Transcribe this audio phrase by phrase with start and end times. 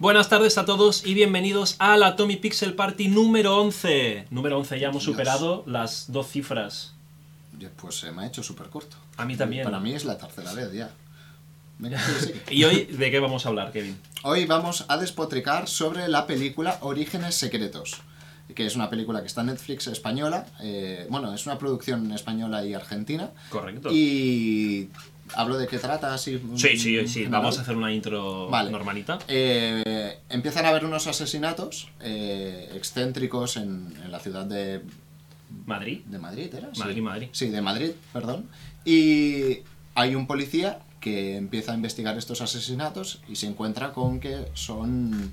[0.00, 4.28] Buenas tardes a todos y bienvenidos a la Tommy Pixel Party número 11.
[4.30, 5.12] Número 11, ya hemos Dios.
[5.14, 6.94] superado las dos cifras.
[7.76, 8.96] Pues se me ha hecho súper corto.
[9.18, 9.64] A mí también.
[9.64, 10.90] Para mí es la tercera vez ya.
[11.78, 12.00] Venga.
[12.50, 13.98] ¿Y hoy de qué vamos a hablar, Kevin?
[14.22, 18.00] Hoy vamos a despotricar sobre la película Orígenes Secretos,
[18.54, 20.46] que es una película que está en Netflix española.
[20.62, 23.30] eh, bueno, es una producción española y argentina.
[23.50, 23.90] Correcto.
[23.92, 24.88] Y
[25.34, 26.40] hablo de qué trata, así.
[26.56, 27.24] Sí, sí, sí.
[27.26, 28.70] Vamos a hacer una intro Vale.
[28.70, 29.18] normalita.
[29.28, 34.82] Eh, empiezan a haber unos asesinatos eh, excéntricos en, en la ciudad de,
[35.66, 36.00] Madrid.
[36.06, 36.70] de Madrid, ¿era?
[36.74, 36.80] Sí.
[36.80, 37.28] Madrid, Madrid.
[37.32, 38.48] Sí, de Madrid, perdón.
[38.84, 39.58] Y
[39.94, 45.32] hay un policía que empieza a investigar estos asesinatos y se encuentra con que son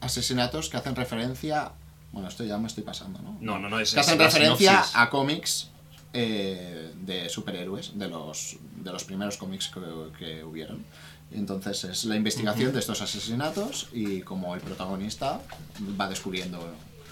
[0.00, 1.72] asesinatos que hacen referencia...
[2.12, 3.36] Bueno, esto ya me estoy pasando, ¿no?
[3.40, 5.68] No, no, no, es- Que hacen referencia a cómics
[6.16, 9.80] eh, de superhéroes, de los, de los primeros cómics que,
[10.18, 10.84] que hubieron.
[11.32, 15.40] Entonces es la investigación de estos asesinatos y como el protagonista
[16.00, 16.58] va descubriendo...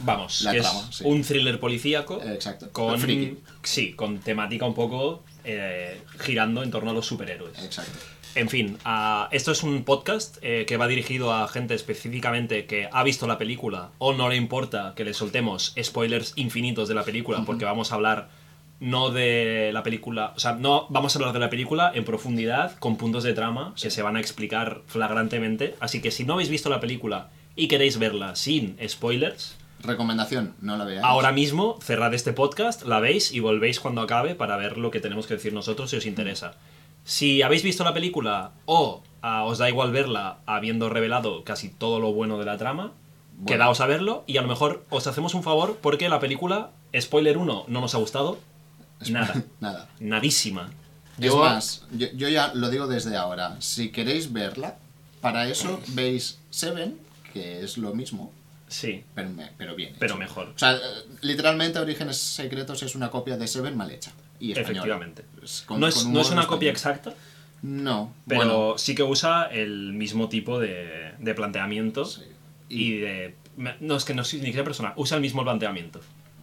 [0.00, 1.04] Vamos, La que trama, es sí.
[1.06, 2.68] un thriller policíaco exacto.
[2.72, 3.38] con Friki.
[3.62, 7.62] sí, con temática un poco eh, girando en torno a los superhéroes.
[7.62, 7.92] Exacto.
[8.34, 12.88] En fin, ah, esto es un podcast eh, que va dirigido a gente específicamente que
[12.90, 17.04] ha visto la película o no le importa que le soltemos spoilers infinitos de la
[17.04, 18.30] película porque vamos a hablar
[18.84, 22.76] no de la película, o sea, no vamos a hablar de la película en profundidad
[22.78, 26.48] con puntos de trama que se van a explicar flagrantemente, así que si no habéis
[26.50, 31.04] visto la película y queréis verla sin spoilers, Recomendación, no la veáis.
[31.04, 35.00] ahora mismo cerrad este podcast, la veis y volvéis cuando acabe para ver lo que
[35.00, 36.54] tenemos que decir nosotros si os interesa.
[37.04, 42.00] Si habéis visto la película o ah, os da igual verla habiendo revelado casi todo
[42.00, 42.92] lo bueno de la trama,
[43.36, 43.46] Bueno.
[43.46, 47.36] quedaos a verlo y a lo mejor os hacemos un favor porque la película, spoiler
[47.36, 48.38] 1, no nos ha gustado.
[49.10, 49.42] Nada.
[49.60, 49.88] Nada.
[50.00, 50.70] Nadísima.
[51.18, 53.56] Es más, yo, yo ya lo digo desde ahora.
[53.60, 54.76] Si queréis verla,
[55.20, 56.98] para eso veis Seven,
[57.32, 58.32] que es lo mismo,
[58.66, 59.94] Sí, pero, me- pero bien.
[60.00, 60.48] pero mejor.
[60.54, 60.76] O sea,
[61.20, 64.10] literalmente Orígenes Secretos es una copia de Seven mal hecha.
[64.40, 64.70] Y española.
[64.72, 65.24] Efectivamente.
[65.66, 67.14] Con- no es, con no es una copia exacta,
[67.62, 72.22] No, pero bueno, sí que usa el mismo tipo de, de planteamiento sí.
[72.68, 73.34] y, Y, de...
[73.80, 76.00] No, es que no es ni siquiera personal, usa el mismo planteamiento.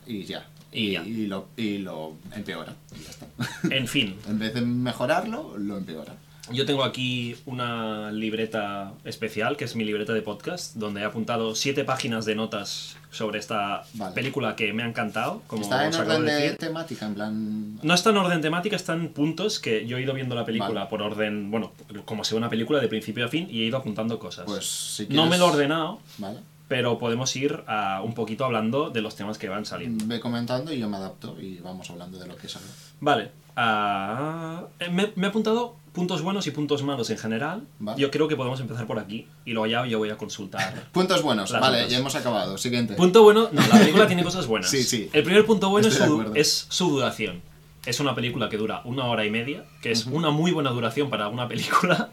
[0.07, 0.47] y ya.
[0.71, 2.73] Y lo, y lo empeora.
[2.97, 3.27] Y ya está.
[3.75, 6.13] En fin, en vez de mejorarlo, lo empeora.
[6.51, 11.55] yo tengo aquí una libreta especial, que es mi libreta de podcast, donde he apuntado
[11.55, 14.15] siete páginas de notas sobre esta Vale.
[14.15, 16.57] película que me ha encantado, como Está en orden de decir.
[16.57, 17.79] temática, en plan.
[17.83, 20.73] No está en orden temática, está en puntos que yo he ido viendo la película
[20.85, 20.89] Vale.
[20.89, 21.73] por orden, bueno,
[22.05, 24.45] como sea una película de principio a fin y he ido apuntando cosas.
[24.45, 26.39] Pues si no me lo he ordenado, Vale.
[26.71, 30.05] Pero podemos ir a un poquito hablando de los temas que van saliendo.
[30.07, 32.65] Ve comentando y yo me adapto y vamos hablando de lo que sale.
[33.01, 33.29] Vale.
[33.57, 37.63] ah, eh, me, me he apuntado puntos buenos y puntos malos en general.
[37.79, 38.01] Vale.
[38.01, 40.87] Yo creo que podemos empezar por aquí y luego ya yo voy a consultar.
[40.93, 41.91] Puntos buenos, vale, notas.
[41.91, 42.57] ya hemos acabado.
[42.57, 42.93] Siguiente.
[42.93, 44.69] Punto bueno, no, la película tiene cosas buenas.
[44.69, 45.09] Sí, sí.
[45.11, 47.41] El primer punto bueno es su, es su duración.
[47.85, 51.09] Es una película que dura una hora y media, que es una muy buena duración
[51.09, 52.11] para una película.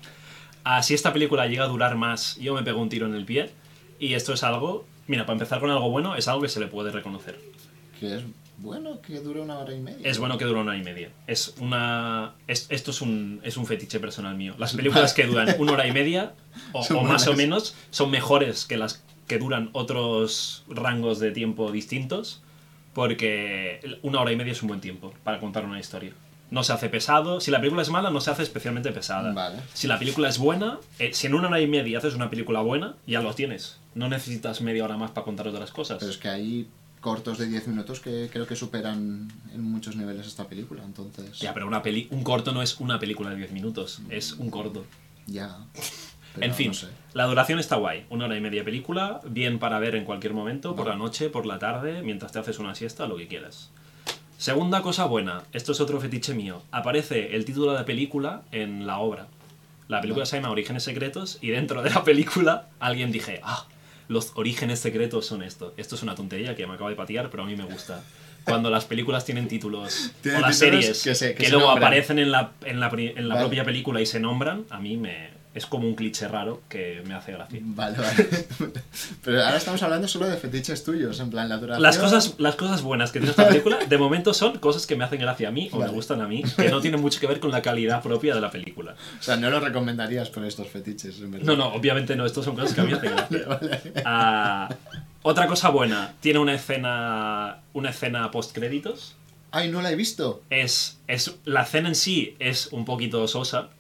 [0.65, 3.25] Ah, si esta película llega a durar más, yo me pego un tiro en el
[3.25, 3.53] pie.
[3.99, 6.67] Y esto es algo, mira, para empezar con algo bueno, es algo que se le
[6.69, 7.39] puede reconocer.
[7.99, 8.23] Que es
[8.59, 10.09] bueno que dure una hora y media.
[10.09, 11.11] Es bueno que dura una hora y media.
[11.27, 12.35] Es una.
[12.47, 14.55] es- esto es un, es un fetiche personal mío.
[14.59, 16.33] Las películas que duran una hora y media,
[16.73, 22.41] o, más o menos, son mejores que las que duran otros rangos de tiempo distintos.
[22.95, 26.13] Porque una hora y media es un buen tiempo para contar una historia.
[26.51, 27.41] No se hace pesado.
[27.41, 29.33] Si la película es mala, no se hace especialmente pesada.
[29.33, 29.59] Vale.
[29.75, 32.61] Si la película es buena, eh, si en una hora y media haces una película
[32.61, 33.79] buena, ya lo tienes.
[33.99, 35.99] No necesitas media hora más para contar otras cosas.
[35.99, 36.69] Pero es que hay
[37.01, 41.39] cortos de 10 minutos que creo que superan en muchos niveles esta película, entonces.
[41.41, 44.51] Ya, pero una peli un corto no es una película de 10 minutos, es un
[44.51, 44.85] corto.
[45.27, 45.59] Ya.
[46.41, 46.87] En fin, no sé.
[47.15, 48.07] la duración está guay.
[48.11, 51.47] Una hora y media película, bien para ver en cualquier momento, por la noche, por
[51.47, 53.71] la tarde, mientras te haces una siesta, lo que quieras.
[54.37, 56.63] Segunda cosa buena, esto es otro fetiche mío.
[56.71, 59.27] Aparece el título de la película en la obra.
[59.89, 63.67] La película se llama Orígenes Secretos y dentro de la película alguien dije, ah,
[64.09, 65.75] los orígenes secretos son esto.
[65.77, 68.03] Esto es una tontería que me acaba de patear, pero a mí me gusta.
[68.45, 71.85] Cuando las películas tienen títulos o las series que se- que se luego nombran.
[71.89, 73.47] aparecen en la, en la, en la Vale.
[73.47, 75.29] propia película y se nombran, a mí me,
[75.59, 77.61] es como un cliché raro que me hace gracia.
[77.63, 78.29] Vale, vale.
[79.25, 81.83] Pero ahora estamos hablando solo de fetiches tuyos, en plan la duración.
[81.83, 85.05] Las cosas, las cosas buenas que tiene esta película, de momento son cosas que me
[85.05, 87.41] hacen gracia a mí o me gustan a mí, que no tienen mucho que ver
[87.41, 88.95] con la calidad propia de la película.
[89.19, 91.47] O sea, no lo recomendarías por estos fetiches, en verdad.
[91.47, 93.93] No, no, obviamente no, estos son cosas que a mí me hacen gracia.
[94.05, 94.69] Ah,
[95.23, 99.17] otra cosa buena, tiene una escena, una escena post créditos.
[99.51, 100.43] ¡Ay, no la he visto!
[100.51, 103.71] Es, es, la escena en sí es un poquito sosa,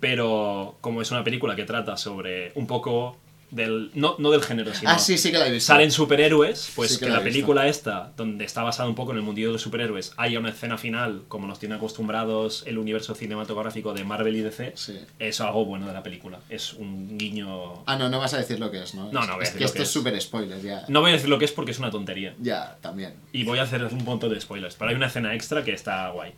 [0.00, 3.18] pero como es una película que trata sobre un poco
[3.50, 5.68] del no, no del género, sino Ah, sí, sí que la he visto.
[5.72, 9.12] salen superhéroes, pues Sí que que, la la película esta, donde está basada un poco
[9.12, 12.78] en el mundillo de los superhéroes, haya una escena final, como nos tiene acostumbrados el
[12.78, 14.98] universo cinematográfico de Marvel y DC, Sí.
[15.20, 16.40] es algo bueno de la película.
[16.48, 17.84] Es un guiño...
[17.86, 19.12] Ah, no, no vas a decir lo que es, ¿no?
[19.12, 19.92] No, Es- no voy a es decir que lo esto que es es.
[19.92, 20.84] súper spoiler, ya.
[20.88, 22.34] No voy a decir lo que es porque es una tontería.
[22.40, 23.14] Ya, también.
[23.30, 26.08] Y voy a hacer un montón de spoilers, pero hay una escena extra que está
[26.10, 26.32] guay.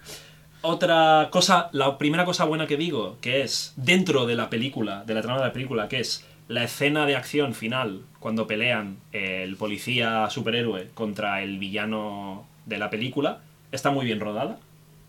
[0.68, 5.14] Otra cosa, la primera cosa buena que digo, que es dentro de la película, de
[5.14, 9.54] la trama de la película, que es la escena de acción final, cuando pelean el
[9.54, 14.58] policía superhéroe contra el villano de la película, está muy bien rodada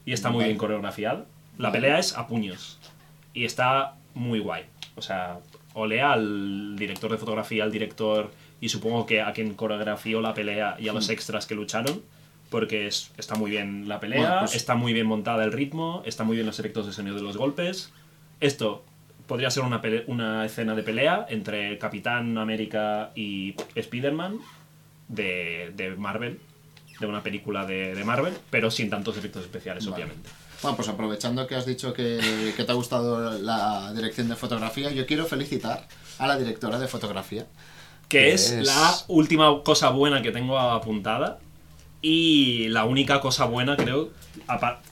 [0.05, 1.25] y está muy bien coreografiada.
[1.57, 2.77] La pelea es a puños
[3.33, 4.65] y está muy guay.
[4.95, 5.39] O sea,
[5.73, 8.31] olea al director de fotografía, al director
[8.61, 12.03] y supongo que a quien coreografió la pelea y a los extras que lucharon,
[12.49, 16.01] porque es- está muy bien la pelea, Bueno, pues- está muy bien montada el ritmo,
[16.05, 17.91] está muy bien los efectos de sonido de los golpes.
[18.39, 18.83] Esto
[19.27, 24.37] podría ser una, una escena de pelea entre Capitán América y Spider-Man
[25.07, 26.39] de, de Marvel,
[26.99, 30.03] de una película de, de Marvel, pero sin tantos efectos especiales, Vale.
[30.03, 30.29] obviamente.
[30.61, 34.89] Bueno, pues aprovechando que has dicho que, que te ha gustado la dirección de fotografía,
[34.91, 37.45] yo quiero felicitar a la directora de fotografía.
[38.09, 41.37] que Que es, es- la última cosa buena que tengo apuntada
[42.01, 44.09] y la única cosa buena creo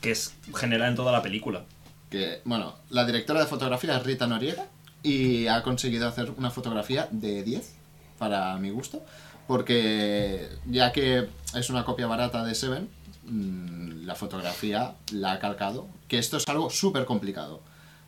[0.02, 1.66] que es generada en toda la película.
[2.10, 4.68] Que, bueno, la directora de fotografía es Rita Noriega
[5.04, 7.75] y ha conseguido hacer una fotografía de 10,
[8.18, 9.04] para mi gusto,
[9.48, 12.90] porque ya que es una copia barata de Seven,
[13.25, 17.62] mm, la fotografía la ha calcado, que esto es algo súper complicado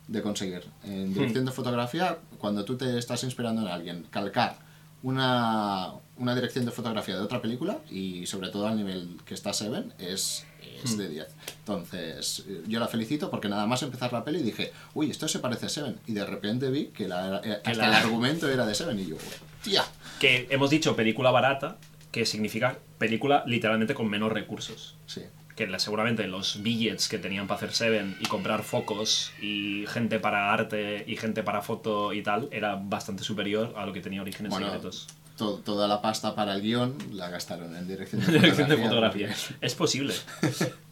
[0.06, 0.64] de conseguir.
[0.84, 4.56] En dirección de fotografía, cuando tú te estás inspirando en alguien, calcar
[5.02, 9.52] una, una dirección de fotografía de otra película y sobre todo al nivel que está
[9.52, 10.44] Seven es,
[10.84, 11.26] es de 10.
[11.60, 15.38] Entonces, eh, yo la felicito porque nada más empezar la peli dije, uy, esto se
[15.38, 15.98] parece a Seven.
[16.06, 18.98] Y de repente vi que, la- eh, Que hasta la- el argumento era de Seven
[18.98, 19.16] y yo,
[19.62, 19.84] tía.
[20.20, 21.76] Que hemos dicho película barata,
[22.10, 24.96] que significa película literalmente con menos recursos.
[25.06, 25.22] Sí.
[25.54, 30.52] Que seguramente los billets que tenían para hacer Seven y comprar focos y gente para
[30.52, 34.50] arte y gente para foto y tal era bastante superior a lo que tenía Orígenes
[34.50, 35.08] Bueno, Secretos.
[35.38, 39.34] To- toda la pasta para el guion la gastaron en dirección de fotografía.
[39.62, 40.12] Es posible.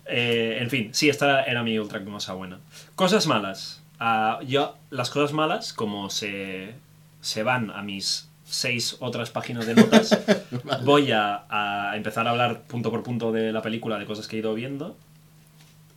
[0.06, 2.58] Eh, en fin, sí, esta era mi ultra cosa buena.
[2.94, 3.82] Cosas malas.
[3.98, 6.75] Ah, yo, las cosas malas, como se,
[7.20, 10.16] se van a mis seis otras páginas de notas,
[10.84, 11.44] voy a,
[11.90, 14.54] a empezar a hablar punto por punto de la película, de cosas que he ido
[14.54, 14.96] viendo,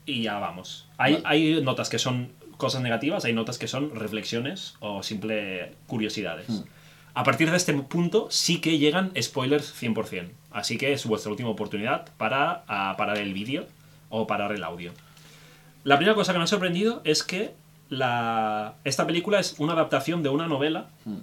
[0.05, 0.87] y ya vamos.
[0.97, 1.25] Hay, Vale.
[1.27, 6.49] hay notas que son cosas negativas, hay notas que son reflexiones o simple curiosidades.
[6.49, 6.63] Hmm.
[7.19, 10.29] A partir de este punto sí que llegan spoilers 100%.
[10.51, 13.67] Así que es vuestra última oportunidad para ah, parar el vídeo
[14.09, 14.93] o parar el audio.
[15.83, 17.51] La primera cosa que me ha sorprendido es que
[17.89, 21.17] la, esta película es una adaptación de una novela Hmm.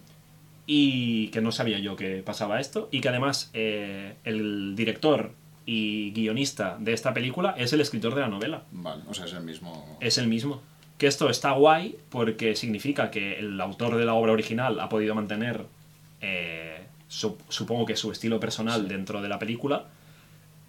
[0.66, 5.31] y que no sabía yo que pasaba esto y que además eh, el director
[5.64, 9.32] y guionista de esta película es el escritor de la novela Vale, o sea, es
[9.32, 9.96] el mismo.
[10.00, 10.60] es el mismo.
[10.99, 15.14] Que esto está guay porque significa que el autor de la obra original ha podido
[15.14, 15.64] mantener,
[16.20, 19.86] eh, su- supongo que su estilo personal dentro de la película.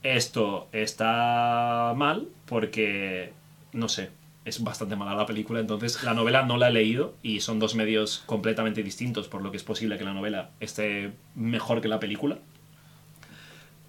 [0.03, 3.33] Esto está mal porque,
[3.73, 4.09] no sé,
[4.45, 7.75] es bastante mala la película, entonces la novela no la he leído y son dos
[7.75, 11.99] medios completamente distintos, por lo que es posible que la novela esté mejor que la
[11.99, 12.37] película.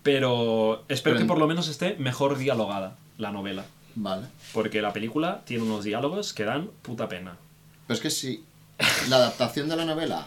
[0.02, 3.64] Pero espero Pero que por lo menos esté mejor dialogada la novela.
[3.94, 4.26] Vale.
[4.52, 7.36] Porque la película tiene unos diálogos que dan puta pena.
[7.86, 8.44] Pero es que si
[9.08, 10.24] la adaptación de la novela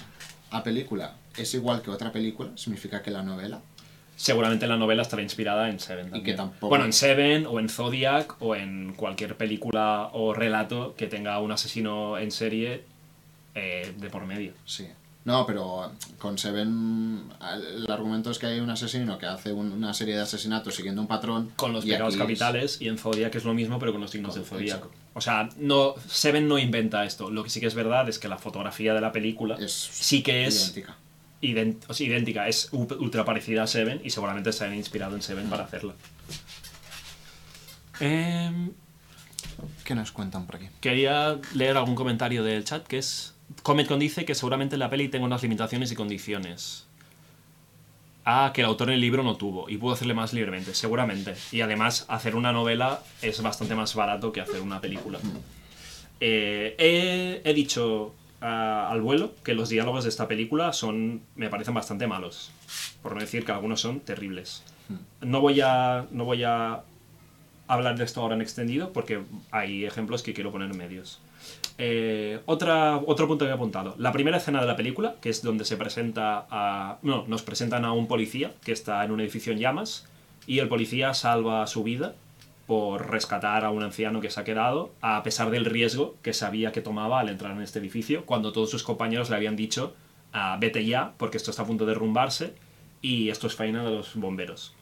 [0.52, 3.62] a película es igual que otra película, significa que la novela.
[4.16, 6.16] Seguramente la novela estará inspirada en Seven.
[6.16, 10.94] Y que tampoco- Bueno, en Seven o en Zodiac o en cualquier película o relato
[10.96, 12.84] que tenga un asesino en serie
[13.56, 14.54] eh, de por medio.
[14.66, 14.88] Sí.
[15.26, 17.24] No, pero con Seven
[17.76, 21.02] el argumento es que hay un asesino que hace un- una serie de asesinatos siguiendo
[21.02, 21.52] un patrón.
[21.56, 24.34] Con los pecados es- capitales y en Zodiac es lo mismo, pero con los signos
[24.36, 24.90] del exacto.
[25.14, 27.30] O sea, no, Seven no inventa esto.
[27.30, 30.24] Lo que sí que es verdad es que la fotografía de la película Es sí
[30.24, 30.96] que es idéntica.
[31.42, 35.22] Ident- o sea, idéntica, es ultra parecida a Seven y seguramente se han inspirado en
[35.22, 35.94] Seven para hacerla.
[38.00, 38.72] Em,
[39.84, 40.68] ¿Qué nos cuentan por aquí?
[40.80, 45.26] quería leer algún comentario del chat que es Cometcon dice que seguramente la peli tenga
[45.26, 46.86] unas limitaciones y condiciones
[48.26, 51.36] ah, que el autor en el libro no tuvo y pudo hacerle más libremente, seguramente.
[51.52, 55.20] Y además, hacer una novela es bastante más barato que hacer una película.
[56.22, 61.50] Eh, he, he dicho ah, al vuelo que los diálogos de esta película son me
[61.50, 62.52] parecen bastante malos,
[63.02, 64.64] por no decir que algunos son terribles.
[65.22, 66.84] No voy a, no voy a
[67.68, 69.22] hablar de esto ahora en extendido porque
[69.52, 71.20] hay ejemplos que quiero poner en medios.
[71.78, 73.96] Eh, otra, otro punto que he apuntado.
[73.98, 76.98] La primera escena de la película, que es donde se presenta a...
[77.02, 80.06] No, nos presentan a un policía que está en un edificio en llamas
[80.46, 82.16] y el policía salva su vida
[82.72, 86.72] por rescatar a un anciano que se ha quedado, a pesar del riesgo que sabía
[86.72, 89.94] que tomaba al entrar en este edificio, cuando todos sus compañeros le habían dicho,
[90.32, 92.54] ah, vete ya, porque esto está a punto de derrumbarse,
[93.02, 94.74] y esto es faena de los bomberos.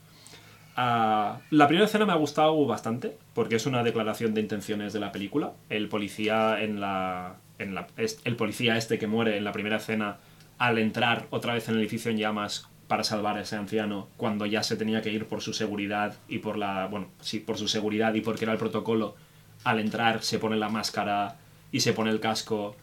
[0.75, 4.99] Ah, la primera escena me ha gustado bastante, porque es una declaración de intenciones de
[4.99, 5.53] la película.
[5.71, 10.17] El policía en la, el policía este que muere en la primera escena
[10.59, 14.45] al entrar otra vez en el edificio en llamas para salvar a ese anciano cuando
[14.45, 17.69] ya se tenía que ir por su seguridad y por la bueno sí por su
[17.69, 19.15] seguridad y porque era el protocolo
[19.63, 21.37] al entrar se pone la máscara
[21.71, 22.75] y se pone el casco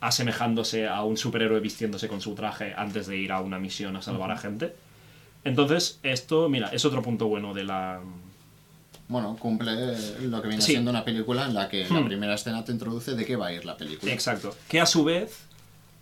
[0.00, 4.02] asemejándose a un superhéroe vistiéndose con su traje antes de ir a una misión a
[4.02, 4.74] salvar a gente
[5.44, 8.00] entonces, esto, mira, es otro punto bueno de la...
[9.06, 9.72] Bueno, cumple
[10.22, 12.06] lo que viene siendo una película en la que la hmm.
[12.06, 14.10] primera escena te introduce de qué va a ir la película.
[14.10, 14.56] Exacto.
[14.66, 15.44] Que a su vez,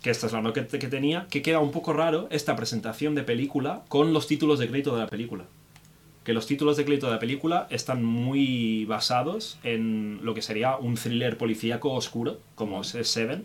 [0.02, 3.14] que esta es la nota que, que tenía, que queda un poco raro esta presentación
[3.14, 5.44] de película con los títulos de crédito de la película.
[6.24, 10.76] Que los títulos de crédito de la película están muy basados en lo que sería
[10.76, 13.44] un thriller policíaco oscuro, como es Seven,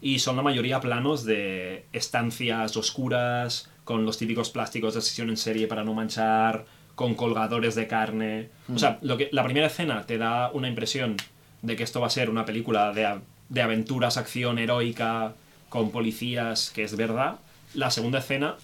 [0.00, 5.36] y son la mayoría planos de estancias oscuras, con los típicos plásticos de sesión en
[5.36, 8.50] serie para no manchar, con colgadores de carne.
[8.74, 11.16] O sea, lo que, la primera escena te da una impresión
[11.62, 15.34] de que esto va a ser una película de, de aventuras, acción heroica,
[15.68, 17.36] con policías, que es verdad.
[17.74, 18.56] La segunda escena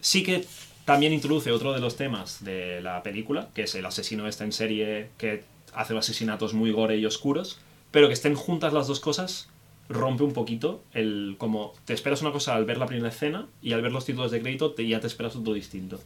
[0.00, 0.46] sí que
[0.84, 4.52] también introduce otro de los temas de la película, que es el asesino este en
[4.52, 9.00] serie que hace los asesinatos muy gore y oscuros, pero que estén juntas las dos
[9.00, 9.48] cosas
[9.88, 13.72] rompe un poquito el como te esperas una cosa al ver la primera escena y
[13.72, 16.00] al ver los títulos de crédito te, ya te esperas otro distinto.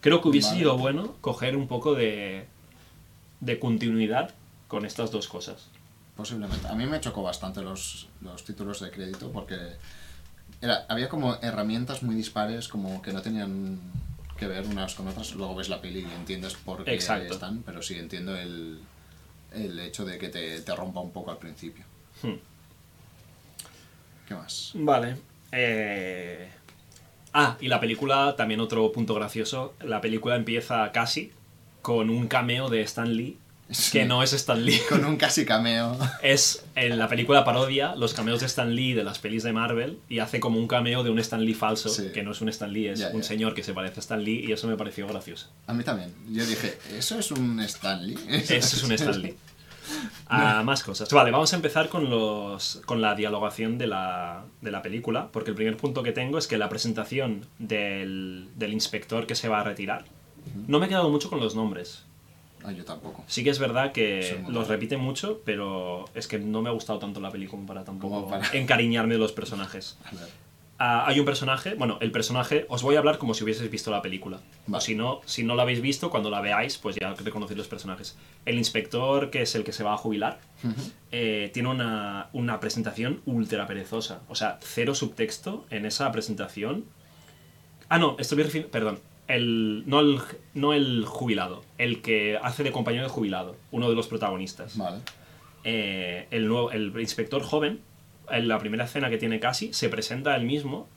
[0.00, 2.44] Creo que hubiese sido bueno coger un poco de,
[3.40, 4.34] de continuidad
[4.68, 5.68] con estas dos cosas.
[6.16, 6.68] Posiblemente.
[6.68, 9.56] A mí me chocó bastante los, los títulos de crédito porque
[10.60, 13.80] era, había como herramientas muy dispares como que no tenían
[14.38, 15.34] que ver unas con otras.
[15.34, 18.80] Luego ves la peli y entiendes por qué están, pero sí entiendo el,
[19.52, 21.84] el hecho de que te, te rompa un poco al principio.
[22.22, 22.34] Hmm.
[24.28, 24.72] ¿Qué más?
[24.74, 25.16] Vale.
[25.52, 26.48] Eh,
[27.32, 31.32] ah, y la película, también otro punto gracioso, la película empieza casi
[31.82, 33.38] con un cameo de Stan Lee,
[33.92, 34.80] que no es Stan Lee.
[34.88, 35.96] Con un casi cameo.
[36.22, 39.98] Es en la película parodia los cameos de Stan Lee de las pelis de Marvel
[40.08, 42.72] y hace como un cameo de un Stan Lee falso, que no es un Stan
[42.72, 45.48] Lee, es un señor que se parece a Stan Lee y eso me pareció gracioso.
[45.66, 46.12] A mí también.
[46.30, 48.18] Yo dije, ¿eso es un Stan Lee?
[48.28, 49.36] Eso es un Stan Lee.
[50.26, 51.08] a más cosas.
[51.10, 55.50] Vale, vamos a empezar con, los, con la dialogación de la, de la película, porque
[55.50, 59.60] el primer punto que tengo es que la presentación del, del inspector que se va
[59.60, 60.04] a retirar,
[60.66, 62.04] no me he quedado mucho con los nombres.
[62.64, 63.22] Ah, yo tampoco.
[63.26, 66.98] Sí que es verdad que los repite mucho, pero es que no me ha gustado
[66.98, 69.98] tanto la película para tampoco encariñarme de los personajes.
[70.78, 73.90] Ah, hay un personaje, bueno, el personaje, os voy a hablar como si hubieseis visto
[73.90, 74.40] la película.
[74.72, 77.68] O si no, si no la habéis visto, cuando la veáis, pues ya reconocéis los
[77.68, 78.16] personajes.
[78.44, 80.40] El inspector, que es el que se va a jubilar,
[81.12, 84.22] eh, tiene una, una, presentación ultra perezosa.
[84.28, 86.86] O sea, cero subtexto en esa presentación.
[87.88, 88.98] Ah, no, estoy refiriendo, perdón.
[89.26, 90.20] El, no, el,
[90.52, 94.76] no el jubilado, el que hace de compañero de jubilado, uno de los protagonistas.
[94.76, 94.98] Vale.
[95.64, 97.80] Eh, el, nuevo, el inspector joven
[98.30, 100.88] en la primera escena que tiene casi, se presenta él mismo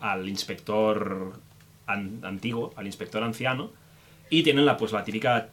[0.00, 1.32] al inspector
[1.86, 3.70] antiguo, al inspector anciano,
[4.30, 5.50] y tienen la, pues, la típica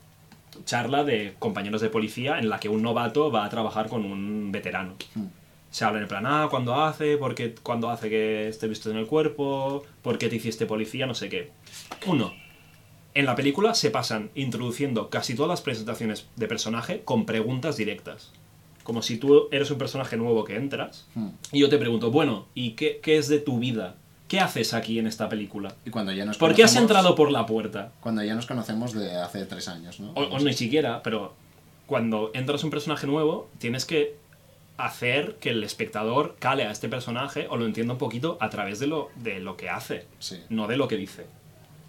[0.66, 4.52] charla de compañeros de policía en la que un novato va a trabajar con un
[4.52, 4.96] veterano.
[5.14, 5.26] Hmm.
[5.72, 7.18] Se habla en el plan, ah, ¿cuándo hace?
[7.18, 9.84] ¿Por qué, ¿Cuándo hace que esté visto en el cuerpo?
[10.02, 11.06] ¿Por qué te hiciste policía?
[11.06, 11.52] No sé qué.
[12.08, 12.34] Uno,
[13.14, 18.32] en la película se pasan introduciendo casi todas las presentaciones de personaje con preguntas directas
[18.90, 21.28] como si tú eres un personaje nuevo que entras, hmm.
[21.52, 23.94] y yo te pregunto, bueno, ¿y qué, qué, es de tu vida?
[24.28, 25.76] ¿Qué haces aquí en esta película?
[25.86, 27.92] Y cuando ya nos ¿Por qué has entrado por la puerta?
[28.00, 30.14] Cuando ya nos conocemos de hace tres años, ¿no?
[30.14, 31.36] O, ni siquiera, pero
[31.86, 34.16] cuando entras un personaje nuevo, tienes que
[34.80, 38.80] hacer que el espectador cale a este personaje o lo entienda un poquito a través
[38.80, 40.06] de lo, de lo que hace,
[40.50, 41.26] no de lo que dice.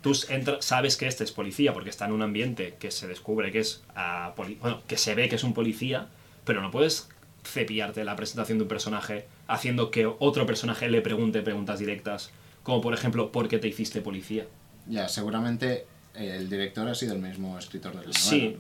[0.02, 3.61] Tú sabes que este es policía porque está en un ambiente que se descubre que
[3.61, 6.09] es, uh, bueno, que se ve que es un policía,
[6.44, 7.09] pero no puedes
[7.44, 12.32] cepillarte la presentación de un personaje haciendo que otro personaje le pregunte preguntas directas,
[12.64, 14.47] como por ejemplo, ¿por qué te hiciste policía?
[14.88, 18.12] Ya, seguramente el director ha sido el mismo escritor del.
[18.14, 18.56] Sí.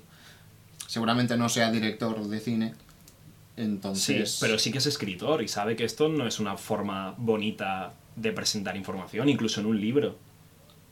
[0.86, 2.74] Seguramente no sea director de cine,
[3.56, 4.32] entonces...
[4.32, 7.92] Sí, pero sí que es escritor y sabe que esto no es una forma bonita
[8.16, 10.16] de presentar información, incluso en un libro.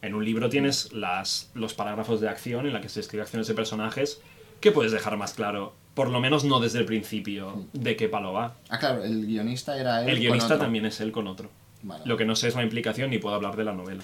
[0.02, 3.48] En un libro tienes las, los parágrafos de acción en la que se escribe acciones
[3.48, 4.20] de personajes
[4.60, 5.74] ¿qué puedes dejar más claro?
[5.94, 7.66] Por lo menos no desde el principio Hmm.
[7.72, 8.54] de qué palo va.
[8.68, 10.08] Ah, claro, el guionista era él.
[10.08, 10.58] El con guionista otro.
[10.58, 11.50] también es él con otro.
[11.82, 12.02] Vale.
[12.06, 14.02] Lo que no sé es la implicación ni puedo hablar de la novela.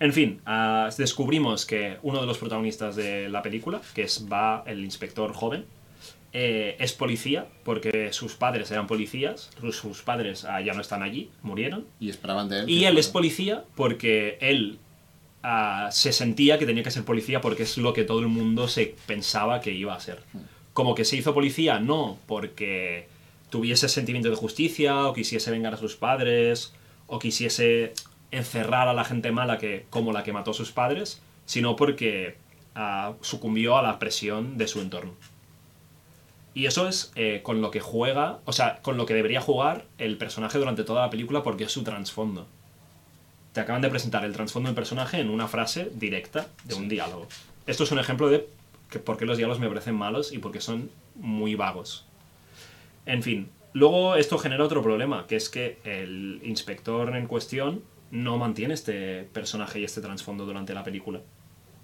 [0.00, 4.62] En fin, ah, descubrimos que uno de los protagonistas de la película, que es Va,
[4.66, 5.64] el inspector joven,
[6.36, 11.30] eh, es policía porque sus padres eran policías, sus, padres ah, ya no están allí,
[11.42, 11.86] murieron.
[12.00, 12.68] Y esperaban de él.
[12.68, 14.80] Y él es policía porque él
[15.44, 18.66] ah, se sentía que tenía que ser policía porque es lo que todo el mundo
[18.66, 20.18] se pensaba que iba a ser.
[20.72, 23.06] Como que se hizo policía, no porque
[23.48, 26.74] tuviese sentimiento de justicia o quisiese vengar a sus padres
[27.06, 27.92] o quisiese
[28.32, 32.38] encerrar a la gente mala que como la que mató a sus padres, sino porque
[32.74, 35.14] ah, sucumbió a la presión de su entorno.
[36.54, 39.84] Y eso es eh, con lo que juega, o sea, con lo que debería jugar
[39.98, 42.46] el personaje durante toda la película porque es su trasfondo.
[43.52, 47.26] Te acaban de presentar el trasfondo del personaje en una frase directa de un diálogo.
[47.66, 48.46] Esto es un ejemplo de
[48.88, 52.06] que por qué los diálogos me parecen malos y porque son muy vagos.
[53.06, 58.38] En fin, luego esto genera otro problema, que es que el inspector en cuestión no
[58.38, 61.20] mantiene este personaje y este trasfondo durante la película.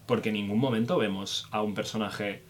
[0.06, 2.42] Porque en ningún momento vemos a un personaje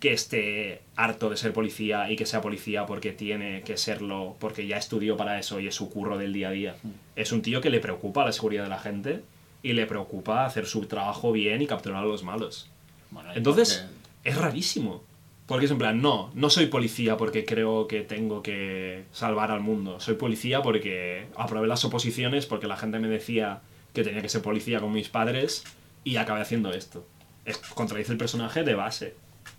[0.00, 4.66] que esté harto de ser policía y que sea policía porque tiene que serlo, porque
[4.66, 6.76] ya estudió para eso y es su curro del día a día.
[7.16, 9.22] Es un tío que le preocupa la seguridad de la gente
[9.62, 12.68] y le preocupa hacer su trabajo bien y capturar a los malos.
[13.10, 13.86] Bueno, Entonces,
[14.22, 15.02] porque- es rarísimo.
[15.46, 19.60] Porque es en plan, no, no soy policía porque creo que tengo que salvar al
[19.60, 20.00] mundo.
[20.00, 23.60] Soy policía porque aprobé las oposiciones porque la gente me decía
[23.94, 25.62] que tenía que ser policía con mis padres
[26.02, 27.06] y acabé haciendo esto.
[27.44, 29.14] Es, contradice el personaje de base.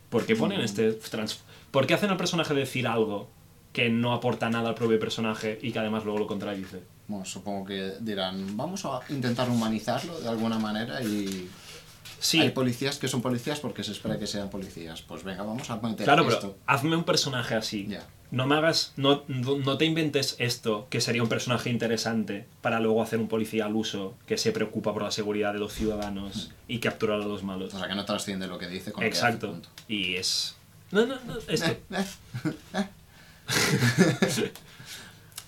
[0.10, 1.40] ¿Por qué ponen este trans...
[1.72, 3.30] ¿Por qué hacen al personaje decir algo
[3.74, 6.82] que no aporta nada al propio personaje y que además luego lo contradice?
[7.08, 11.50] Bueno, supongo que dirán, vamos a intentar humanizarlo de alguna manera y
[12.20, 15.02] Sí, hay policías que son policías porque se espera que sean policías.
[15.02, 16.58] Pues venga, vamos a meter Claro, pero esto.
[16.66, 17.86] hazme un personaje así.
[17.88, 18.06] Ya.
[18.32, 18.92] No me hagas.
[18.98, 23.66] No, no, te inventes esto, que sería un personaje interesante, para luego hacer un policía
[23.66, 27.44] al uso que se preocupa por la seguridad de los ciudadanos y capturar a los
[27.44, 27.74] malos.
[27.74, 29.52] O sea, que no trasciende lo que dice con Exacto.
[29.52, 29.70] punto.
[29.88, 30.56] Y es.
[30.92, 31.36] No, no, no.
[31.48, 31.68] Esto.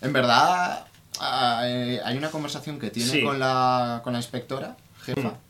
[0.02, 0.86] En verdad,
[1.20, 3.22] hay hay una conversación que tiene Sí.
[3.24, 5.49] con, la, con la inspectora, jefa, Mm.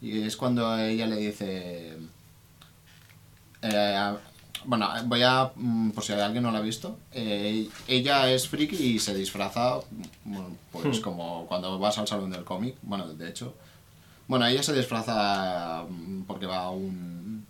[0.00, 1.96] Y es cuando ella le dice...
[3.62, 4.14] eh,
[4.64, 5.50] bueno, voy a...
[5.54, 9.78] mm, Por si alguien no la ha visto, eh, ella es friki y se disfraza,
[10.24, 11.02] bueno, pues Hmm.
[11.02, 13.54] como cuando vas al salón del cómic, bueno, de hecho...
[14.28, 17.46] Bueno, ella se disfraza mm, porque va a un...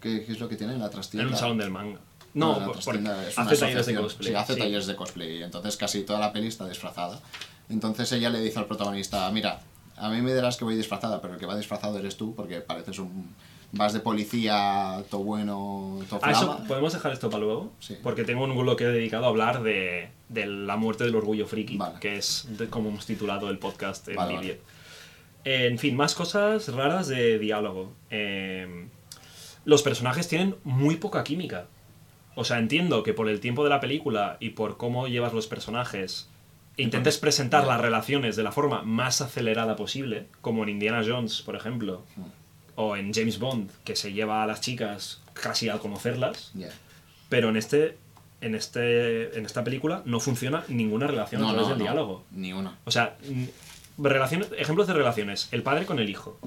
[0.00, 1.26] ¿Qué, qué es lo que tiene en la trastienda?
[1.26, 1.98] En un salón del manga.
[2.34, 4.28] No, No, hace talleres de cosplay.
[4.30, 4.58] Sí, hace sí.
[4.58, 5.42] talleres de cosplay.
[5.42, 7.20] Entonces casi toda la peli está disfrazada.
[7.70, 9.60] Entonces ella le dice al protagonista, mira,
[9.96, 12.60] a mí me dirás que voy disfrazada, pero el que va disfrazado eres tú, porque
[12.60, 13.34] pareces un...
[13.76, 16.60] Vas de policía, todo bueno, todo Ah, eso.
[16.68, 17.72] ¿podemos dejar esto para luego?
[17.80, 17.96] Sí.
[18.04, 21.98] Porque tengo un bloque dedicado a hablar de, de la muerte del orgullo friki, Vale.
[21.98, 24.60] que es de- como hemos titulado el podcast en Vale.
[25.42, 27.92] En fin, más cosas raras de diálogo.
[28.10, 28.86] Eh,
[29.64, 31.66] los personajes tienen muy poca química.
[32.36, 35.48] O sea, entiendo que por el tiempo de la película y por cómo llevas los
[35.48, 36.28] personajes,
[36.76, 41.56] intentes presentar las relaciones de la forma más acelerada posible, como en Indiana Jones, por
[41.56, 42.22] ejemplo, Mm.
[42.76, 46.52] o en James Bond, que se lleva a las chicas casi al conocerlas,
[47.28, 47.96] pero en este
[48.40, 51.84] en este en esta película no funciona ninguna relación a No, través no, del no,
[51.84, 52.24] diálogo.
[52.32, 52.76] Ni una.
[52.84, 55.48] O sea, mm, relaciones, ejemplos de relaciones.
[55.52, 56.38] El padre con el hijo.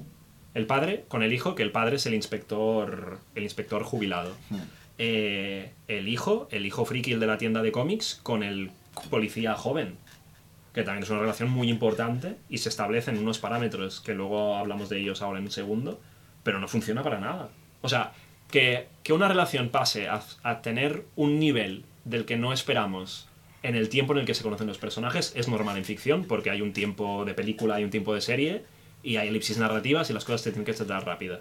[0.54, 3.20] El padre con el hijo, que el padre es el inspector.
[3.36, 4.36] El inspector jubilado.
[4.50, 4.58] Hmm.
[5.00, 8.72] Eh, el hijo, el hijo friki, el de la tienda de cómics, con el
[9.10, 9.96] policía joven.
[10.78, 14.90] Que también es una relación muy importante y se establecen unos parámetros que luego hablamos
[14.90, 16.00] de ellos ahora en un segundo,
[16.44, 17.50] pero no funciona para nada.
[17.82, 18.12] O sea,
[18.52, 23.28] que, que una relación pase a, a tener un nivel del que no esperamos
[23.64, 26.52] en el tiempo en el que se conocen los personajes es normal en ficción, porque
[26.52, 28.64] hay un tiempo de película, hay un tiempo de serie,
[29.02, 31.40] y hay elipsis narrativas y las cosas te tienen que tratar rápidas.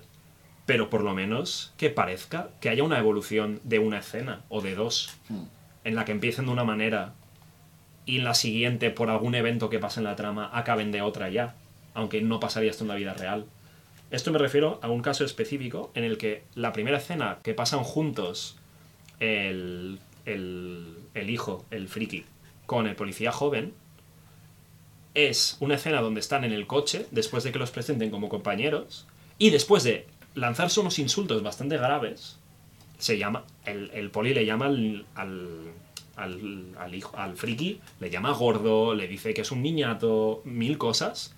[0.64, 4.74] Pero por lo menos que parezca que haya una evolución de una escena o de
[4.74, 5.44] dos, Hmm.
[5.84, 7.12] en la que empiecen de una manera
[8.06, 11.28] y en la siguiente, por algún evento que pase en la trama, acaben de otra
[11.28, 11.56] ya,
[11.92, 13.46] aunque no pasaría esto en la vida real.
[14.10, 17.82] Esto me refiero a un caso específico en el que la primera escena que pasan
[17.82, 18.56] juntos
[19.18, 22.24] el, el, el hijo, el friki,
[22.66, 23.74] con el policía joven,
[25.14, 29.06] es una escena donde están en el coche, después de que los presenten como compañeros,
[29.38, 32.38] y después de lanzarse unos insultos bastante graves,
[32.98, 35.72] se llama, el, el poli le llama al, al,
[36.16, 40.78] al, al hijo, al friki, le llama gordo, le dice que es un niñato, mil
[40.78, 41.34] cosas.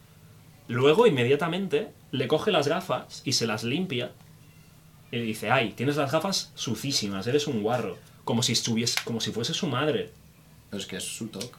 [0.68, 4.12] Luego, inmediatamente, le coge las gafas y se las limpia
[5.10, 7.96] Y dice, ay, tienes las gafas sucísimas, eres un guarro.
[8.24, 10.10] Como si estuviese, como si fuese su madre.
[10.70, 11.50] Pero es que es su toque.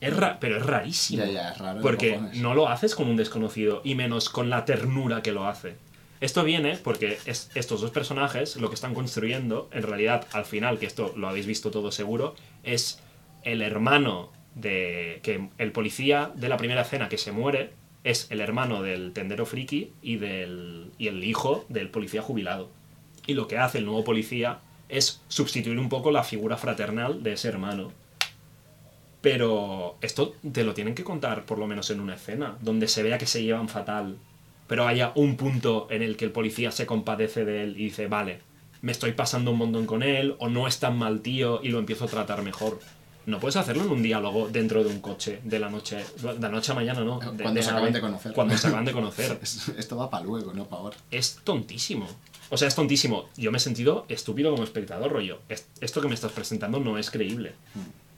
[0.00, 1.24] Es ra- pero es rarísimo.
[1.24, 4.48] Ya, ya, es raro de Porque no lo haces con un desconocido y menos con
[4.48, 5.76] la ternura que lo hace.
[6.20, 10.78] Esto viene porque es- estos dos personajes lo que están construyendo, en realidad, al final,
[10.78, 13.00] que esto lo habéis visto todo seguro, es
[13.42, 15.20] el hermano de.
[15.22, 17.70] que el policía de la primera escena que se muere
[18.04, 22.68] es el hermano del tendero friki y, del, y el hijo del policía jubilado.
[23.26, 27.34] Y lo que hace el nuevo policía es sustituir un poco la figura fraternal de
[27.34, 27.92] ese hermano.
[29.20, 33.02] Pero esto te lo tienen que contar por lo menos en una escena, donde se
[33.02, 34.16] vea que se llevan fatal,
[34.68, 38.06] pero haya un punto en el que el policía se compadece de él y dice,
[38.06, 38.40] vale,
[38.82, 41.80] me estoy pasando un montón con él, o no es tan mal tío y lo
[41.80, 42.78] empiezo a tratar mejor.
[43.26, 46.48] No puedes hacerlo en un diálogo dentro de un coche, de la noche, de la
[46.48, 47.18] noche a mañana, ¿no?
[47.18, 48.32] De- Cuando se acaban de conocer.
[48.32, 49.38] Cuando se acaban de conocer.
[49.42, 50.96] Es- Esto va para luego, no para ahora.
[51.10, 52.06] Es tontísimo.
[52.48, 53.28] O sea, es tontísimo.
[53.36, 55.40] Yo me he sentido estúpido como espectador, rollo.
[55.50, 57.52] Es- Esto que me estás presentando no es creíble.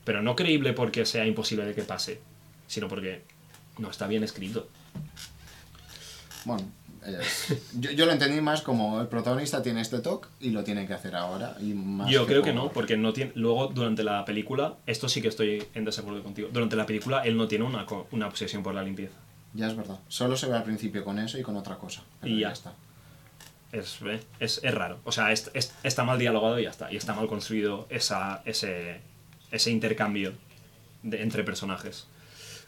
[0.04, 2.20] Pero no creíble porque sea imposible de que pase,
[2.68, 3.22] sino porque
[3.78, 4.68] no está bien escrito.
[6.44, 6.64] Bueno,
[7.06, 10.86] es- yo, yo lo entendí más como el protagonista tiene este toque y lo tiene
[10.86, 11.56] que hacer ahora.
[11.60, 13.32] Y más Yo creo que no, porque no tiene.
[13.34, 16.48] Luego, durante la película, esto sí que estoy en desacuerdo contigo.
[16.52, 19.14] Durante la película, él no tiene una, una obsesión por la limpieza.
[19.54, 19.98] Ya es verdad.
[20.08, 22.02] Solo se ve al principio con eso y con otra cosa.
[22.20, 22.50] pero Y ya.
[22.52, 22.72] está.
[23.72, 24.98] Es, eh, es, es raro.
[25.04, 26.92] O sea, es- es- está mal dialogado y ya está.
[26.92, 29.00] Y está mal construido esa, ese,
[29.50, 30.32] ese intercambio
[31.02, 32.06] de- entre personajes.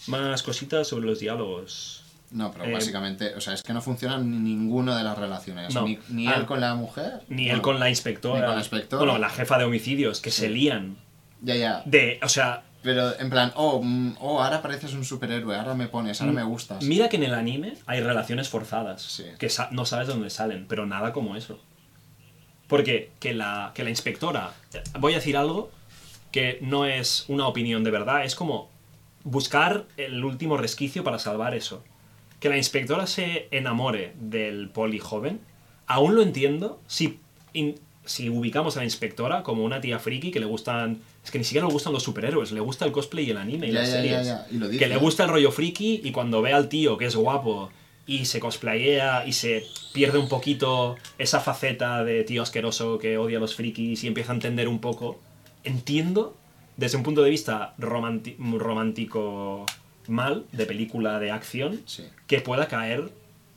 [0.07, 2.02] Más cositas sobre los diálogos.
[2.33, 5.75] No, pero Eh, básicamente, o sea, es que no funcionan ni ninguna de las relaciones.
[5.75, 5.83] No.
[5.87, 6.35] Ni, ni Ah.
[6.37, 7.21] él con la mujer.
[7.29, 8.41] Ni él con la inspectora.
[8.41, 9.05] ni con la inspectora.
[9.05, 10.97] Bueno, la jefa de homicidios, que se lían.
[11.43, 11.83] Ya, ya.
[11.85, 15.87] De, o sea, Pero en plan, oh, mm, oh, ahora pareces un superhéroe, ahora me
[15.87, 16.83] pones, ahora me gustas.
[16.85, 19.03] mira que en el anime hay relaciones forzadas.
[19.03, 19.25] Sí.
[19.39, 21.61] Que sa- no sabes de dónde salen, pero nada como eso.
[22.67, 24.53] Porque que la, que la inspectora.
[24.99, 25.71] Voy a decir algo
[26.31, 28.71] que no es una opinión de verdad, es como
[29.25, 31.85] buscar el último resquicio para salvar eso.
[32.43, 35.41] Que la inspectora se enamore del poli joven,
[35.87, 37.19] aún lo entiendo si,
[37.53, 40.99] in- si ubicamos a la inspectora como una tía friki que le gustan.
[41.25, 43.69] Es que ni siquiera le gustan los superhéroes, le gusta el cosplay y el anime
[43.69, 44.27] y Ya, las ya, series.
[44.27, 46.99] ya, y lo dice, que le gusta el rollo friki y cuando ve al tío
[46.99, 47.71] que es guapo
[48.09, 53.39] y se cosplayea y se pierde un poquito esa faceta de tío asqueroso que odia
[53.39, 55.21] a los frikis y empieza a entender un poco,
[55.63, 56.37] entiendo
[56.77, 59.65] desde un punto de vista romanti- romántico
[60.09, 63.11] mal, de película de acción, Sí, que pueda caer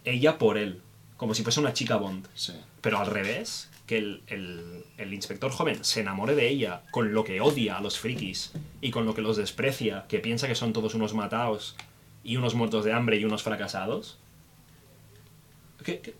[0.03, 0.81] ella por él,
[1.17, 2.27] como si fuese una chica Bond.
[2.35, 2.53] sí.
[2.81, 7.23] Pero al revés, que el, el- el inspector joven se enamore de ella con lo
[7.23, 10.71] que odia a los frikis y con lo que los desprecia, que piensa que son
[10.73, 11.75] todos unos mataos
[12.23, 14.17] y unos muertos de hambre y unos fracasados.
[15.83, 16.15] ¿Qué- qué?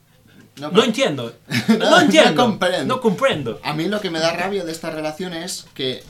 [0.60, 1.34] No, entiendo.
[1.68, 2.32] No, No entiendo.
[2.32, 2.96] no comprendo.
[2.96, 3.60] No comprendo.
[3.64, 6.02] A mí lo que me da rabia de esta relación es que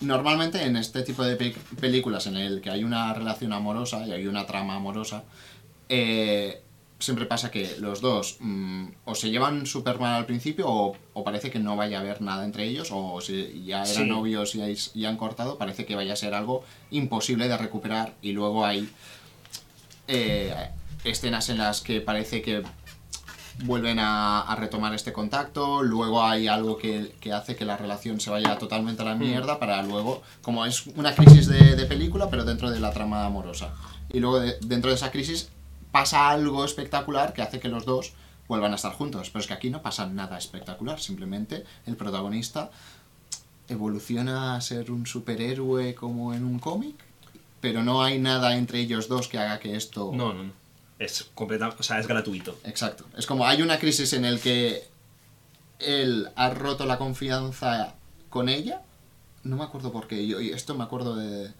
[0.00, 4.12] normalmente en este tipo de pe- películas en el que hay una relación amorosa y
[4.12, 5.24] hay una trama amorosa,
[5.88, 6.62] eh,
[6.98, 11.24] siempre pasa que los dos mm, o se llevan súper mal al principio o, o
[11.24, 14.08] parece que no vaya a haber nada entre ellos o si ya eran Sí.
[14.08, 18.14] novios y, hay- y han cortado, parece que vaya a ser algo imposible de recuperar
[18.22, 18.88] y luego hay
[20.08, 20.54] eh,
[21.04, 22.62] escenas en las que parece que
[23.64, 28.20] vuelven a, a retomar este contacto, luego hay algo que, que hace que la relación
[28.20, 32.28] se vaya totalmente a la mierda para luego, como es una crisis de, de película,
[32.30, 33.72] pero dentro de la trama amorosa.
[34.12, 35.48] Y luego de- dentro de esa crisis
[35.90, 38.12] pasa algo espectacular que hace que los dos
[38.46, 39.30] vuelvan a estar juntos.
[39.30, 42.70] Pero es que aquí no pasa nada espectacular, simplemente el protagonista
[43.68, 46.94] evoluciona a ser un superhéroe como en un cómic,
[47.60, 50.12] pero no hay nada entre ellos dos que haga que esto...
[50.14, 50.52] No, no, no.
[50.98, 51.80] Es completamente.
[51.80, 52.58] O sea, es gratuito.
[52.64, 53.04] Exacto.
[53.16, 54.84] Es como hay una crisis en el que
[55.78, 57.94] él ha roto la confianza
[58.30, 58.80] con ella.
[59.44, 60.26] No me acuerdo por qué.
[60.26, 61.50] Yo, esto me acuerdo de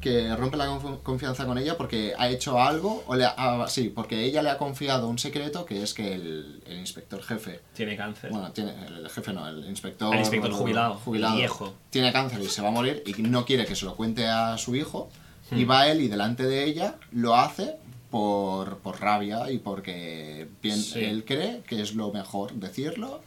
[0.00, 3.66] que rompe la conf- confianza con ella porque ha hecho algo o le ha- ah,
[3.68, 7.60] sí, porque ella le ha confiado un secreto que es que el, el inspector jefe,
[7.74, 8.30] Tiene cáncer.
[8.30, 11.74] bueno, tiene el jefe no, el inspector El inspector jubilado, jubilado viejo.
[11.90, 14.56] tiene cáncer y se va a morir y no quiere que se lo cuente a
[14.58, 15.10] su hijo
[15.50, 15.58] Hmm.
[15.58, 17.76] y va él y delante de ella lo hace
[18.18, 21.00] por, por rabia y porque bien, Sí.
[21.02, 23.20] él cree que es lo mejor decirlo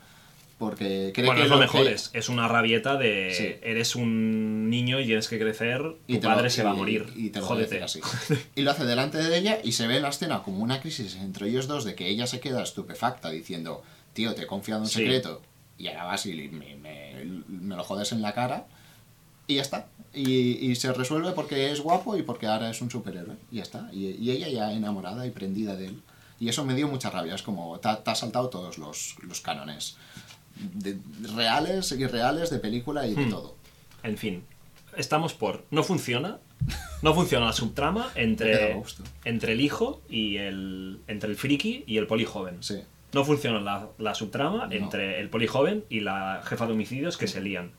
[0.57, 3.55] porque cree bueno, que es lo que- mejor, es, es una rabieta de Sí.
[3.69, 6.73] eres un niño y tienes que crecer, y tu te lo- padre se va a
[6.73, 7.05] morir.
[7.17, 7.83] y te lo Jódete.
[7.83, 7.99] así.
[8.55, 11.15] Y lo hace delante de ella y se ve en la escena como una crisis
[11.17, 14.87] entre ellos dos de que ella se queda estupefacta diciendo, tío, te he confiado un
[14.87, 14.99] Sí.
[14.99, 15.41] secreto
[15.77, 18.65] y ahora vas y me, me- me lo jodes en la cara
[19.47, 19.87] y ya está.
[20.13, 23.35] Y, y se resuelve porque es guapo y porque ahora es un superhéroe.
[23.51, 23.89] Y ya está.
[23.93, 26.01] Y, y ella ya enamorada y prendida de él.
[26.39, 27.35] Y eso me dio mucha rabia.
[27.35, 29.97] Es como, te, ha- saltado todos los, los cánones.
[30.55, 30.97] De-
[31.35, 33.29] reales, irreales, de película y de Hmm.
[33.29, 33.55] todo.
[34.03, 34.43] En fin,
[34.95, 35.65] estamos por.
[35.71, 36.39] No funciona.
[37.03, 38.81] No funciona la subtrama entre,
[39.25, 40.99] entre el hijo y el.
[41.07, 42.57] entre el friki y el poli joven.
[42.63, 42.81] Sí.
[43.13, 44.71] No funciona la, la subtrama No.
[44.73, 47.71] entre el poli joven y la jefa de homicidios que se lían.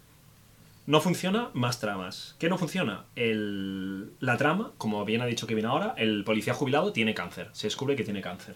[0.88, 2.34] No funciona más tramas.
[2.38, 3.04] ¿Qué no funciona?
[3.14, 7.50] El, la trama, como bien ha dicho Kevin ahora, el policía jubilado tiene cáncer.
[7.52, 8.54] Se descubre que tiene cáncer.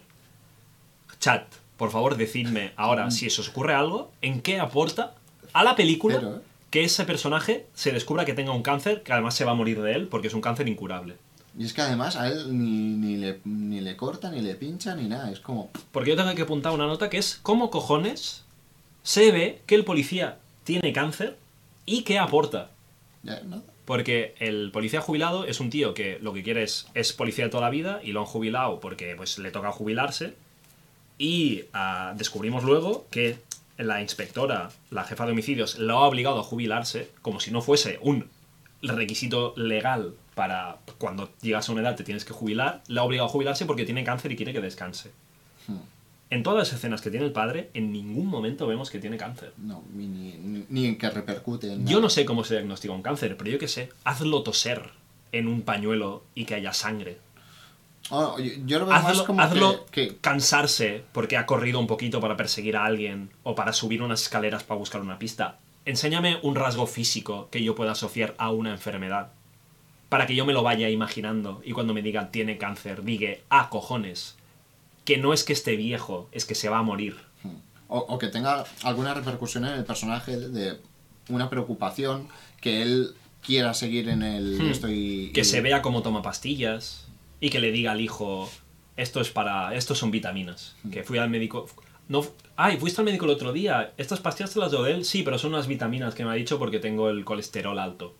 [1.19, 1.43] Chat,
[1.77, 5.13] por favor, decidme ahora si se os ocurre algo, en qué aporta
[5.53, 6.39] a la película Pero, ¿eh?
[6.71, 9.79] que ese personaje se descubra que tenga un cáncer, que además se va a morir
[9.83, 11.17] de él porque es un cáncer incurable.
[11.55, 14.95] Y es que además a él ni, ni, le, ni le corta, ni le pincha,
[14.95, 15.29] ni nada.
[15.29, 18.43] Es como, Porque yo tengo que apuntar una nota que es cómo cojones
[19.03, 21.42] se ve que el policía tiene cáncer
[21.85, 22.71] y qué aporta.
[23.85, 27.51] Porque el policía jubilado es un tío que lo que quiere es, es policía de
[27.51, 30.33] toda la vida y lo han jubilado porque pues le toca jubilarse.
[31.17, 33.39] Y ah, descubrimos luego que
[33.77, 37.99] la inspectora, la jefa de homicidios, lo ha obligado a jubilarse como si no fuese
[38.01, 38.29] un
[38.81, 42.81] requisito legal para cuando llegas a una edad te tienes que jubilar.
[42.87, 45.11] Le ha obligado a jubilarse porque tiene cáncer y quiere que descanse.
[45.67, 45.77] Hmm.
[46.33, 49.53] En todas las escenas que tiene el padre, en ningún momento vemos que tiene cáncer.
[49.57, 53.03] No, ni, ni, ni en que repercute en Yo no sé cómo se diagnostica un
[53.03, 54.89] cáncer, pero yo qué sé, hazlo toser
[55.31, 57.19] en un pañuelo y que haya sangre.
[58.09, 61.79] Oh, yo, yo lo veo más Hazlo, como hazlo que, que- cansarse porque ha corrido
[61.79, 65.59] un poquito para perseguir a alguien o para subir unas escaleras para buscar una pista.
[65.85, 69.31] Enséñame un rasgo físico que yo pueda asociar a una enfermedad.
[70.09, 73.69] Para que yo me lo vaya imaginando y cuando me digan tiene cáncer, diga, ah,
[73.69, 74.35] cojones.
[75.05, 77.17] Que no es que esté viejo, es que se va a morir.
[77.87, 80.79] o, o que tenga alguna repercusión en el personaje de
[81.29, 82.27] una preocupación
[82.61, 84.71] que él quiera seguir en el Hmm.
[84.71, 87.07] estoy que se vea cómo toma pastillas
[87.39, 88.49] y que le diga al hijo
[88.97, 91.67] esto es para esto son vitaminas que fui al médico
[92.07, 95.23] no ay fuiste al médico el otro día estas pastillas te las de él sí
[95.23, 98.15] pero son unas vitaminas que me ha dicho porque tengo el colesterol alto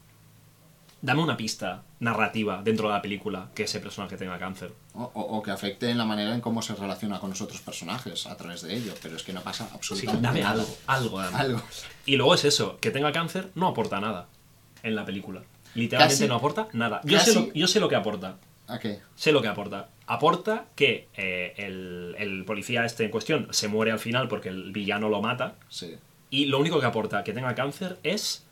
[1.03, 4.71] dame una pista narrativa dentro de la película que ese personaje tenga cáncer.
[4.95, 7.61] O, o- o que afecte en la manera en cómo se relaciona con los otros
[7.61, 10.53] personajes a través de ello pero es que no pasa sí, absolutamente dame nada.
[10.61, 11.37] algo algo dame.
[11.37, 11.61] algo.
[12.05, 14.27] Y luego es eso que tenga cáncer no aporta nada
[14.81, 15.43] en la película.
[15.75, 17.01] Literalmente Casi- no aporta nada.
[17.03, 18.37] Yo sé, lo, yo sé lo que aporta.
[18.67, 19.01] ¿a qué?
[19.15, 19.89] sé lo que aporta.
[20.07, 24.71] Aporta que eh, el, el policía este en cuestión se muere al final porque el
[24.71, 25.55] villano lo mata.
[25.69, 25.95] sí.
[26.29, 28.43] Y lo único que aporta que tenga cáncer es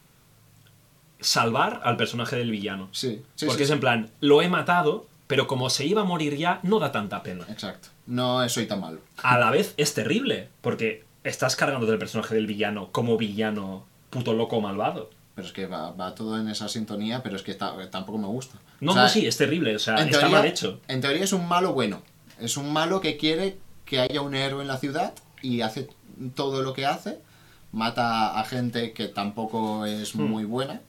[1.22, 2.90] salvar al personaje del villano.
[2.92, 3.74] sí, sí, porque sí, es sí.
[3.74, 7.24] en plan, lo he matado, pero como se iba a morir ya, no da tanta
[7.24, 7.46] pena.
[7.50, 12.36] exacto no soy tan malo A la vez es terrible, porque estás cargando del personaje
[12.36, 15.10] del villano como villano puto loco malvado.
[15.36, 18.28] pero es que va, va todo en esa sintonía pero es que ta- tampoco me
[18.28, 20.80] gusta No, O sea, no, sí, es terrible, o sea, está teoría, mal hecho.
[20.88, 22.02] En teoría es un malo bueno.
[22.40, 25.88] Es un malo que quiere que haya un héroe en la ciudad y hace
[26.36, 27.20] todo lo que hace.
[27.72, 30.24] Mata a gente que tampoco es Hmm.
[30.24, 30.82] muy buena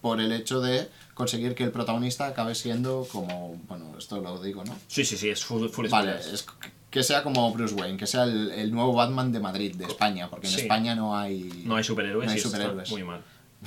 [0.00, 3.56] por el hecho de conseguir que el protagonista acabe siendo como...
[3.68, 4.76] Bueno, esto lo digo, ¿no?
[4.86, 6.46] Sí, sí, sí, es full, full Vale, es
[6.90, 10.28] que sea como Bruce Wayne, que sea el, el nuevo Batman de Madrid, de España,
[10.30, 10.60] porque en Sí.
[10.62, 11.62] España no hay...
[11.66, 12.90] No hay superhéroes no hay superhéroes.
[12.90, 13.20] muy mal.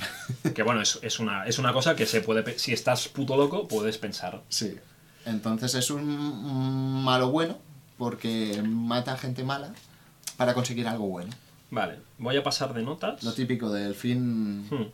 [0.54, 2.58] que bueno, es, es, una, es una cosa que se puede...
[2.58, 4.42] Si estás puto loco, puedes pensar.
[4.48, 4.74] Sí.
[5.26, 7.58] Entonces es un malo bueno
[7.98, 9.72] porque mata a gente mala
[10.36, 11.30] para conseguir algo bueno.
[11.70, 13.22] Vale, voy a pasar de notas.
[13.22, 14.66] Lo típico del fin.
[14.68, 14.86] Hmm.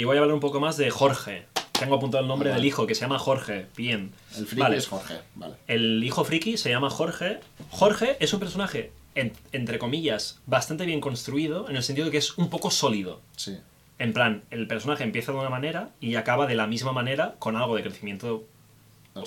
[0.00, 1.44] Y voy a hablar un poco más de Jorge.
[1.78, 2.58] Tengo apuntado el nombre Vale.
[2.62, 3.66] del hijo, que se llama Jorge.
[3.76, 4.12] Bien.
[4.34, 4.78] El friki Vale.
[4.78, 5.56] es Jorge, vale.
[5.66, 7.40] El hijo friki se llama Jorge.
[7.68, 12.16] Jorge es un personaje, en- entre comillas, bastante bien construido, en el sentido de que
[12.16, 13.20] es un poco sólido.
[13.36, 13.58] Sí.
[13.98, 17.56] En plan, el personaje empieza de una manera y acaba de la misma manera con
[17.56, 18.44] algo de crecimiento,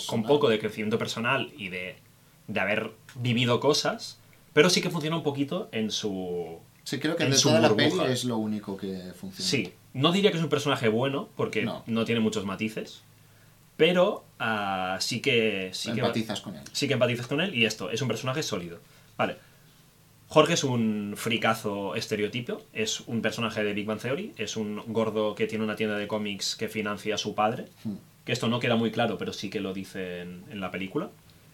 [0.07, 1.97] con poco de crecimiento personal y de,
[2.47, 4.17] de haber vivido cosas,
[4.53, 6.57] pero sí que funciona un poquito en su...
[6.83, 8.01] Sí, creo que en de su toda la burbuja.
[8.01, 9.47] peli es lo único que funciona.
[9.47, 12.06] Sí, no diría que es un personaje bueno, porque no, No.
[12.06, 13.03] tiene muchos matices,
[13.77, 15.69] pero ah, sí que...
[15.73, 16.63] Sí que Empatizas con él.
[16.71, 18.79] sí que empatizas con él y esto, es un personaje sólido.
[19.17, 19.36] Vale.
[20.27, 25.36] Jorge es un fricazo estereotipo, es un personaje de Big Bang Theory, es un gordo
[25.36, 27.95] que tiene una tienda de cómics que financia a su padre, Hmm.
[28.25, 31.10] que esto no queda muy claro, pero sí que lo dice en, en la película,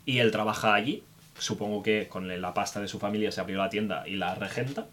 [0.06, 1.04] y él trabaja allí,
[1.38, 4.88] supongo que con la pasta de su familia se abrió la tienda y la regenta,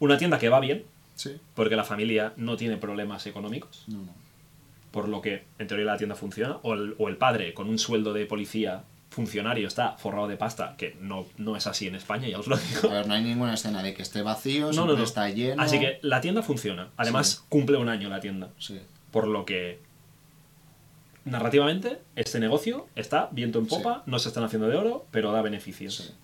[0.00, 0.84] una tienda que va bien,
[1.22, 1.36] Sí.
[1.54, 4.14] porque la familia no tiene problemas económicos, No, no.
[4.90, 7.78] por lo que en teoría la tienda funciona, o el, o el padre con un
[7.78, 12.28] sueldo de policía funcionario está forrado de pasta, que no, no es así en España,
[12.28, 12.88] ya os lo A digo.
[12.90, 15.60] ver, no hay ninguna escena de que esté vacío, No, está lleno.
[15.62, 16.88] Así que la tienda funciona.
[16.96, 17.38] Además, Sí.
[17.48, 18.50] cumple un año la tienda.
[18.58, 18.80] Sí.
[19.10, 19.80] Por lo que
[21.24, 25.42] narrativamente, este negocio está viento en popa, no se están haciendo de oro, pero da
[25.42, 25.94] beneficios.
[25.96, 26.14] Sí.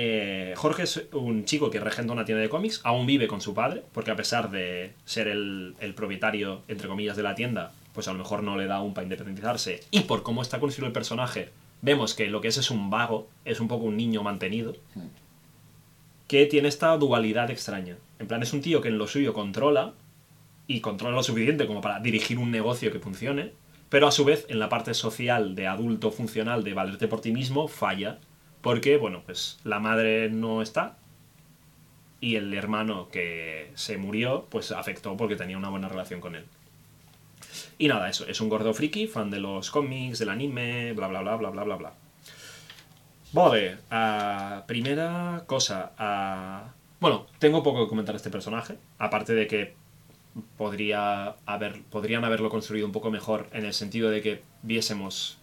[0.00, 3.52] Eh, Jorge es un chico que regenta una tienda de cómics, aún vive con su
[3.52, 8.06] padre, porque a pesar de ser el, el propietario, entre comillas, de la tienda, pues
[8.06, 9.80] a lo mejor no le da aún para independizarse.
[9.90, 11.48] Y por cómo está construido el personaje,
[11.82, 14.76] vemos que lo que es es un vago, es un poco un niño mantenido,
[16.28, 17.96] que tiene esta dualidad extraña.
[18.20, 19.94] En plan, es un tío que en lo suyo controla,
[20.68, 23.50] y controla lo suficiente como para dirigir un negocio que funcione,
[23.88, 27.32] pero a su vez en la parte social de adulto funcional de valerte por ti
[27.32, 28.20] mismo falla,
[28.68, 30.98] porque, bueno, pues la madre no está
[32.20, 36.44] y el hermano que se murió, pues afectó porque tenía una buena relación con él.
[37.78, 41.22] Y nada, eso, es un gordo friki, fan de los cómics, del anime, bla bla
[41.22, 41.92] bla bla bla bla bla.
[43.32, 46.74] Vale, ah, primera cosa.
[47.00, 49.76] bueno, tengo poco que comentar de este personaje, aparte de que
[50.58, 55.38] podría haber, podrían haberlo construido un poco mejor en el sentido de que viésemos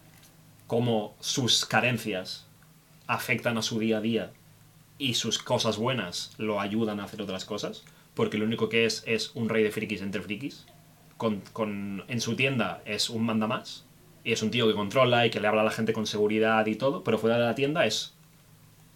[0.67, 2.45] cómo sus carencias
[3.07, 4.31] afectan a su día a día
[4.97, 9.03] y sus cosas buenas lo ayudan a hacer otras cosas, porque lo único que es
[9.05, 10.65] es un rey de frikis entre frikis.
[11.17, 13.85] Con, con- en su tienda es un manda más
[14.23, 16.65] y es un tío que controla y que le habla a la gente con seguridad
[16.65, 18.13] y todo, pero fuera de la tienda es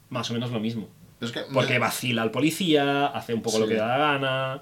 [0.09, 0.87] más o menos lo mismo.
[1.21, 4.61] Es que Porque me, vacila al policía, hace un poco lo que da la gana.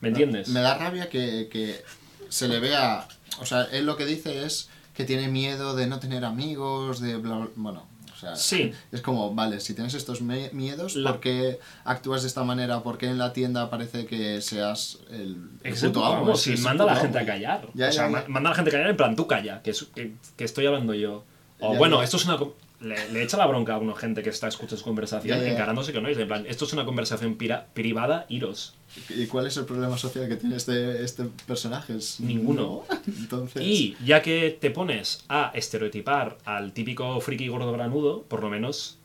[0.00, 0.48] ¿Me entiendes?
[0.48, 1.82] me da rabia que, que
[2.28, 3.06] se le vea.
[3.40, 7.16] O sea, él lo que dice es que tiene miedo de no tener amigos, de
[7.16, 7.86] bla, bla- Bueno,
[8.18, 8.36] o sea.
[8.36, 8.72] Sí.
[8.92, 12.82] Es como, vale, si tienes estos miedos, La- ¿por qué actúas de esta manera?
[12.82, 15.36] ¿Por qué en la tienda parece que seas el,
[15.80, 16.34] puto amo?
[16.34, 17.68] el manda a la gente a callar.
[17.74, 18.28] Ya, o sea, ya, ma- ya.
[18.28, 20.66] manda a la gente a callar en plan, tú calla, que, es- que, que estoy
[20.66, 21.24] hablando yo.
[21.60, 22.38] O bueno, esto es una...
[22.80, 26.06] Le, le echa la bronca a una gente que está escuchando su conversación encarándose con
[26.06, 26.18] ellos.
[26.20, 28.74] En plan, esto es una conversación pira- privada, iros.
[29.10, 31.96] ¿Y cuál es el problema social que tiene este, este personaje?
[31.96, 32.84] Es Ninguno.
[32.88, 32.96] no.
[33.06, 33.62] Entonces.
[33.62, 38.98] Y ya que te pones a estereotipar al típico friki gordo granudo, por lo menos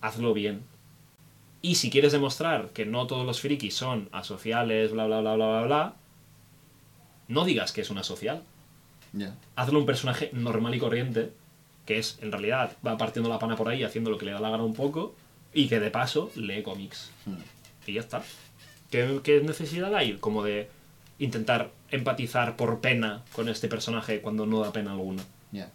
[0.00, 0.62] hazlo bien.
[1.62, 5.46] Y si quieres demostrar que no todos los frikis son asociales, bla bla bla bla
[5.46, 5.94] bla bla,
[7.28, 8.42] no digas que es una social.
[9.12, 9.34] Ya.
[9.56, 11.32] Hazlo un personaje normal y corriente,
[11.86, 14.40] que es, en realidad, va partiendo la pana por ahí, haciendo lo que le da
[14.40, 15.14] la gana un poco,
[15.54, 17.10] y que de paso lee cómics.
[17.24, 17.36] Hmm.
[17.86, 18.22] Y ya está.
[18.94, 20.18] ¿Qué, qué necesidad hay?
[20.18, 20.70] Como de
[21.18, 25.24] intentar empatizar por pena con este personaje cuando no da pena alguna.
[25.50, 25.68] Ya.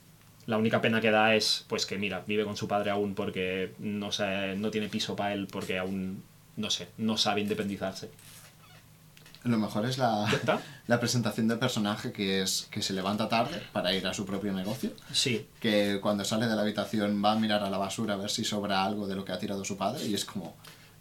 [0.46, 3.74] La única pena que da es, pues que mira, vive con su padre aún porque
[3.78, 6.24] no, sé, no tiene piso para él, porque aún,
[6.56, 8.10] no sé, no sabe independizarse.
[9.44, 10.26] Lo mejor es la,
[10.88, 14.54] la presentación del personaje que es que se levanta tarde para ir a su propio
[14.54, 14.92] negocio.
[15.12, 15.46] Sí.
[15.60, 18.46] Que cuando sale de la habitación va a mirar a la basura a ver si
[18.46, 20.06] sobra algo de lo que ha tirado su padre.
[20.06, 20.56] Y es como.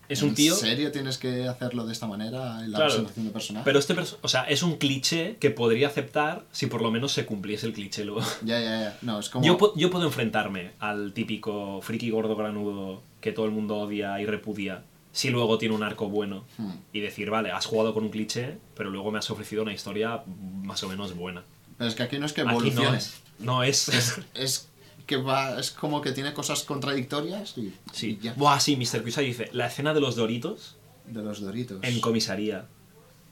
[0.08, 0.54] Es un tío...
[0.54, 2.90] ¿En serio tienes que hacerlo de esta manera en la Claro.
[2.92, 3.64] presentación del personaje?
[3.64, 7.12] Pero este perso- o sea, es un cliché que podría aceptar si por lo menos
[7.12, 8.22] se cumpliese el cliché luego.
[8.42, 8.98] Ya, ya, ya.
[9.02, 9.44] No, es como.
[9.44, 14.26] Yo, yo puedo enfrentarme al típico friki gordo granudo que todo el mundo odia y
[14.26, 16.70] repudia si luego tiene un arco bueno Hmm.
[16.92, 20.22] y decir, vale, has jugado con un cliché, pero luego me has ofrecido una historia
[20.62, 21.42] más o menos buena.
[21.76, 22.88] Pero es que aquí no es que Aquí evolucione.
[22.90, 23.14] no es.
[23.38, 23.88] No es.
[24.34, 24.68] Es
[25.08, 25.58] que va.
[25.58, 27.74] Es como que tiene cosas contradictorias y.
[27.92, 28.18] Sí.
[28.20, 28.34] y ya.
[28.34, 29.02] Buah, sí, Mr.
[29.02, 31.82] Cuisa dice, la escena de los doritos De los doritos.
[31.82, 32.66] en comisaría.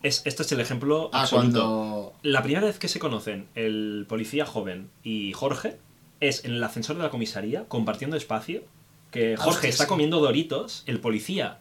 [0.02, 1.60] Es, este es el ejemplo Ah, absoluto.
[1.60, 2.12] cuando.
[2.22, 5.76] La primera vez que se conocen el policía joven y Jorge
[6.20, 8.64] es en el ascensor de la comisaría compartiendo espacio.
[9.12, 9.88] Que Ah, Jorge está sí.
[9.88, 11.58] comiendo doritos, el policía.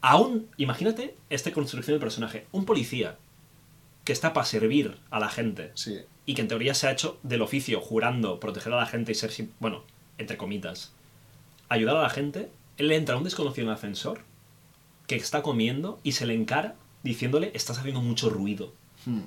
[0.00, 2.46] Aún, imagínate esta construcción del personaje.
[2.52, 3.16] Un policía
[4.04, 5.96] que está para servir a la gente Sí.
[6.26, 9.14] Y que en teoría se ha hecho del oficio jurando proteger a la gente y
[9.14, 9.82] ser, bueno,
[10.18, 10.92] entre comitas,
[11.68, 12.48] ayudar a la gente.
[12.76, 14.20] Él le entra un desconocido en el ascensor
[15.06, 18.72] que está comiendo y se le encara diciéndole estás haciendo mucho ruido
[19.06, 19.20] Hmm.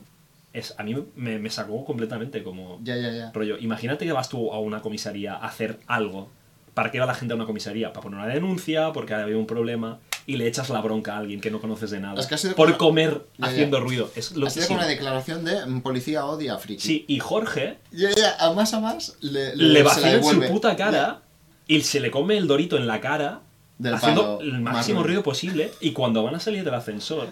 [0.54, 3.32] es, a mí me, me sacó completamente como Ya, ya, ya.
[3.32, 3.60] rollo.
[3.60, 6.30] Imagínate que vas tú a una comisaría a hacer algo.
[6.74, 7.94] ¿Para qué va la gente a una comisaría?
[7.94, 11.20] Para poner una denuncia, porque ha habido un problema, y le echas la bronca a
[11.20, 12.20] alguien que no conoces de nada.
[12.20, 14.12] Es que por como- comer haciendo ruido.
[14.14, 16.82] Es lo Ha sido como una declaración de policía odia a friki.
[16.86, 20.42] Sí, y Jorge ya, a más a más le, le, se la vacila en su
[20.52, 21.22] puta cara
[21.66, 23.40] y se le come el dorito en la cara,
[23.78, 25.24] Del haciendo el máximo ruido.
[25.24, 27.30] posible, y cuando van a salir del ascensor,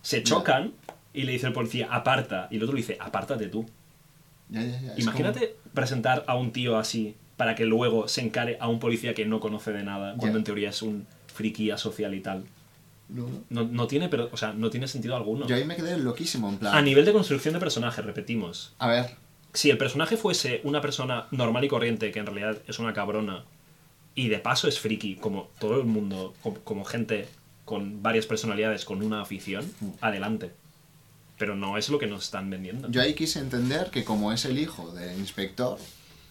[0.00, 0.72] se chocan
[1.12, 3.66] y le dice el policía, aparta, y el otro le dice, apártate tú.
[4.48, 8.68] Ya, ya, ya, Imagínate presentar a un tío así para que luego se encare a
[8.68, 11.06] un policía que no conoce de nada, cuando en teoría es un
[11.40, 12.44] friki social y tal.
[13.08, 13.62] No, no.
[13.64, 15.46] No, no tiene, pero, o sea, no tiene sentido alguno.
[15.46, 16.74] Yo ahí me quedé loquísimo, en plan.
[16.74, 18.72] A nivel de construcción de personaje, repetimos.
[18.78, 19.16] A ver,
[19.52, 23.44] Si el personaje fuese una persona normal y corriente, que en realidad es una cabrona,
[24.14, 27.26] y de paso es friki, como todo el mundo, como, como gente
[27.64, 29.88] con varias personalidades, con una afición, Mm.
[30.00, 30.52] adelante.
[31.38, 32.90] pero no es lo que nos están vendiendo.
[32.90, 35.78] Yo ahí quise entender que como es el hijo del inspector,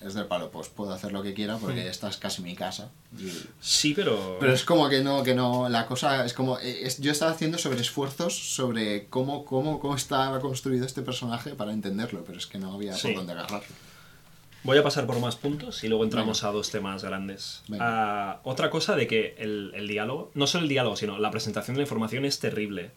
[0.01, 2.89] es del palo, pues puedo hacer lo que quiera porque esta es casi mi casa.
[3.17, 4.37] Y- Sí, pero...
[4.39, 7.31] Pero es como que no, que no, la cosa es como, eh, es- yo estaba
[7.31, 12.47] haciendo sobre esfuerzos sobre cómo, cómo, cómo estaba construido este personaje para entenderlo, pero es
[12.47, 13.07] que no había Sí.
[13.09, 13.67] por dónde agarrarlo.
[14.63, 17.61] Voy a pasar por más puntos y luego entramos a dos temas grandes.
[17.69, 17.85] Venga.
[18.33, 21.75] Ah, otra cosa de que el, el diálogo, no solo el diálogo, sino la presentación
[21.75, 22.91] de la información es terrible.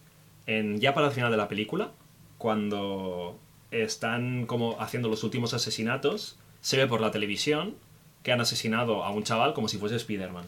[0.46, 1.92] En, ya para el final de la película,
[2.36, 3.38] cuando
[3.70, 7.74] están como haciendo los últimos asesinatos, se ve por la televisión
[8.22, 10.46] que han asesinado a un chaval como si fuese Spider-Man.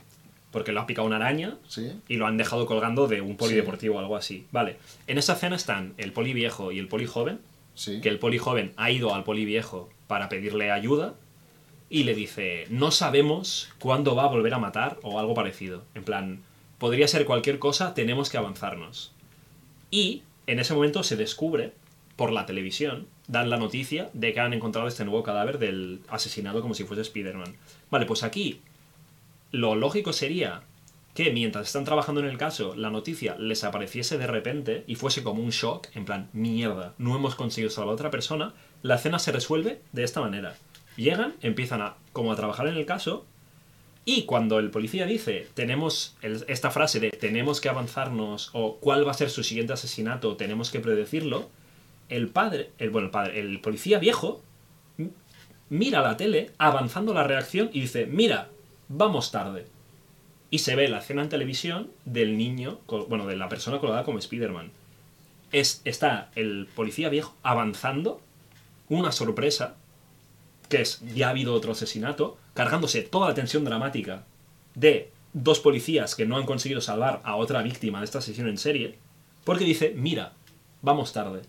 [0.50, 1.92] Porque lo ha picado una araña ¿Sí?
[2.08, 4.46] y lo han dejado colgando de un polideportivo o algo así.
[4.52, 4.76] Vale,
[5.08, 7.40] en esa escena están el poli viejo y el poli joven,
[7.74, 8.00] Sí.
[8.00, 11.14] que el poli joven ha ido al poli viejo para pedirle ayuda
[11.90, 15.82] y le dice, no sabemos cuándo va a volver a matar o algo parecido.
[15.96, 16.42] En plan,
[16.78, 19.10] podría ser cualquier cosa, tenemos que avanzarnos.
[19.90, 21.72] Y en ese momento se descubre
[22.14, 26.60] por la televisión, dan la noticia de que han encontrado este nuevo cadáver del asesinado
[26.60, 27.56] como si fuese Spider-Man.
[27.90, 28.60] Vale, pues aquí
[29.50, 30.62] lo lógico sería
[31.14, 35.22] que mientras están trabajando en el caso, la noticia les apareciese de repente y fuese
[35.22, 38.52] como un shock, en plan, mierda, no hemos conseguido salvar a otra persona,
[38.82, 40.56] la escena se resuelve de esta manera.
[40.96, 43.24] Llegan, empiezan a, como a trabajar en el caso,
[44.04, 49.12] y cuando el policía dice, tenemos esta frase de tenemos que avanzarnos, o cuál va
[49.12, 51.48] a ser su siguiente asesinato, tenemos que predecirlo,
[52.08, 54.42] el padre, el, bueno, el padre, el policía viejo,
[55.68, 58.48] mira la tele avanzando la reacción y dice, mira,
[58.88, 59.66] vamos tarde.
[60.50, 64.18] Y se ve la escena en televisión del niño, bueno, de la persona colgada como
[64.18, 64.70] Spider-Man.
[65.52, 68.20] Es, está el policía viejo avanzando,
[68.88, 69.76] una sorpresa,
[70.68, 74.24] que es, ya ha habido otro asesinato, cargándose toda la tensión dramática
[74.74, 78.58] de dos policías que no han conseguido salvar a otra víctima de esta asesino en
[78.58, 78.98] serie,
[79.44, 80.32] porque dice, mira,
[80.82, 81.42] vamos tarde.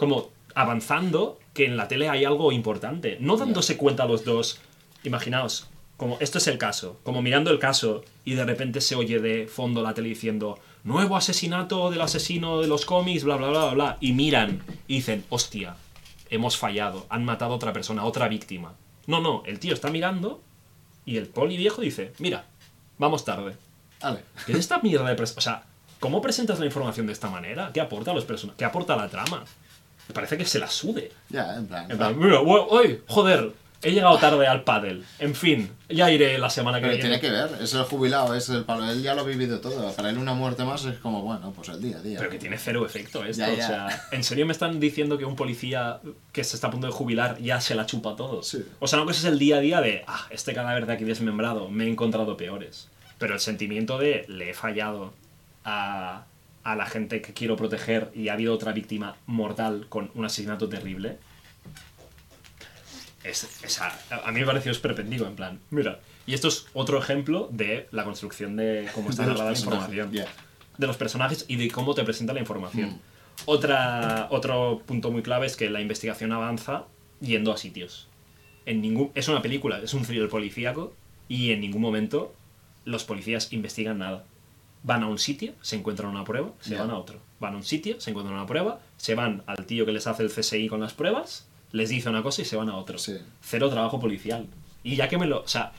[0.00, 4.58] Como avanzando que en la tele hay algo importante, no dándose cuenta los dos.
[5.04, 9.20] Imaginaos, como esto es el caso, como mirando el caso y de repente se oye
[9.20, 13.64] de fondo la tele diciendo, nuevo asesinato del asesino de los cómics, bla, bla, bla,
[13.64, 15.76] bla, bla, y miran y dicen, hostia,
[16.30, 18.72] hemos fallado, han matado a otra persona, a otra víctima.
[19.06, 20.40] No, no, el tío está mirando
[21.04, 22.46] y el poli viejo dice, mira,
[22.96, 23.54] vamos tarde.
[24.00, 24.24] Vale.
[24.46, 25.64] ¿Qué es esta mierda de O sea,
[25.98, 27.70] ¿cómo presentas la información de esta manera?
[27.74, 28.56] ¿Qué aporta a los personajes?
[28.58, 29.44] ¿Qué aporta a la trama?
[30.12, 31.12] Parece que se la sude.
[31.28, 31.90] Ya, en plan.
[31.90, 33.52] En plan, mira, uy, joder,
[33.82, 35.04] he llegado tarde al pádel.
[35.18, 37.18] En fin, ya iré la semana que Pero viene.
[37.18, 38.90] tiene que ver, es el jubilado, es el palo.
[38.90, 39.92] Él ya lo ha vivido todo.
[39.92, 42.18] Para él una muerte más es como, bueno, pues el día a día.
[42.18, 43.42] Pero que tiene cero efecto esto.
[43.44, 46.00] Ya, O sea, ¿en serio me están diciendo que un policía
[46.32, 48.42] que se está a punto de jubilar ya se la chupa todo?
[48.42, 48.64] Sí.
[48.80, 51.04] O sea, una cosa es el día a día de, ah, este cadáver de aquí
[51.04, 52.88] desmembrado, me he encontrado peores.
[53.18, 55.12] Pero el sentimiento de, le he fallado
[55.64, 56.24] a,
[56.62, 60.68] a la gente que quiero proteger y ha habido otra víctima mortal con un asesinato
[60.68, 61.18] terrible.
[63.24, 63.92] Es, es a,
[64.24, 66.00] a mí me pareció esperpendido, en plan, mira.
[66.26, 70.86] Y esto es otro ejemplo de la construcción de cómo está narrada la información de
[70.86, 72.90] los personajes y de cómo te presenta la información.
[72.90, 73.00] Mm.
[73.46, 76.84] Otra, otro punto muy clave es que la investigación avanza
[77.20, 78.08] yendo a sitios.
[78.66, 80.94] En ningún, es una película, es un thriller policíaco
[81.28, 82.34] y en ningún momento
[82.84, 84.24] los policías investigan nada.
[84.82, 86.80] Van a un sitio, se encuentran una prueba, se Ya.
[86.80, 87.18] van a otro.
[87.38, 90.22] Van a un sitio, se encuentran una prueba, se van al tío que les hace
[90.22, 92.98] el CSI con las pruebas, les dice una cosa y se van a otro.
[92.98, 93.16] Sí.
[93.42, 94.46] Cero trabajo policial.
[94.82, 95.42] Y ya que me lo...
[95.42, 95.72] O sea,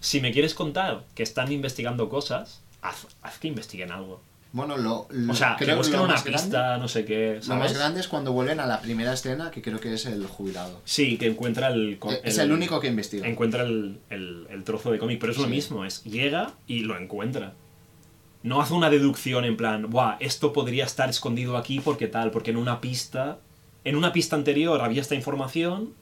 [0.00, 4.22] si me quieres contar que están investigando cosas, haz, haz que investiguen algo.
[4.50, 7.04] Bueno, lo, lo- O sea, que creo busquen lo una más grande- pista, no sé
[7.04, 7.34] qué.
[7.36, 7.62] Lo ¿sabes?
[7.64, 10.80] más grande es cuando vuelven a la primera escena, que creo que es el jubilado.
[10.86, 11.98] Sí, que encuentra el.
[11.98, 13.28] co- es el único que investiga.
[13.28, 15.50] Encuentra el, el- el trozo de cómic, pero es lo Sí.
[15.50, 17.52] mismo, es llega y lo encuentra.
[18.42, 22.50] No hace una deducción en plan, Buah, esto podría estar escondido aquí porque tal, porque
[22.50, 23.38] en una pista.
[23.84, 25.94] En una pista anterior había esta información,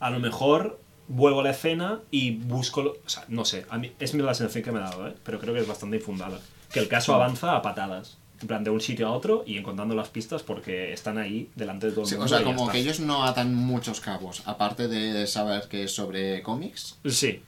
[0.00, 0.78] a lo mejor
[1.08, 2.82] vuelvo a la escena y busco.
[2.82, 5.14] lo- o sea, no sé, a mí, es la sensación que me ha dado, ¿eh?
[5.24, 6.40] pero creo que es bastante infundada.
[6.72, 8.18] Que el caso avanza a patadas.
[8.40, 11.86] En plan, de un sitio a otro y encontrando las pistas porque están ahí delante
[11.88, 12.26] de todo el Sí, mundo.
[12.26, 14.42] o sea, como que ellos no atan muchos cabos.
[14.46, 17.42] Aparte de saber que es sobre cómics, Sí,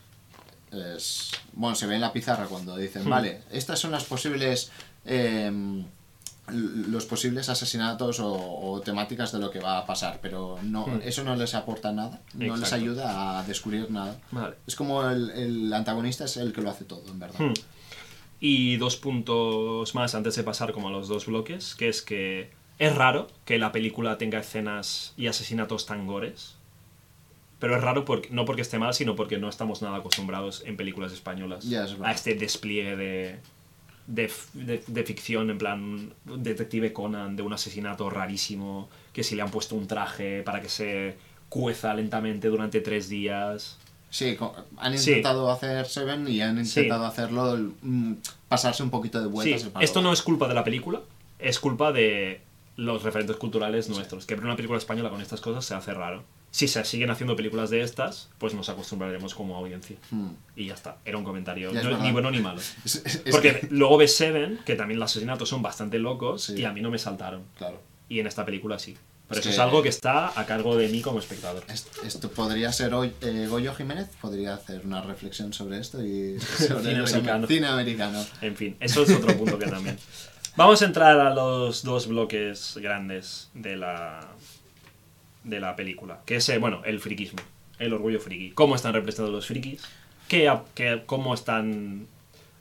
[0.72, 1.30] es...
[1.52, 3.10] Bueno, se ve en la pizarra cuando dicen, Hmm.
[3.10, 4.70] vale, estas son las posibles...
[5.04, 5.84] em,
[6.52, 11.00] los posibles asesinatos o, o temáticas de lo que va a pasar, pero no, Hmm.
[11.04, 14.18] eso no les aporta nada, no les ayuda a descubrir nada.
[14.32, 14.56] vale.
[14.66, 17.38] Es como el, el antagonista es el que lo hace todo, en verdad.
[17.38, 17.52] Hmm.
[18.40, 22.50] Y dos puntos más antes de pasar como a los dos bloques, que es que
[22.80, 26.54] es raro que la película tenga escenas y asesinatos tan gores.
[27.60, 30.76] Pero es raro porque, no porque esté mal, sino porque no estamos nada acostumbrados en
[30.76, 32.06] películas españolas es verdad.
[32.08, 33.36] a este despliegue de,
[34.06, 39.42] de, de- de ficción, en plan Detective Conan, de un asesinato rarísimo, que si le
[39.42, 41.16] han puesto un traje para que se
[41.50, 43.76] cueza lentamente durante tres días.
[44.08, 44.36] Sí,
[44.78, 45.10] han Sí.
[45.10, 46.80] intentado hacer Seven y han Sí.
[46.80, 48.14] intentado hacerlo, mm,
[48.48, 49.62] pasarse un poquito de vueltas.
[49.62, 51.00] Sí, esto no es culpa de la película,
[51.38, 52.40] es culpa de
[52.76, 54.24] los referentes culturales nuestros.
[54.26, 56.24] Que ver una película española con estas cosas se hace raro.
[56.52, 59.96] Si se siguen haciendo películas de estas, pues nos acostumbraremos como audiencia.
[60.10, 60.30] Hmm.
[60.56, 62.60] Y ya está, era un comentario es no- ni bueno ni malo.
[62.84, 66.42] Es- es- es Porque que- luego ves Seven, que también los asesinatos son bastante locos,
[66.44, 66.54] Sí.
[66.56, 67.44] y a mí no me saltaron.
[67.56, 67.80] Claro.
[68.08, 68.96] Y en esta película sí.
[69.28, 71.62] Pero Es eso es que- algo que está a cargo de mí como espectador.
[71.68, 73.12] Est- Esto podría ser hoy.
[73.20, 77.46] eh, Goyo Jiménez podría hacer una reflexión sobre esto y sobre Cine americano.
[77.46, 78.26] cine americano.
[78.40, 79.96] En fin, eso es otro punto que también.
[80.56, 84.28] Vamos a entrar a los dos bloques grandes de la,
[85.44, 86.20] de la película.
[86.26, 87.40] Que es, eh, bueno, el friquismo,
[87.78, 88.50] el orgullo friki.
[88.50, 89.82] ¿Cómo están representados los frikis?
[90.28, 90.50] ¿Qué,
[91.06, 92.06] ¿Cómo están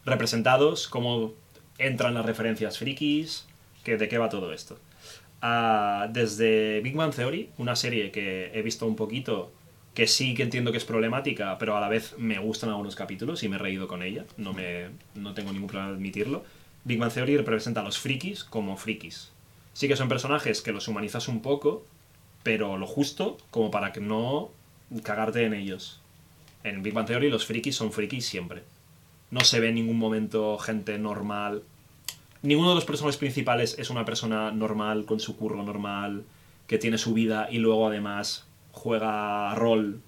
[0.06, 0.88] representados?
[0.88, 1.34] ¿Cómo
[1.78, 3.46] entran las referencias frikis?
[3.84, 4.80] ¿Qué, ¿De qué va todo esto?
[5.42, 9.52] Ah, desde Big Bang Theory, una serie que he visto un poquito,
[9.94, 13.44] que sí que entiendo que es problemática, pero a la vez me gustan algunos capítulos
[13.44, 16.44] y me he reído con ella, no, me, no tengo ningún problema en admitirlo.
[16.84, 19.32] Big Bang Theory representa a los frikis como frikis.
[19.74, 21.86] Sí que son personajes que los humanizas un poco,
[22.44, 24.50] pero lo justo como para que no
[25.04, 26.00] cagarte en ellos.
[26.64, 28.64] En Big Bang Theory los frikis son frikis siempre.
[29.32, 31.64] No se ve en ningún momento gente normal.
[32.42, 36.24] Ninguno de los personajes principales es una persona normal, con su curro normal,
[36.68, 40.02] que tiene su vida y luego además juega rol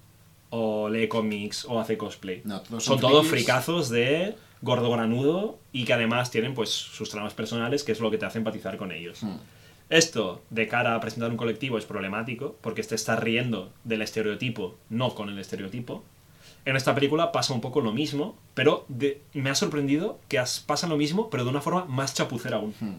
[0.50, 2.42] o lee cómics o hace cosplay.
[2.44, 7.10] No, todos son son todos fricazos de gordo granudo y que además tienen pues sus
[7.10, 9.22] tramas personales, que es lo que te hace empatizar con ellos.
[9.22, 9.36] Hmm.
[9.92, 14.74] Esto, de cara a presentar un colectivo, es problemático, porque te estás riendo del estereotipo,
[14.88, 16.02] no con el estereotipo.
[16.64, 20.60] En esta película pasa un poco lo mismo, pero de- me ha sorprendido que as-
[20.60, 22.74] pasa lo mismo, pero de una forma más chapucera aún.
[22.80, 22.94] Hmm.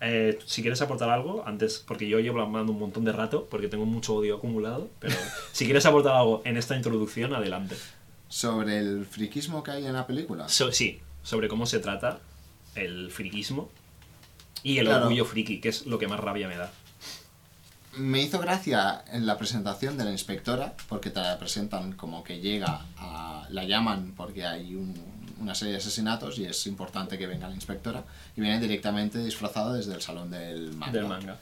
[0.00, 3.68] Eh, si quieres aportar algo, antes, porque yo llevo hablando un montón de rato, porque
[3.68, 5.14] tengo mucho odio acumulado, pero
[5.52, 7.76] si quieres aportar algo en esta introducción, adelante.
[8.28, 10.48] Sobre el friquismo que hay en la película.
[10.48, 12.20] So- sí, sobre cómo se trata
[12.74, 13.68] el friquismo
[14.72, 15.04] y el Claro.
[15.04, 16.70] orgullo friki, que es lo que más rabia me da.
[17.96, 22.40] Me hizo gracia en la presentación de la inspectora, porque te la presentan como que
[22.40, 23.46] llega a...
[23.50, 24.94] La llaman porque hay un-
[25.40, 28.04] una serie de asesinatos y es importante que venga la inspectora.
[28.36, 30.92] Y viene directamente disfrazada desde el salón del manga.
[30.92, 31.36] Del manga.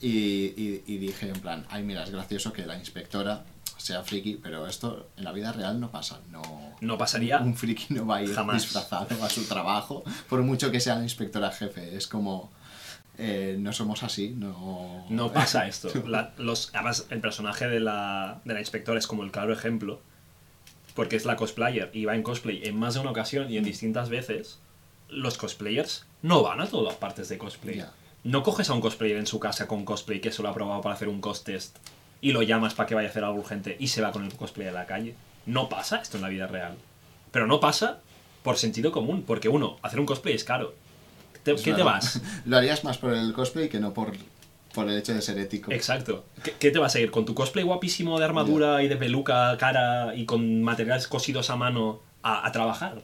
[0.00, 3.44] Y, y- y dije en plan, ay mira, es gracioso que la inspectora
[3.76, 6.20] sea friki, pero esto en la vida real no pasa.
[6.30, 6.42] No,
[6.80, 8.62] No pasaría un friki no va a ir jamás.
[8.62, 11.94] disfrazado a su trabajo, por mucho que sea la inspectora jefe.
[11.96, 12.50] Es como,
[13.20, 15.06] eh, no somos así, no...
[15.08, 15.90] No pasa esto.
[16.06, 20.00] La- los, además, el personaje de la, de la inspectora es como el claro ejemplo,
[20.94, 23.64] porque es la cosplayer y va en cosplay en más de una ocasión y en
[23.64, 24.58] distintas veces.
[25.08, 27.84] Los cosplayers no van a todas partes de cosplay.
[28.22, 30.80] No coges a un cosplayer en su casa con cosplay que se lo ha probado
[30.82, 31.76] para hacer un cost test
[32.20, 34.34] y lo llamas para que vaya a hacer algo urgente y se va con el
[34.34, 35.14] cosplay a la calle.
[35.46, 36.74] No pasa esto en la vida real.
[37.32, 38.00] Pero no pasa
[38.42, 40.74] por sentido común, porque uno, hacer un cosplay es caro.
[41.42, 42.20] Te- ¿Qué te vas?
[42.46, 44.12] Lo harías más por el cosplay que no por,
[44.74, 45.72] por el hecho de ser ético.
[45.72, 46.24] Exacto.
[46.42, 47.10] ¿Qué, qué te vas a ir?
[47.10, 51.56] ¿Con tu cosplay guapísimo de armadura y de peluca, cara y con materiales cosidos a
[51.56, 53.02] mano a, a trabajar?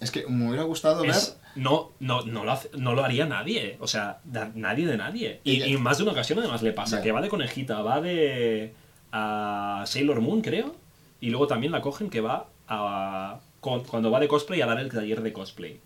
[0.00, 1.62] Es que me hubiera gustado Es- ver...
[1.62, 3.76] no, no, no, lo hace- no lo haría nadie.
[3.80, 5.40] O sea, da- nadie de nadie.
[5.44, 8.74] Y, más de una ocasión además le pasa que va de conejita, va de
[9.12, 10.74] a Sailor Moon, creo.
[11.20, 13.38] Y luego también la cogen que va a...
[13.60, 15.78] con- cuando va de cosplay a dar el taller de cosplay.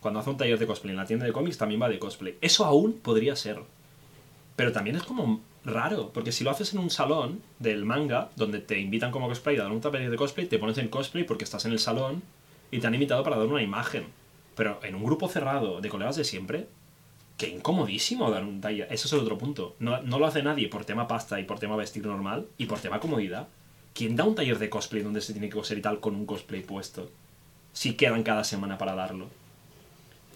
[0.00, 2.36] Cuando hace un taller de cosplay en la tienda de cómics también va de cosplay.
[2.40, 3.60] Eso aún podría ser.
[4.56, 8.60] Pero también es como raro, porque si lo haces en un salón del manga, donde
[8.60, 11.44] te invitan como cosplay a dar un taller de cosplay, te pones en cosplay porque
[11.44, 12.22] estás en el salón
[12.70, 14.06] y te han invitado para dar una imagen.
[14.54, 16.68] Pero en un grupo cerrado de colegas de siempre,
[17.36, 18.88] qué incomodísimo dar un taller.
[18.90, 19.76] Eso es el otro punto.
[19.78, 22.78] No, no lo hace nadie por tema pasta y por tema vestir normal y por
[22.78, 23.48] tema comodidad.
[23.92, 26.26] ¿Quién da un taller de cosplay donde se tiene que coser y tal con un
[26.26, 27.10] cosplay puesto?
[27.72, 29.28] Si quedan cada semana para darlo.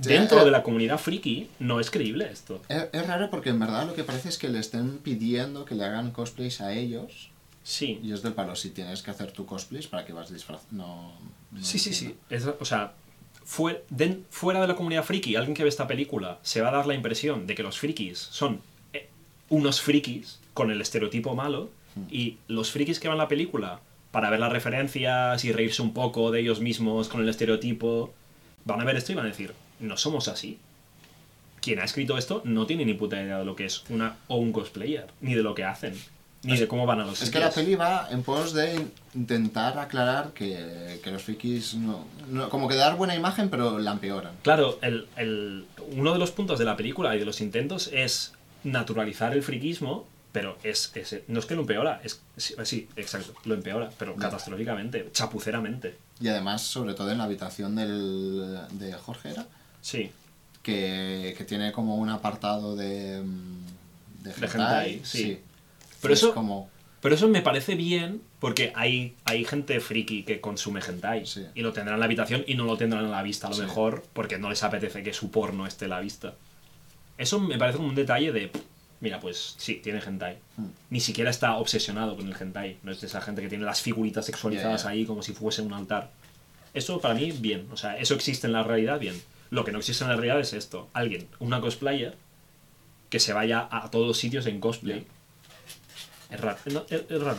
[0.03, 2.61] Dentro eh, de la comunidad friki no es creíble esto.
[2.69, 5.75] Es, es raro porque en verdad lo que parece es que le estén pidiendo que
[5.75, 7.31] le hagan cosplays a ellos.
[7.63, 8.01] Sí.
[8.03, 10.67] Y es del palo, si tienes que hacer tu cosplays para que vas disfrazado.
[10.71, 11.13] No,
[11.51, 12.15] no Sí, sí, sí.
[12.31, 12.95] Es- o sea,
[13.45, 16.73] fue- den- fuera de la comunidad friki, alguien que ve esta película se va a
[16.73, 18.61] dar la impresión de que los frikis son
[18.93, 19.09] eh,
[19.51, 21.71] unos frikis con el estereotipo malo
[22.11, 23.81] y los frikis que van a la película
[24.13, 28.13] para ver las referencias y reírse un poco de ellos mismos con el estereotipo,
[28.65, 30.59] van a ver esto y van a decir, no somos así.
[31.61, 34.37] Quien ha escrito esto no tiene ni puta idea de lo que es una o
[34.37, 35.95] un cosplayer, ni de lo que hacen.
[36.43, 37.33] ni de cómo van a los Es sitios.
[37.35, 42.07] que la peli va en pos de in- intentar aclarar que, que los frikis no,
[42.31, 44.33] no- Como que dar buena imagen, pero la empeoran.
[44.43, 48.33] Claro, el, el- uno de los puntos de la película y de los intentos es
[48.65, 53.35] naturalizar el friquismo, pero es, es- no es que lo empeora, es sí, sí, exacto,
[53.45, 55.99] lo empeora, pero catastróficamente, chapuceramente.
[56.23, 59.47] Y además, sobre todo en la habitación del, de Jorge, ¿era?
[59.81, 60.11] Sí,
[60.63, 63.23] Que, que tiene como un apartado de.
[63.23, 65.41] mm, De hentai, hentai, sí.
[66.03, 66.69] Pero es eso- como.
[67.01, 71.47] pero eso me parece bien porque hay, hay gente friki que consume hentai Sí.
[71.55, 73.57] y lo tendrán en la habitación y no lo tendrán a la vista a lo
[73.57, 73.63] Sí.
[73.63, 76.35] mejor porque no les apetece que su porno esté a la vista.
[77.17, 78.51] Eso me parece como un detalle de,
[79.01, 80.37] mira, pues sí, tiene hentai.
[80.59, 80.65] Mm.
[80.91, 82.79] Ni siquiera está obsesionado con el hentai.
[82.83, 85.73] No es de esa gente que tiene las figuritas sexualizadas ahí como si fuese un
[85.73, 86.11] altar.
[86.75, 87.67] Eso para mí, bien.
[87.73, 89.21] O sea, eso existe en la realidad, bien.
[89.51, 90.89] Lo que no existe en la realidad es esto.
[90.93, 92.17] Alguien, una cosplayer,
[93.09, 95.07] que se vaya a todos los sitios en cosplay.
[96.31, 96.59] Es raro.
[96.67, 97.39] no, es, es raro.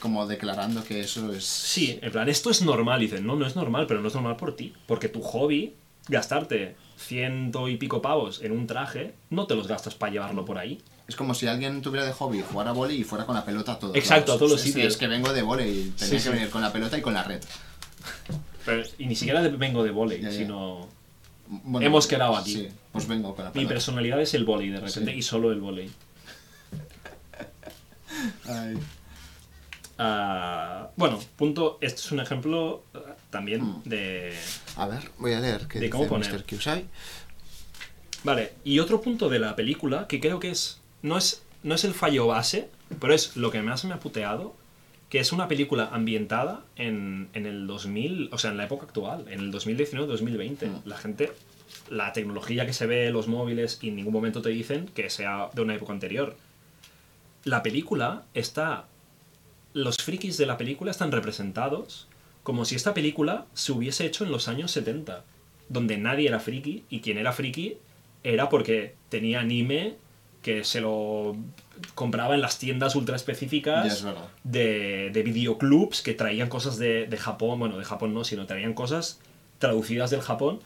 [0.00, 1.44] Como declarando que eso es.
[1.44, 3.00] Sí, en plan, esto es normal.
[3.02, 4.72] Y dicen, no, no es normal, pero no es normal por ti.
[4.86, 5.74] Porque tu hobby,
[6.08, 10.58] gastarte ciento y pico pavos en un traje, no te los gastas para llevarlo por
[10.58, 10.82] ahí.
[11.06, 13.72] Es como si alguien tuviera de hobby jugar a vóley y fuera con la pelota
[13.72, 14.36] a todos Exacto, lados.
[14.36, 14.92] a todos los sitios.
[14.94, 17.14] Es que vengo de vóley y tenía Sí, que venir con la pelota y con
[17.14, 17.40] la red.
[18.64, 20.46] Pero- y ni siquiera vengo de Ya, ya.
[21.64, 22.52] Bueno, Hemos quedado aquí.
[22.54, 25.18] Sí, pues vengo la Mi personalidad es el volei de repente Sí.
[25.18, 25.90] y solo el volei.
[28.48, 28.78] Ay.
[29.98, 31.78] Ah, bueno, punto.
[31.80, 32.98] Este es un ejemplo ah,
[33.30, 33.82] también Mm.
[33.84, 34.34] de.
[34.76, 36.32] A ver, voy a leer qué De dice cómo poner.
[36.32, 36.44] Mr.
[36.44, 36.86] Kyusai.
[38.24, 40.80] Vale, y otro punto de la película que creo que es.
[41.02, 44.56] No es, no es el fallo base, pero es lo que más me ha puteado.
[45.12, 49.26] Que es una película ambientada en, en el 2000, o sea, en la época actual,
[49.28, 50.66] en el 2019-2020.
[50.66, 50.88] Mm.
[50.88, 51.32] La gente.
[51.90, 55.50] La tecnología que se ve, los móviles, y en ningún momento te dicen que sea
[55.52, 56.34] de una época anterior.
[57.44, 58.86] La película está.
[59.74, 62.08] Los frikis de la película están representados
[62.42, 65.24] como si esta película se hubiese hecho en los años 70,
[65.68, 67.76] donde nadie era friki y quien era friki
[68.24, 69.96] era porque tenía anime
[70.42, 71.36] que se lo
[71.94, 74.28] compraba en las tiendas ultra es específicas verdad.
[74.44, 78.74] de, de videoclubs que traían cosas de, de Japón, bueno, de Japón no, sino traían
[78.74, 79.20] cosas
[79.58, 80.60] traducidas del Japón.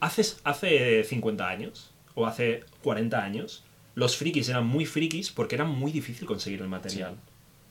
[0.00, 5.64] Hace, hace 50 años, o hace 40 años, los frikis eran muy frikis porque era
[5.64, 7.14] muy difícil conseguir el material.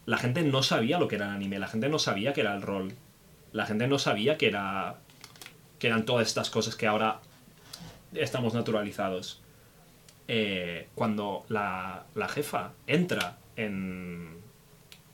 [0.06, 2.56] La gente no sabía lo que era el anime, la gente no sabía que era
[2.56, 2.94] el rol,
[3.52, 4.98] la gente no sabía que era
[5.80, 7.20] que eran todas estas cosas que ahora
[8.14, 9.42] estamos naturalizados.
[10.28, 14.38] Eh, cuando la, la jefa entra en,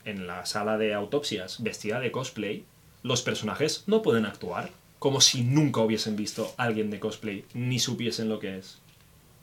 [0.04, 2.64] en la sala de autopsias vestida de cosplay,
[3.02, 7.80] los personajes no pueden actuar como si nunca hubiesen visto a alguien de cosplay ni
[7.80, 8.78] supiesen lo que es.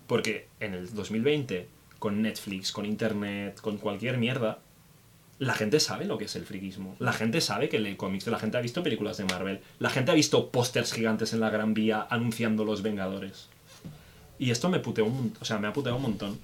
[0.08, 1.68] Porque en el 2020,
[2.00, 4.60] con Netflix, con Internet, con cualquier mierda,
[5.38, 6.96] la gente sabe lo que es el friquismo.
[7.00, 10.12] La gente sabe que lee cómics, la gente ha visto películas de Marvel, la gente
[10.12, 13.50] ha visto pósters gigantes en la Gran Vía anunciando los Vengadores.
[14.40, 16.40] Y esto me puteó un, mon- o sea, me ha puteado un montón.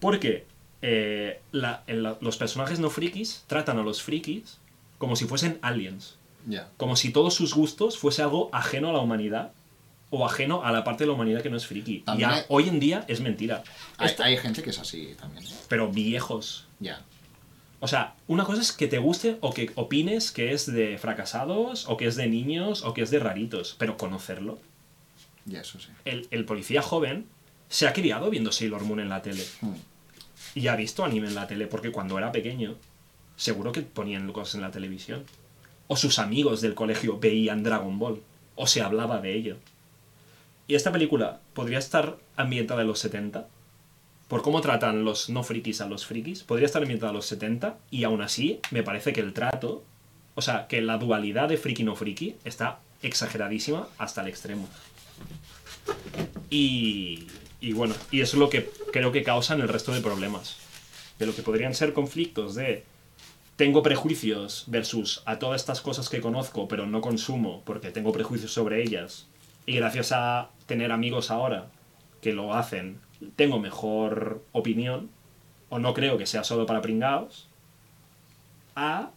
[0.00, 0.44] Porque
[0.82, 4.58] eh, la- en la- los personajes no frikis tratan a los frikis
[4.98, 6.16] como si fuesen aliens.
[6.46, 6.68] Ya.
[6.76, 9.52] Como si todos sus gustos fuese algo ajeno a la humanidad
[10.10, 11.94] o ajeno a la parte de la humanidad que no es friki.
[11.96, 13.62] Y También a- hay- hoy en día es mentira.
[13.98, 15.44] Hay, Esto- hay gente que es así también.
[15.44, 15.50] ¿eh?
[15.68, 16.66] pero viejos.
[16.78, 17.00] Ya.
[17.80, 21.86] O sea, una cosa es que te guste o que opines que es de fracasados,
[21.88, 24.58] o que es de niños, o que es de raritos, pero conocerlo.
[25.46, 25.88] Ya, eso sí.
[26.04, 27.26] El, el policía joven
[27.68, 29.44] se ha criado viendo Sailor Moon en la tele.
[29.60, 29.74] Mm.
[30.54, 32.76] Y ha visto anime en la tele, porque cuando era pequeño,
[33.36, 35.24] seguro que ponían cosas en la televisión.
[35.88, 38.22] O sus amigos del colegio veían Dragon Ball,
[38.54, 39.56] o se hablaba de ello.
[40.66, 43.46] Y esta película podría estar ambientada en los 70,
[44.26, 47.78] por cómo tratan los no frikis a los frikis, podría estar ambientada en los 70,
[47.90, 49.84] y aún así me parece que el trato,
[50.34, 54.68] o sea, que la dualidad de friki no friki está exageradísima hasta el extremo.
[56.50, 57.26] Y,
[57.60, 60.58] y bueno, y eso es lo que creo que causan el resto de problemas.
[61.18, 62.84] De lo que podrían ser conflictos de
[63.56, 68.52] tengo prejuicios versus a todas estas cosas que conozco pero no consumo porque tengo prejuicios
[68.52, 69.26] sobre ellas.
[69.64, 71.68] Y gracias a tener amigos ahora
[72.20, 73.00] que lo hacen,
[73.36, 75.10] tengo mejor opinión.
[75.68, 77.48] O no creo que sea solo para pringaos.
[78.76, 79.10] A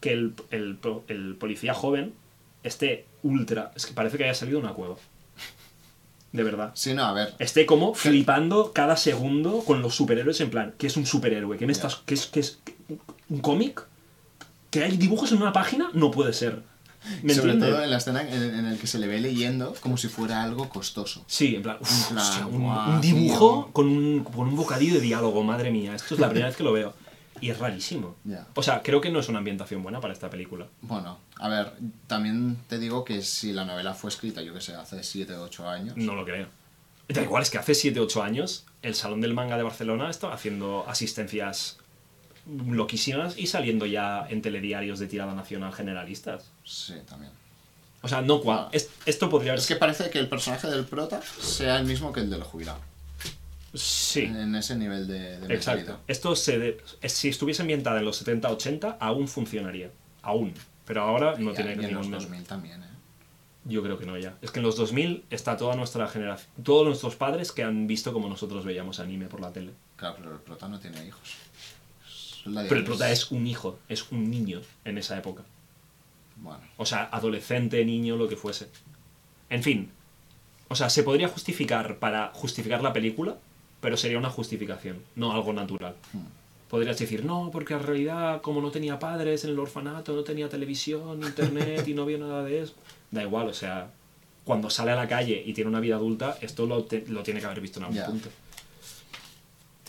[0.00, 2.14] que el, policía joven
[2.62, 3.72] esté ultra...
[3.74, 4.96] Es que parece que haya salido una cueva.
[6.32, 6.70] De verdad.
[6.74, 7.34] Sí, no, a ver.
[7.38, 11.58] Esté como flipando cada segundo con los superhéroes en plan, ¿qué es un superhéroe?
[11.58, 12.60] ¿Qué me estás qué es qué es
[13.28, 13.82] un cómic?
[14.70, 15.90] ¿Que hay dibujos en una página?
[15.92, 16.62] No puede ser.
[17.22, 17.70] ¿Me Sobre entiendes?
[17.70, 20.42] todo en la escena en, en el que se le ve leyendo como si fuera
[20.42, 21.24] algo costoso.
[21.26, 22.62] Sí, en plan, uf, En plan, hostia, un,
[22.94, 25.94] un dibujo con un, con un bocadillo de diálogo, madre mía.
[25.94, 26.92] Esto es la primera vez que lo veo.
[27.40, 28.16] Y es rarísimo.
[28.24, 28.46] Ya.
[28.54, 30.66] O sea, creo que no es una ambientación buena para esta película.
[30.82, 31.72] Bueno, a ver,
[32.06, 35.42] también te digo que si la novela fue escrita, yo que sé, hace 7 o
[35.44, 35.96] 8 años.
[35.96, 36.46] No lo creo.
[37.08, 40.84] Da igual, es que hace 7-8 años el Salón del Manga de Barcelona estaba haciendo
[40.88, 41.78] asistencias
[42.66, 46.44] loquísimas y saliendo ya en telediarios de tirada nacional generalistas.
[46.64, 47.32] Sí, también.
[48.02, 50.84] O sea, no cua- es- esto podría haber Es que parece que el personaje del
[50.86, 52.78] prota sea el mismo que el del jubilado.
[53.72, 56.00] Sí, En ese nivel de, de exacto.
[56.08, 59.90] Esto se de- si estuviese ambientada en los 70-80, aún funcionaría.
[60.22, 60.52] Aún.
[60.86, 62.10] Pero ahora no Y- tiene y en los ningún...
[62.18, 62.86] 2000 también, ¿eh?
[63.66, 64.36] Yo creo que no ya.
[64.42, 68.12] Es que en los 2000 está toda nuestra generación, todos nuestros padres que han visto
[68.12, 69.70] como nosotros veíamos anime por la tele.
[69.96, 71.34] Claro, pero el prota no tiene hijos.
[72.44, 75.42] Pero el prota es un hijo, es un niño en esa época.
[76.36, 78.68] Bueno, O sea, adolescente, niño, lo que fuese.
[79.50, 79.90] En fin.
[80.68, 83.36] O sea, se podría justificar para justificar la película,
[83.80, 85.94] pero sería una justificación, no algo natural.
[86.68, 90.48] Podrías decir, no, porque en realidad, como no tenía padres en el orfanato, no tenía
[90.48, 92.74] televisión, internet y no vio nada de eso.
[93.10, 93.90] Da igual, o sea,
[94.44, 97.40] cuando sale a la calle y tiene una vida adulta, esto lo, te- lo tiene
[97.40, 98.28] que haber visto en algún punto.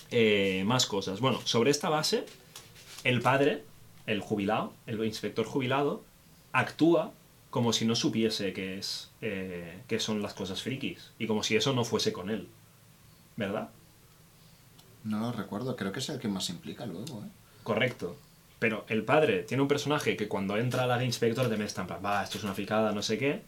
[0.09, 1.19] Eh, más cosas.
[1.19, 2.25] Bueno, sobre esta base,
[3.03, 3.63] el padre,
[4.07, 6.03] el jubilado, el inspector jubilado,
[6.51, 7.13] actúa
[7.49, 11.55] como si no supiese que es eh, que son las cosas frikis y como si
[11.55, 12.47] eso no fuese con él,
[13.37, 13.69] ¿verdad?
[15.03, 15.75] No lo recuerdo.
[15.75, 17.29] Creo que es el que más implica luego, ¿eh?
[17.63, 18.17] Correcto.
[18.59, 21.99] Pero el padre tiene un personaje que cuando entra la inspector de está en plan,
[22.05, 23.41] va, esto es una fricada, no sé qué.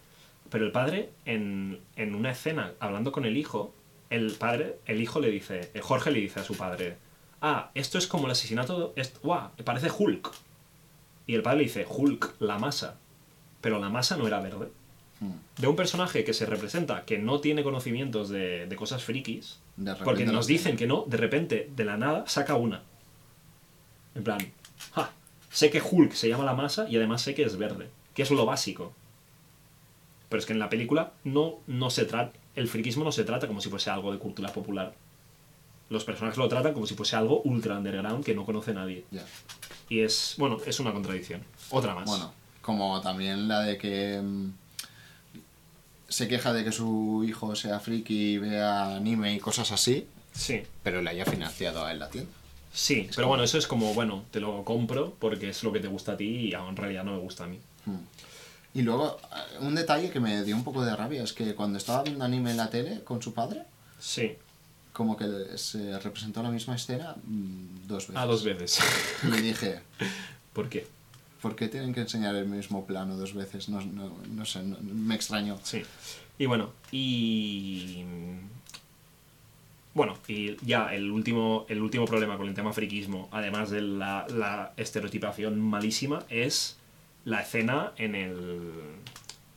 [0.49, 3.73] Pero el padre, en, en una escena, hablando con el hijo,
[4.09, 6.97] el padre, el hijo le dice, eh, Jorge le dice a su padre,
[7.41, 10.31] ah, esto es como el asesinato, es, guau, parece Hulk.
[11.27, 12.97] Y el padre le dice, Hulk, la masa.
[13.61, 14.71] Pero la masa no era verde.
[15.19, 15.33] Hmm.
[15.57, 19.62] De un personaje que se representa que no tiene conocimientos de, de cosas frikis, De
[20.03, 22.83] porque nos dicen que no, de repente, de la nada, saca una.
[24.15, 24.39] En plan,
[24.93, 25.11] ja,
[25.49, 28.31] sé que Hulk se llama la masa y además sé que es verde, que es
[28.31, 28.93] lo básico.
[30.29, 33.47] Pero es que en la película no, no se trata, el friquismo no se trata
[33.47, 34.93] como si fuese algo de cultura popular.
[35.89, 39.05] Los personajes lo tratan como si fuese algo ultra underground que no conoce nadie.
[39.89, 41.43] Y es, bueno, es una contradicción.
[41.69, 42.05] Otra más.
[42.05, 44.49] Bueno, como también la de que mm,
[46.13, 50.61] se queja de que su hijo sea friki y vea anime y cosas así, Sí,
[50.83, 52.29] pero le haya financiado a él la tienda.
[52.73, 55.87] sí, pero bueno, eso es como, bueno, te lo compro porque es lo que te
[55.87, 57.59] gusta a ti y en realidad no me gusta a mí.
[57.85, 57.97] Hmm.
[58.75, 61.77] Y luego, eh, un detalle que me dio un poco de rabia es que cuando
[61.77, 63.63] estaba viendo anime en la tele con su padre,
[63.99, 64.35] Sí,
[64.91, 65.25] como que
[65.57, 68.15] se representó la misma escena mm, dos veces.
[68.21, 68.79] a dos veces.
[69.23, 69.81] Y dije,
[70.53, 70.85] ¿Por qué?
[71.43, 73.67] ¿Por qué tienen que enseñar el mismo plano dos veces?
[73.67, 75.59] No, no, no sé, no- me extrañó.
[75.61, 75.83] Sí.
[76.39, 78.03] Y bueno, y.
[79.93, 84.25] Bueno, y ya el último, el último problema con el tema friquismo, además de la,
[84.29, 86.77] la estereotipación malísima, es
[87.25, 88.71] la escena en el.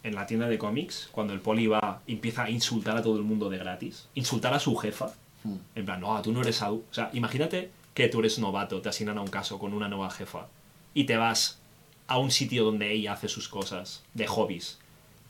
[0.03, 3.23] en la tienda de cómics, cuando el poli va empieza a insultar a todo el
[3.23, 4.09] mundo de gratis.
[4.15, 5.07] Insultar a su jefa.
[5.45, 5.57] Hmm.
[5.77, 6.83] En plan, no, tú no eres adu-".
[6.91, 10.11] O sea, imagínate que tú eres novato, te asignan a un caso con una nueva
[10.11, 10.49] jefa
[10.93, 11.61] y te vas
[12.09, 14.79] a un sitio donde ella hace sus cosas de hobbies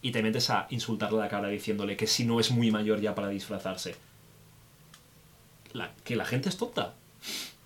[0.02, 3.14] y te metes a insultarle la cara diciéndole que si no es muy mayor ya
[3.14, 3.96] para disfrazarse.
[5.72, 6.94] La- que la gente es tonta.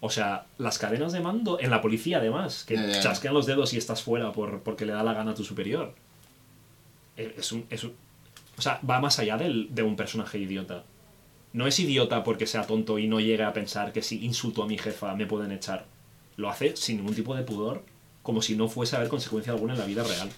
[0.00, 3.76] O sea, las cadenas de mando en la policía además, que chasquean los dedos y
[3.78, 5.94] estás fuera por, porque le da la gana a tu superior.
[7.16, 7.94] Es es un, es un-
[8.56, 10.84] o sea, va más allá del- de un personaje idiota.
[11.52, 14.66] No es idiota porque sea tonto y no llegue a pensar que si insulto a
[14.66, 15.84] mi jefa me pueden echar.
[16.36, 17.84] Lo hace sin ningún tipo de pudor,
[18.22, 20.30] como si no fuese a haber consecuencia alguna en la vida real.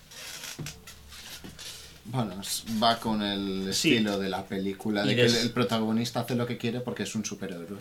[2.05, 2.35] Bueno,
[2.83, 3.93] va con el Sí.
[3.95, 7.25] estilo de la película, de que el, protagonista hace lo que quiere porque es un
[7.25, 7.79] superhéroe.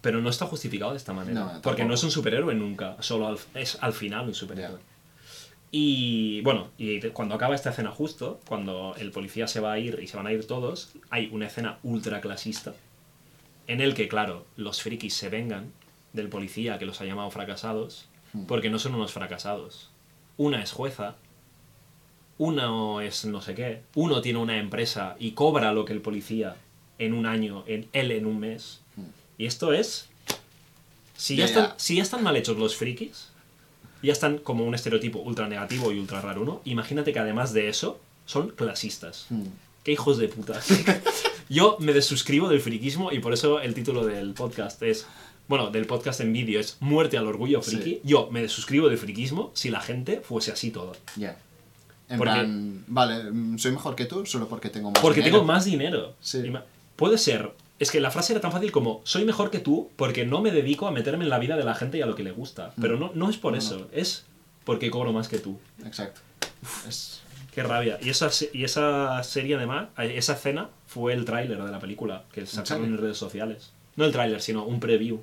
[0.00, 1.40] Pero no está justificado de esta manera.
[1.54, 4.78] No, porque no es un superhéroe nunca, solo al- es al final un superhéroe.
[5.70, 9.98] Y bueno, y cuando acaba esta escena justo, cuando el policía se va a ir
[10.02, 12.74] y se van a ir todos, hay una escena ultra clasista
[13.66, 15.72] en el que, claro, los frikis se vengan
[16.12, 18.06] del policía que los ha llamado fracasados,
[18.46, 19.90] porque no son unos fracasados.
[20.36, 21.16] Una es jueza,
[22.38, 26.56] uno es no sé qué, uno tiene una empresa y cobra lo que el policía
[26.98, 28.80] en un año, en él en un mes.
[29.38, 30.08] Y esto es...
[31.16, 33.28] Si ya, están, si ya están mal hechos los frikis,
[34.02, 36.60] ya están como un estereotipo ultra negativo y ultra raro, ¿no?
[36.64, 39.26] Imagínate que además de eso, son clasistas.
[39.30, 39.46] Hmm.
[39.82, 40.60] ¡Qué hijos de puta!
[41.48, 45.06] Yo me desuscribo del friquismo y por eso el título del podcast es...
[45.48, 47.82] Bueno, del podcast en vídeo es Muerte al orgullo friki.
[47.84, 48.00] Sí.
[48.04, 50.92] Yo me desuscribo del friquismo si la gente fuese así toda.
[51.16, 51.38] Ya.
[52.08, 55.36] En Porque- plan, vale, mm, soy mejor que tú solo porque tengo más Porque dinero.
[55.38, 56.14] tengo más dinero.
[56.20, 56.42] Sí.
[56.96, 57.52] Puede ser.
[57.78, 60.50] Es que la frase era tan fácil como soy mejor que tú porque no me
[60.50, 62.72] dedico a meterme en la vida de la gente y a lo que le gusta.
[62.80, 64.24] Pero no, no es por No, eso, es
[64.64, 65.58] porque cobro más que tú.
[65.84, 66.20] Exacto.
[66.88, 67.20] Es-
[67.52, 67.98] Qué rabia.
[68.02, 72.44] Y esa, y esa serie además, esa escena fue el tráiler de la película que
[72.46, 73.70] sacaron en redes sociales.
[73.96, 75.20] No el tráiler, sino un preview.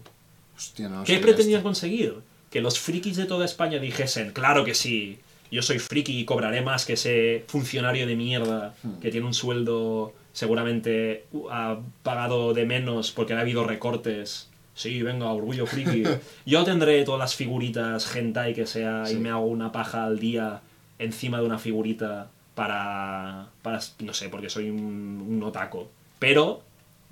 [0.55, 2.15] Hostia, no ¿Qué pretendían conseguir?
[2.49, 5.19] Que los frikis de toda España dijesen, claro que sí,
[5.51, 8.99] yo soy friki y cobraré más que ese funcionario de mierda Hmm.
[8.99, 14.49] que tiene un sueldo seguramente uh, ha pagado de menos porque ha habido recortes.
[14.75, 16.03] Sí, venga, orgullo friki.
[16.45, 20.61] Yo tendré todas las figuritas hentai que sea y me hago una paja al día
[20.97, 25.89] encima de una figurita para, para no sé, porque soy un, un otaco.
[26.19, 26.63] Pero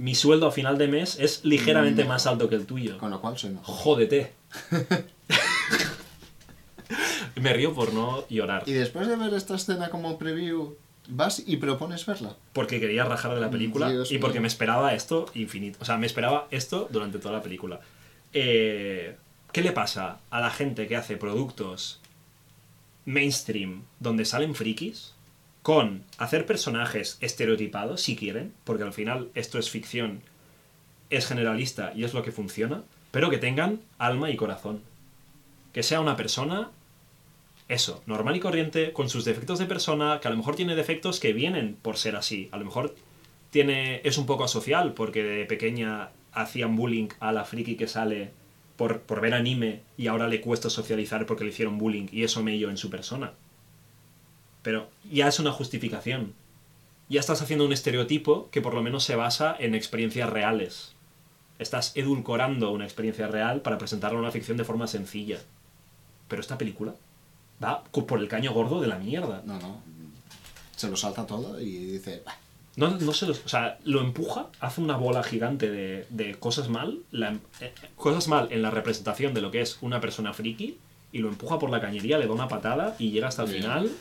[0.02, 2.08] mi sueldo a final de mes es ligeramente Mm.
[2.08, 2.98] más alto que el tuyo.
[2.98, 3.76] Con lo cual soy mejor.
[3.76, 4.34] Jódete.
[7.36, 8.64] Me río por no llorar.
[8.66, 10.76] Y después de ver esta escena como preview,
[11.08, 12.36] vas y propones verla.
[12.54, 14.44] Porque quería rajar de la película Dios y porque mío.
[14.44, 15.78] me esperaba esto infinito.
[15.82, 17.80] O sea, me esperaba esto durante toda la película.
[18.34, 19.16] Eh,
[19.52, 22.00] ¿Qué le pasa a la gente que hace productos
[23.06, 25.14] mainstream donde salen frikis
[25.62, 30.22] con hacer personajes estereotipados, si quieren, porque al final esto es ficción,
[31.10, 34.82] es generalista y es lo que funciona, pero que tengan alma y corazón?
[35.74, 36.72] Que sea una persona
[37.72, 41.22] eso, normal y corriente, con sus defectos de persona, que a lo mejor tiene defectos
[41.22, 42.50] que vienen por ser así.
[42.52, 42.94] A lo mejor
[43.50, 48.32] tiene, es un poco asocial, porque de pequeña hacían bullying a la friki que sale
[48.76, 52.44] por, por ver anime y ahora le cuesta socializar porque le hicieron bullying y eso
[52.44, 53.32] me en su persona.
[54.64, 56.34] Pero ya es una justificación.
[57.10, 60.94] Ya estás haciendo un estereotipo que por lo menos se basa en experiencias reales.
[61.60, 65.40] Estás edulcorando una experiencia real para presentarla en una ficción de forma sencilla.
[66.28, 66.94] Pero esta película
[67.64, 69.44] va por el caño gordo de la mierda.
[69.46, 69.82] No, no.
[70.76, 72.38] Se lo salta todo y dice, "Bah,
[72.78, 76.70] No, no se lo, o sea, lo empuja, hace una bola gigante de, de cosas
[76.70, 80.78] mal, la- eh, cosas mal en la representación de lo que es una persona friki,
[81.12, 83.62] y lo empuja por la cañería, le da una patada y llega hasta el Bien.
[83.64, 83.92] final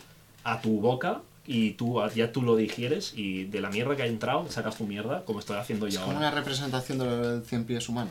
[0.44, 4.06] a tu boca y tú ya tú lo digieres y de la mierda que ha
[4.06, 6.28] entrado sacas tu mierda como estoy haciendo es yo como ahora.
[6.28, 8.10] una representación del cien pies humano.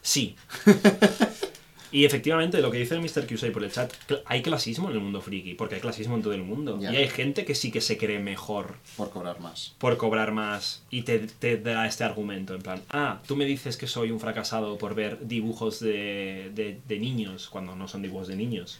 [0.00, 0.36] Sí.
[1.92, 3.26] y efectivamente, lo que dice el Mr.
[3.26, 3.92] Qsei por el chat,
[4.24, 6.78] hay clasismo en el mundo friki, porque hay clasismo en todo el mundo.
[6.80, 6.90] Ya.
[6.92, 9.74] Y hay gente que sí que se cree mejor Por cobrar más.
[9.78, 13.76] por cobrar más y te, te da este argumento, en plan, ah, tú me dices
[13.76, 18.28] que soy un fracasado por ver dibujos de, de- de niños, cuando no son dibujos
[18.28, 18.78] de niños.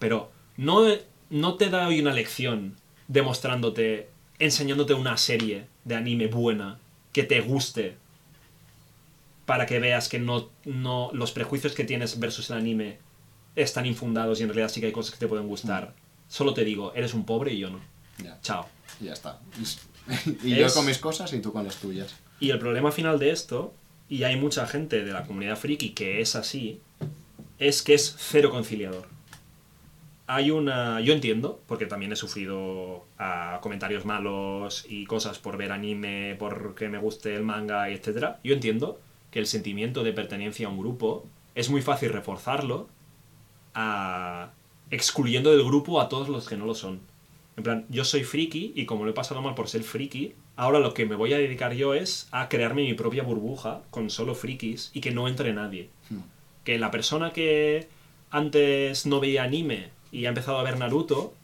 [0.00, 0.84] Pero no,
[1.30, 2.76] no te doy una lección
[3.08, 4.08] demostrándote,
[4.38, 6.78] enseñándote una serie de anime buena,
[7.12, 7.96] que te guste,
[9.46, 12.98] para que veas que no, no los prejuicios que tienes versus el anime
[13.54, 15.94] están infundados y en realidad sí que hay cosas que te pueden gustar.
[16.28, 17.80] Solo te digo, eres un pobre y yo no.
[18.22, 18.66] Ya, Chao.
[19.00, 19.40] y ya está.
[20.42, 22.14] Y, yo con mis cosas y tú con las tuyas.
[22.38, 23.72] Y el problema final de esto,
[24.08, 26.80] y hay mucha gente de la comunidad friki que es así,
[27.58, 29.15] es que es cero conciliador.
[30.28, 31.00] Hay una...
[31.00, 36.88] Yo entiendo, porque también he sufrido ah, comentarios malos y cosas por ver anime, porque
[36.88, 38.36] me guste el manga, etc.
[38.42, 39.00] Yo entiendo
[39.30, 41.24] que el sentimiento de pertenencia a un grupo
[41.54, 42.88] es muy fácil reforzarlo
[43.74, 44.50] a-
[44.90, 47.00] excluyendo del grupo a todos los que no lo son.
[47.56, 50.78] En plan, yo soy friki y como lo he pasado mal por ser friki, ahora
[50.78, 54.34] lo que me voy a dedicar yo es a crearme mi propia burbuja con solo
[54.34, 55.88] frikis y que no entre nadie.
[56.10, 56.20] Hmm.
[56.64, 57.88] Que la persona que
[58.30, 61.34] antes no veía anime y ha empezado a ver Naruto,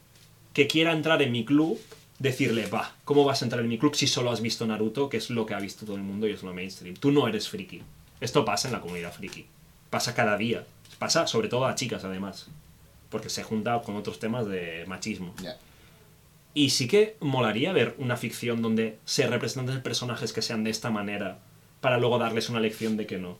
[0.53, 1.79] que quiera entrar en mi club,
[2.19, 5.17] decirle, va, ¿cómo vas a entrar en mi club si solo has visto Naruto, que
[5.17, 6.95] es lo que ha visto todo el mundo y es lo mainstream?
[6.95, 7.81] Tú no eres friki.
[8.21, 9.45] Esto pasa en la comunidad friki.
[9.89, 10.65] Pasa cada día.
[10.99, 12.47] Pasa sobre todo a chicas, además.
[13.09, 15.33] Porque se junta con otros temas de machismo.
[16.53, 20.91] Y sí que molaría ver una ficción donde se representen personajes que sean de esta
[20.91, 21.39] manera
[21.81, 23.37] para luego darles una lección de que no.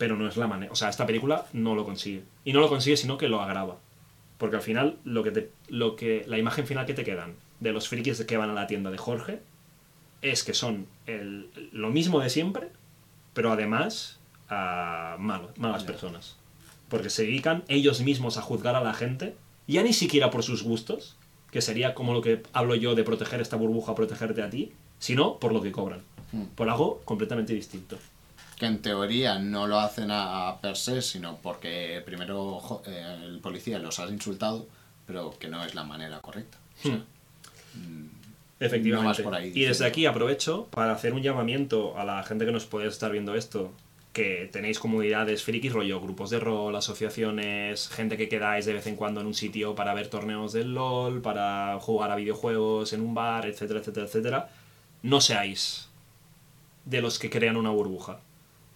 [0.00, 0.72] Pero no es la manera.
[0.72, 2.22] O sea, esta película no lo consigue.
[2.46, 3.76] Y no lo consigue, sino que lo agrava.
[4.38, 7.72] Porque al final, lo que te, lo que, la imagen final que te quedan de
[7.72, 9.40] los frikis que van a la tienda de Jorge
[10.22, 12.68] es que son el- lo mismo de siempre,
[13.34, 16.36] pero además a malo- malas personas.
[16.88, 19.34] Porque se dedican ellos mismos a juzgar a la gente,
[19.66, 21.16] ya ni siquiera por sus gustos,
[21.50, 25.36] que sería como lo que hablo yo de proteger esta burbuja, protegerte a ti, sino
[25.38, 26.00] por lo que cobran.
[26.32, 26.44] Hmm.
[26.54, 27.98] Por algo completamente distinto.
[28.60, 33.40] Que en teoría no lo hacen a, a per se, sino porque primero eh, el
[33.40, 34.68] policía los ha insultado,
[35.06, 36.58] pero que no es la manera correcta.
[36.78, 37.00] O sea,
[37.72, 38.06] Hmm.
[38.58, 39.06] No Efectivamente.
[39.08, 42.52] vas por ahí y desde aquí aprovecho para hacer un llamamiento a la gente que
[42.52, 43.72] nos puede estar viendo esto
[44.12, 48.96] que tenéis comunidades frikis, rollo, grupos de rol, asociaciones, gente que quedáis de vez en
[48.96, 53.14] cuando en un sitio para ver torneos del LOL, para jugar a videojuegos en un
[53.14, 54.48] bar, etcétera, etcétera, etcétera,
[55.02, 55.88] no seáis
[56.84, 58.18] de los que crean una burbuja.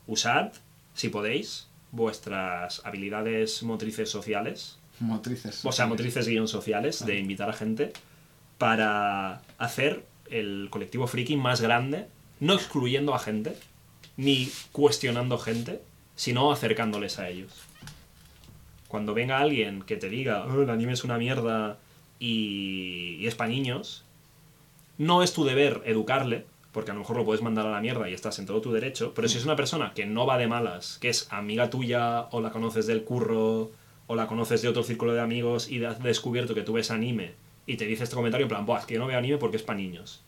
[0.07, 0.53] Usad,
[0.95, 5.65] si podéis, vuestras habilidades motrices sociales, Motrices.
[5.65, 7.93] o sea, motrices guion sociales, de invitar a gente,
[8.59, 12.07] para hacer el colectivo friki más grande,
[12.41, 13.57] no excluyendo a gente,
[14.17, 15.81] ni cuestionando gente,
[16.17, 17.53] sino acercándoles a ellos.
[18.89, 21.79] Cuando venga alguien que te diga, "Oh, el anime es una mierda
[22.21, 24.05] y, y es para niños,
[24.99, 28.11] no es tu deber educarle, porque a lo mejor lo puedes mandar a la mierda
[28.11, 30.49] y estás en todo tu derecho, pero si es una persona que no va de
[30.49, 33.71] malas, que es amiga tuya o la conoces del curro
[34.09, 37.33] o la conoces de otro círculo de amigos y has descubierto que tú ves anime
[37.65, 39.57] y te dice este comentario en plan, Buah, es que yo no veo anime porque
[39.57, 40.21] es para niños.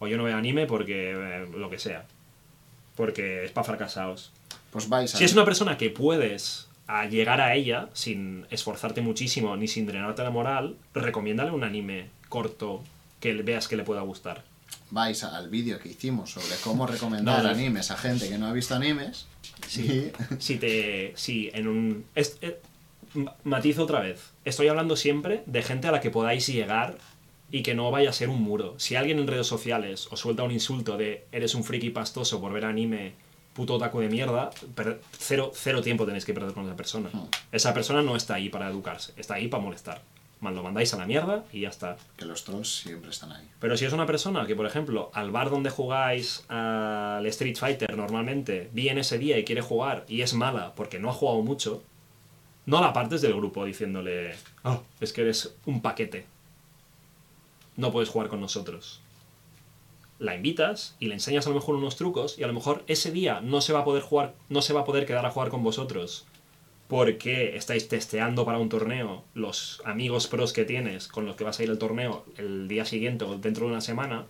[0.00, 2.04] O yo no veo anime porque eh, lo que sea.
[2.96, 4.32] Porque es para fracasados.
[4.72, 5.18] Pues vais a...
[5.18, 9.86] Si es una persona que puedes a llegar a ella sin esforzarte muchísimo ni sin
[9.86, 12.82] drenarte la moral, recomiéndale un anime corto
[13.20, 14.42] que veas que le pueda gustar.
[14.90, 18.74] Vais al vídeo que hicimos sobre cómo recomendar animes a gente que no ha visto
[18.74, 19.26] animes.
[19.68, 20.10] Sí.
[20.38, 21.12] Si te.
[21.16, 22.04] Si en un.
[22.14, 22.60] es- eh,
[23.14, 24.30] ma- matizo otra vez.
[24.44, 26.98] Estoy hablando siempre de gente a la que podáis llegar
[27.50, 28.74] y que no vaya a ser un muro.
[28.78, 32.52] Si alguien en redes sociales os suelta un insulto de eres un friki pastoso por
[32.52, 33.12] ver anime,
[33.52, 34.50] puto otaku de mierda,
[35.18, 37.10] cero, cero tiempo tenéis que perder con esa persona.
[37.12, 37.26] Hmm.
[37.52, 40.00] Esa persona no está ahí para educarse, está ahí para molestar.
[40.50, 41.96] Lo mandáis a la mierda y ya está.
[42.16, 43.48] Que los trolls siempre están ahí.
[43.60, 47.96] Pero si es una persona que, por ejemplo, al bar donde jugáis al Street Fighter
[47.96, 51.84] normalmente viene ese día y quiere jugar y es mala porque no ha jugado mucho,
[52.66, 54.34] no la partes del grupo diciéndole,
[54.64, 56.26] "Ah, es que eres un paquete.
[57.76, 59.00] No puedes jugar con nosotros.
[60.18, 63.12] La invitas y le enseñas a lo mejor unos trucos y a lo mejor ese
[63.12, 65.50] día no se va a poder jugar, no se va a poder quedar a jugar
[65.50, 66.26] con vosotros
[66.92, 71.58] porque estáis testeando para un torneo los amigos pros que tienes con los que vas
[71.58, 74.26] a ir al torneo el día siguiente o dentro de una semana.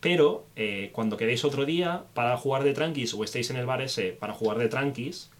[0.00, 3.80] Pero eh, cuando quedéis otro día para jugar de tranquis o estéis en el bar
[3.80, 5.30] ese para jugar de tranquis,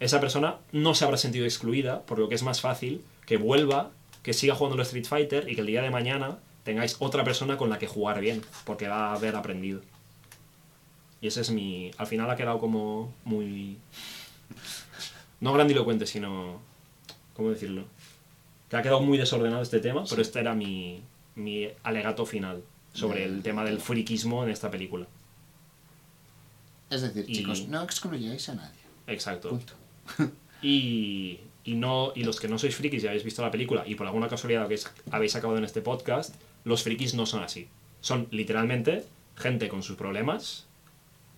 [0.00, 3.90] esa persona no se habrá sentido excluida, por lo que es más fácil que vuelva,
[4.22, 7.58] que siga jugando el Street Fighter y que el día de mañana tengáis otra persona
[7.58, 9.82] con la que jugar bien, porque va a haber aprendido.
[11.20, 11.90] Y ese es mi...
[11.98, 13.76] Al final ha quedado como muy...
[15.42, 16.60] No grandilocuente, sino...
[17.34, 17.84] ¿Cómo decirlo?
[18.70, 21.02] Que ha quedado muy desordenado este tema, pero este era mi,
[21.34, 22.62] mi alegato final
[22.94, 25.06] sobre el tema del friquismo en esta película.
[26.90, 28.80] Es decir, Y- chicos, no excluyáis a nadie.
[29.06, 29.50] Exacto.
[29.50, 29.74] Punto.
[30.64, 33.96] Y, y no y los que no sois frikis y habéis visto la película y
[33.96, 34.78] por alguna casualidad que
[35.10, 37.66] habéis acabado en este podcast, los frikis no son así.
[38.00, 40.68] Son literalmente gente con sus problemas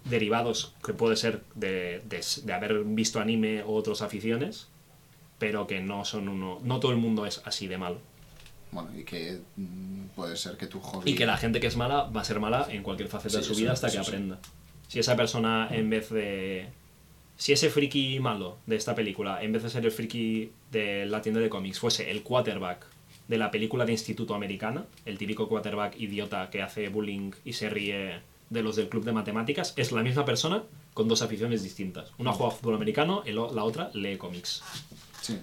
[0.05, 4.69] derivados que puede ser de, de, de haber visto anime o otras aficiones,
[5.39, 6.61] pero que no son uno.
[6.63, 8.01] No todo el mundo es así de malo.
[8.71, 11.11] Bueno, y que mm, puede ser que tu hobby...
[11.11, 13.49] Y que la gente que es mala va a ser mala en cualquier faceta Sí,
[13.49, 14.39] de su vida hasta que aprenda.
[14.89, 16.69] Si esa persona, en vez de.
[17.37, 21.21] Si ese friki malo de esta película, en vez de ser el friki de la
[21.23, 22.87] tienda de cómics, fuese el quarterback
[23.27, 27.71] de la película de instituto americana, el típico quarterback idiota que hace bullying y se
[27.71, 32.11] ríe de los del club de matemáticas, es la misma persona con dos aficiones distintas.
[32.19, 34.63] Una juega fútbol americano, o- la otra lee cómics.
[35.21, 35.39] Sí.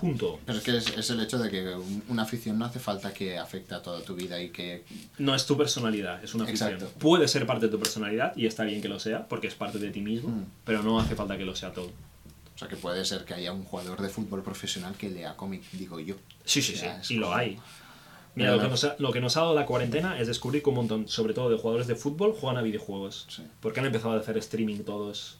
[0.00, 0.40] Punto.
[0.44, 3.12] Pero es que es, es el hecho de que un- una afición no hace falta
[3.14, 4.84] que afecte a toda tu vida y que...
[5.18, 6.72] No es tu personalidad, es una afición.
[6.72, 6.92] Exacto.
[6.98, 9.78] Puede ser parte de tu personalidad y está bien que lo sea, porque es parte
[9.78, 10.44] de ti mismo, Mm.
[10.64, 11.86] pero no hace falta que lo sea todo.
[12.54, 15.62] O sea, que puede ser que haya un jugador de fútbol profesional que lea cómic,
[15.72, 16.16] digo yo.
[16.44, 17.58] Sí, sí, O sí, sea, es y lo como- hay.
[18.34, 20.62] Mira, lo que, no- nos ha, lo que nos ha dado la cuarentena es descubrir
[20.62, 23.26] que un montón, sobre todo de jugadores de fútbol, juegan a videojuegos.
[23.28, 23.42] Sí.
[23.60, 25.38] Porque han empezado a hacer streaming todos.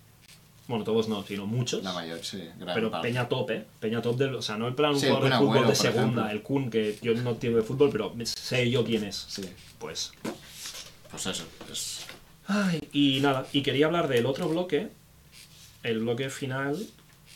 [0.67, 1.83] Bueno, todos no, sino muchos.
[1.83, 2.49] La mayor, sí.
[2.59, 3.09] gran pero parte.
[3.09, 4.35] Peña tope, Peña top del.
[4.37, 6.71] O sea, no en plan un Sí, el jugador de fútbol de segunda, el Kun,
[6.71, 9.27] que yo no entiendo de fútbol, pero sé yo quién es.
[9.29, 9.43] Sí.
[9.79, 10.13] Pues.
[11.11, 11.45] Pues eso.
[11.71, 12.07] Es...
[12.47, 14.89] Ay, y nada, y quería hablar del otro bloque,
[15.83, 16.79] el bloque final,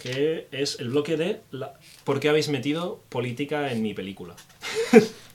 [0.01, 1.75] que es el bloque de la...
[2.05, 4.35] ¿por qué habéis metido política en mi película?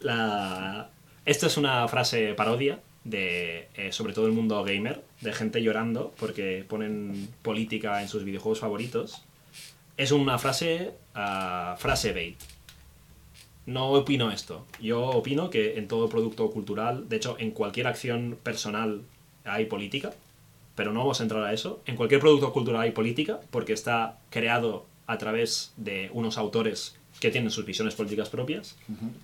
[0.00, 0.90] la...
[1.24, 6.12] Esta es una frase parodia de eh, sobre todo el mundo gamer, de gente llorando
[6.18, 9.22] porque ponen política en sus videojuegos favoritos.
[9.96, 12.36] Es una frase, ah, frase bait.
[13.64, 14.66] No opino esto.
[14.80, 19.02] Yo opino que en todo producto cultural, de hecho, en cualquier acción personal
[19.44, 20.12] hay política,
[20.74, 21.82] pero no vamos a entrar a eso.
[21.86, 27.30] En cualquier producto cultural hay política porque está creado a través de unos autores que
[27.30, 28.76] tienen sus visiones políticas propias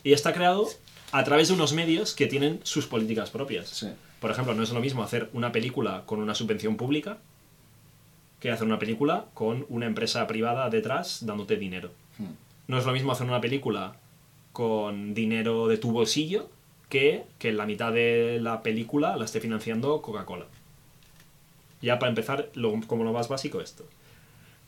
[0.02, 0.66] y está creado
[1.12, 3.68] a través de unos medios que tienen sus políticas propias.
[3.68, 3.88] Sí.
[4.20, 7.18] Por ejemplo, no es lo mismo hacer una película con una subvención pública
[8.40, 11.90] que hacer una película con una empresa privada detrás dándote dinero.
[12.18, 12.32] Hmm.
[12.68, 13.96] No es lo mismo hacer una película
[14.52, 16.48] con dinero de tu bolsillo
[16.88, 20.46] que que la mitad de la película la esté financiando Coca-Cola.
[21.80, 23.84] Ya para empezar, lo- como lo más básico esto.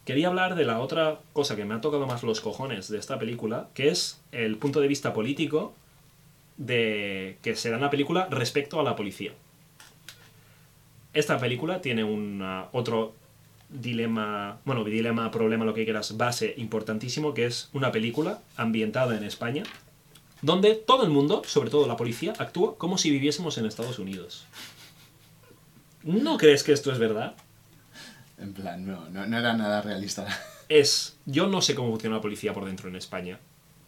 [0.05, 3.19] Quería hablar de la otra cosa que me ha tocado más los cojones de esta
[3.19, 5.75] película, que es el punto de vista político
[6.59, 9.33] de que se da en la película respecto a la policía.
[11.15, 12.43] Esta película tiene un
[12.73, 13.15] otro
[13.71, 19.25] dilema, bueno, dilema, problema, lo que quieras, base importantísimo, que es una película ambientada en
[19.25, 19.63] España,
[20.43, 24.45] donde todo el mundo, sobre todo la policía, actúa como si viviésemos en Estados Unidos.
[26.03, 27.35] ¿No crees que esto es verdad?
[28.39, 30.27] En plan, no, no, no era nada realista.
[30.69, 33.39] es, yo no sé cómo funciona la policía por dentro en España,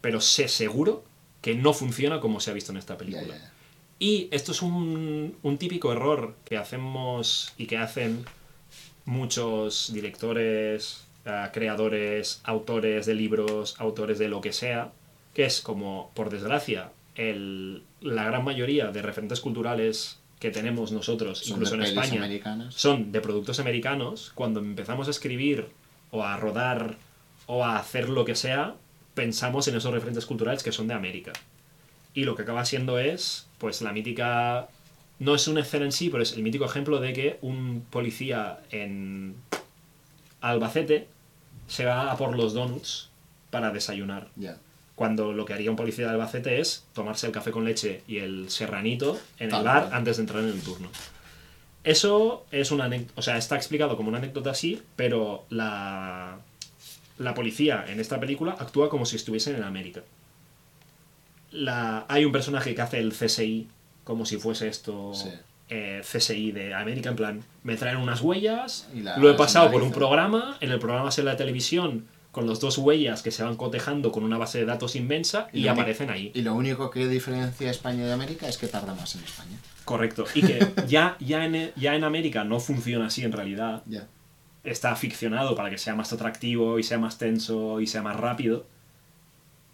[0.01, 1.03] pero sé seguro
[1.41, 3.35] que no funciona como se ha visto en esta película.
[3.99, 8.25] Y esto es un, un típico error que hacemos y que hacen
[9.05, 14.91] muchos directores, eh, creadores, autores de libros, autores de lo que sea,
[15.33, 21.39] que es como, por desgracia, el, la gran mayoría de referentes culturales que tenemos nosotros,
[21.39, 22.73] Son incluso en España, americanas.
[22.75, 25.67] son de productos americanos, cuando empezamos a escribir
[26.11, 26.97] o a rodar
[27.47, 28.75] o a hacer lo que sea,
[29.13, 31.33] pensamos en esos referentes culturales que son de América.
[32.13, 34.67] Y lo que acaba siendo es, pues la mítica...
[35.19, 38.59] No es una escena en sí, pero es el mítico ejemplo de que un policía
[38.69, 39.35] en
[40.41, 41.07] Albacete
[41.67, 43.09] se va a por los donuts
[43.49, 44.27] para desayunar.
[44.35, 44.57] Ya.
[44.97, 48.17] Cuando lo que haría un policía de Albacete es tomarse el café con leche y
[48.17, 50.89] el serranito en el bar antes de entrar en el turno.
[51.85, 56.37] Eso es una anécdota, o sea, está explicado como una anécdota así, pero la,
[57.17, 60.01] la policía en esta película actúa como si estuviesen en América.
[61.51, 63.67] La, hay un personaje que hace el CSI
[64.03, 65.29] como si fuese esto Sí.
[65.69, 68.87] eh, CSI de América, en plan, me traen unas huellas,
[69.17, 72.05] lo he pasado por un programa, en el programa sale la televisión
[72.37, 75.67] con los dos huellas que se van cotejando con una base de datos inmensa y,
[75.69, 76.29] aparecen ahí.
[76.35, 79.57] Y lo único que diferencia España de América es que tarda más en España.
[79.85, 80.25] Correcto.
[80.35, 83.81] Y que ya, ya, en, ya en América no funciona así en realidad.
[83.87, 84.05] Ya.
[84.63, 88.67] Está ficcionado para que sea más atractivo y sea más tenso y sea más rápido.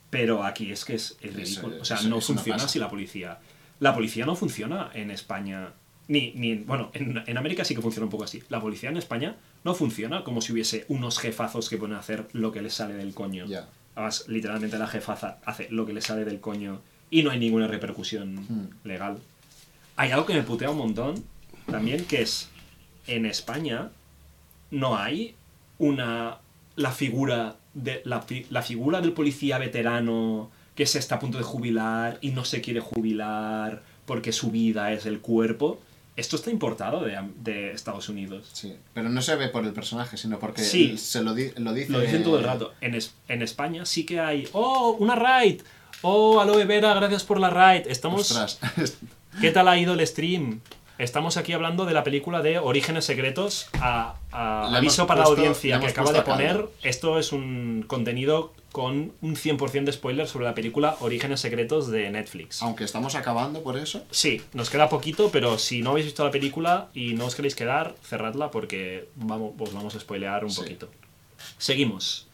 [0.09, 1.81] Pero aquí es que es, es Eso- ridículo.
[1.81, 2.67] O sea, eso- no eso no funciona pasa.
[2.67, 3.39] así la policía.
[3.81, 5.73] La policía no funciona en España.
[6.07, 8.43] Ni, ni bueno, en, en América sí que funciona un poco así.
[8.49, 12.51] La policía en España no funciona como si hubiese unos jefazos que pueden hacer lo
[12.51, 13.45] que les sale del coño.
[13.45, 13.67] Ya.
[13.95, 17.67] Además, literalmente la jefaza hace lo que le sale del coño y no hay ninguna
[17.67, 18.67] repercusión Hmm.
[18.83, 19.19] legal.
[19.95, 21.23] Hay algo que me putea un montón
[21.69, 22.49] también, que es
[23.07, 23.89] en España
[24.71, 25.35] no hay
[25.77, 26.39] una
[26.75, 31.43] la figura de la, la figura del policía veterano que se está a punto de
[31.43, 35.79] jubilar y no se quiere jubilar porque su vida es el cuerpo.
[36.15, 38.47] Esto está importado de, de Estados Unidos.
[38.53, 38.75] Sí.
[38.93, 40.97] Pero no se ve por el personaje, sino porque Sí.
[40.97, 41.91] se lo, di- lo dice.
[41.91, 42.73] Lo dicen todo el rato.
[42.81, 44.47] En, es- en España sí que hay.
[44.53, 45.61] ¡Oh, una raid!
[46.03, 47.87] ¡Oh, aloe vera, gracias por la raid!
[47.87, 48.21] Estamos.
[48.29, 48.59] Ostras.
[49.41, 50.59] ¿Qué tal ha ido el stream?
[51.03, 53.67] Estamos aquí hablando de la película de Orígenes Secretos.
[53.81, 56.65] A, a- aviso para puesto- la audiencia que acaba de poner.
[56.81, 62.09] Esto es un contenido con un 100% de spoiler sobre la película Orígenes Secretos de
[62.09, 62.61] Netflix.
[62.63, 64.03] Aunque estamos acabando por eso.
[64.11, 67.53] Sí, nos queda poquito, pero si no habéis visto la película y no os queréis
[67.55, 70.61] quedar, cerradla porque vamos, os vamos a spoilear un Sí.
[70.61, 70.89] poquito.
[71.57, 72.27] Seguimos.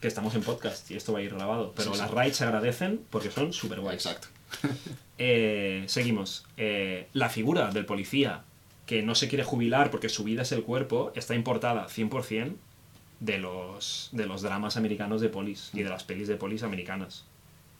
[0.00, 2.02] Que estamos en podcast y esto va a ir grabado, pero Sí, sí.
[2.02, 4.06] las raids se agradecen porque son súper guays.
[4.06, 4.28] Exacto.
[5.22, 6.46] Eh, seguimos.
[6.56, 8.42] Eh, la figura del policía
[8.86, 12.54] que no se quiere jubilar porque su vida es el cuerpo está importada 100%
[13.20, 17.24] de los, de los dramas americanos de polis y de las pelis de polis americanas.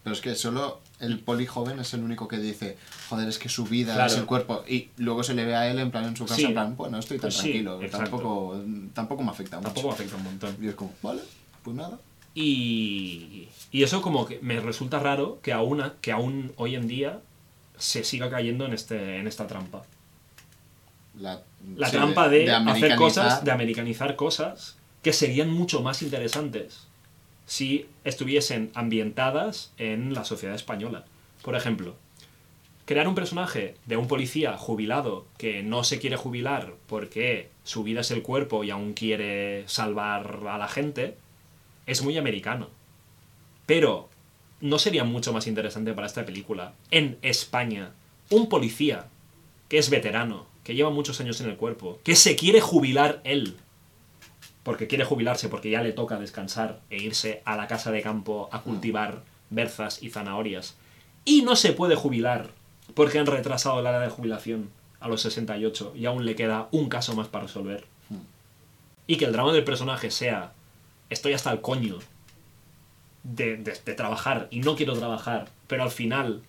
[0.04, 2.76] Pero es que solo el poli joven es el único que dice,
[3.08, 4.12] joder, es que su vida Claro.
[4.12, 4.62] es el cuerpo.
[4.68, 6.44] Y luego se le ve a él en plan en su casa, Sí.
[6.44, 8.62] en plan, bueno, estoy tan Pues tranquilo, tampoco,
[8.94, 9.68] tampoco me afecta mucho.
[9.68, 10.56] Tampoco me afecta un montón.
[10.60, 11.22] Y es como, vale,
[11.62, 11.98] pues nada.
[12.34, 17.20] Y, y eso como que me resulta raro que aún, que aún hoy en día
[17.80, 19.82] se siga cayendo en, este, en esta trampa.
[21.18, 21.42] La,
[21.76, 22.98] La sí, trampa de, hacer americanizar.
[22.98, 26.86] cosas, de americanizar cosas que serían mucho más interesantes
[27.46, 31.04] si estuviesen ambientadas en la sociedad española.
[31.42, 31.96] Por ejemplo,
[32.84, 38.02] crear un personaje de un policía jubilado que no se quiere jubilar porque su vida
[38.02, 41.16] es el cuerpo y aún quiere salvar a la gente,
[41.86, 42.68] es muy americano.
[43.66, 44.09] Pero
[44.60, 47.92] no sería mucho más interesante para esta película en España
[48.28, 49.06] un policía
[49.68, 53.56] que es veterano, que lleva muchos años en el cuerpo, que se quiere jubilar él,
[54.62, 58.48] porque quiere jubilarse, porque ya le toca descansar e irse a la casa de campo
[58.52, 60.76] a cultivar berzas y zanahorias,
[61.24, 62.50] y no se puede jubilar
[62.94, 64.70] porque han retrasado la edad de jubilación
[65.00, 67.84] a los 68 y aún le queda un caso más para resolver.
[68.08, 68.18] Hmm.
[69.06, 70.52] Y que el drama del personaje sea,
[71.08, 71.98] estoy hasta el coño
[73.22, 76.42] de, de- de trabajar y no quiero trabajar, pero al final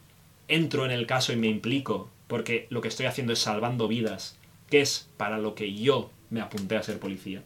[0.47, 4.37] entro en el caso y me implico porque lo que estoy haciendo es salvando vidas,
[4.69, 7.41] que es para lo que yo me apunté a ser policía.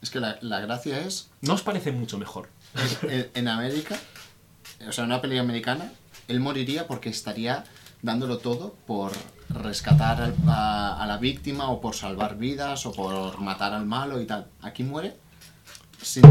[0.00, 2.48] Es que la, la gracia es, ¿No os parece mucho mejor?
[3.08, 3.98] en, en América,
[4.86, 5.92] o sea, en una peli americana,
[6.28, 7.64] él moriría porque estaría
[8.02, 9.10] dándolo todo por
[9.48, 14.26] rescatar a, a la víctima o por salvar vidas o por matar al malo y
[14.26, 14.46] tal.
[14.62, 15.14] Aquí muere
[16.00, 16.24] sin,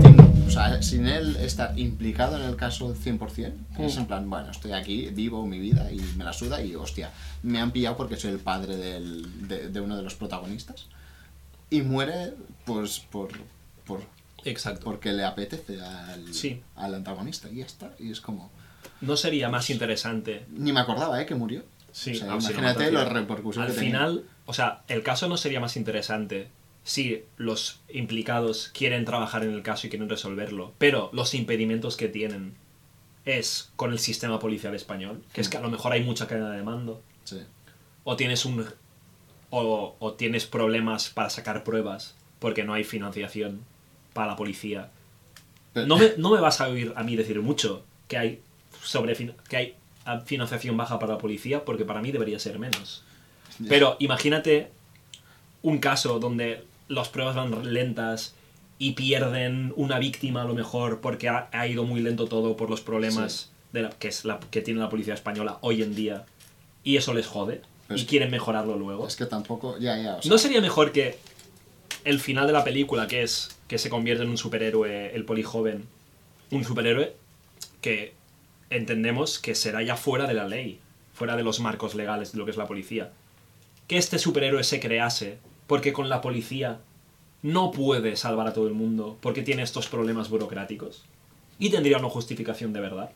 [0.47, 3.53] o sea, sin él estar implicado en el caso 100%.
[3.79, 7.11] Es en plan, bueno, estoy aquí, vivo mi vida y me la suda y hostia,
[7.43, 10.87] me han pillado porque soy el padre del- de, de uno de los protagonistas.
[11.69, 12.33] Y muere
[12.65, 13.29] pues por,
[13.85, 14.01] por,
[14.45, 14.85] Exacto.
[14.85, 16.61] porque le apetece al, Sí.
[16.75, 17.91] al antagonista y ya está.
[17.99, 18.49] Y es como...
[19.01, 21.25] ¿No sería más interesante Ni me acordaba, ¿eh?
[21.25, 21.63] Que murió.
[21.91, 23.19] Sí, O sea, ah, imagínate me la refiero.
[23.21, 23.91] repercusión Al que tenía.
[23.99, 26.47] final, o sea, el caso no sería más interesante
[26.87, 32.07] si los implicados quieren trabajar en el caso y quieren resolverlo, pero los impedimentos que
[32.07, 32.55] tienen
[33.25, 36.51] es con el sistema policial español, que es que a lo mejor hay mucha cadena
[36.51, 37.41] de mando, Sí.
[38.05, 38.65] o tienes un
[39.49, 43.63] o, o tienes problemas para sacar pruebas porque no hay financiación
[44.13, 44.89] para la policía.
[45.75, 48.41] No me, no me vas a oír a mí decir mucho que hay
[48.81, 49.13] sobre
[49.49, 49.75] que hay
[50.25, 53.03] financiación baja para la policía porque para mí debería ser menos.
[53.67, 54.69] Pero imagínate
[55.63, 58.33] un caso donde las pruebas van lentas
[58.79, 62.69] y pierden una víctima a lo mejor porque ha, ha ido muy lento todo por
[62.69, 66.25] los problemas de la- que, es la, que tiene la policía española hoy en día
[66.83, 69.07] y eso les jode y quieren mejorarlo luego.
[69.07, 69.77] Es que tampoco...
[69.79, 70.15] Ya, ya.
[70.15, 71.17] o sea, ¿No sería mejor que
[72.03, 75.43] el final de la película, que es que se convierte en un superhéroe, el poli
[75.43, 75.85] joven,
[76.51, 77.13] un superhéroe
[77.81, 78.13] que
[78.69, 80.79] entendemos que será ya fuera de la ley,
[81.13, 83.11] fuera de los marcos legales de lo que es la policía?
[83.87, 86.79] Que este superhéroe se crease porque con la policía
[87.43, 91.03] no puede salvar a todo el mundo porque tiene estos problemas burocráticos
[91.59, 93.11] y tendría una justificación de verdad.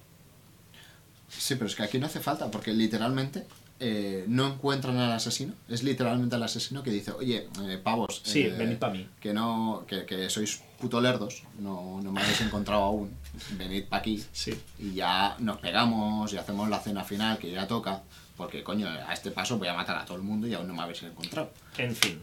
[1.29, 3.45] Sí, pero es que aquí no hace falta, porque literalmente
[3.79, 5.53] eh, no encuentran al asesino.
[5.69, 9.07] Es literalmente el asesino que dice, oye, eh, pavos, Sí, eh, venid pa' mí.
[9.19, 13.11] Que, no, que, que sois puto lerdos, no, no me habéis encontrado aún,
[13.57, 14.23] venid pa' aquí.
[14.33, 14.59] Sí.
[14.77, 18.03] Y ya nos pegamos y hacemos la cena final, que ya toca,
[18.35, 20.73] porque coño, a este paso voy a matar a todo el mundo y aún no
[20.73, 21.49] me habéis encontrado.
[21.77, 22.19] En fin.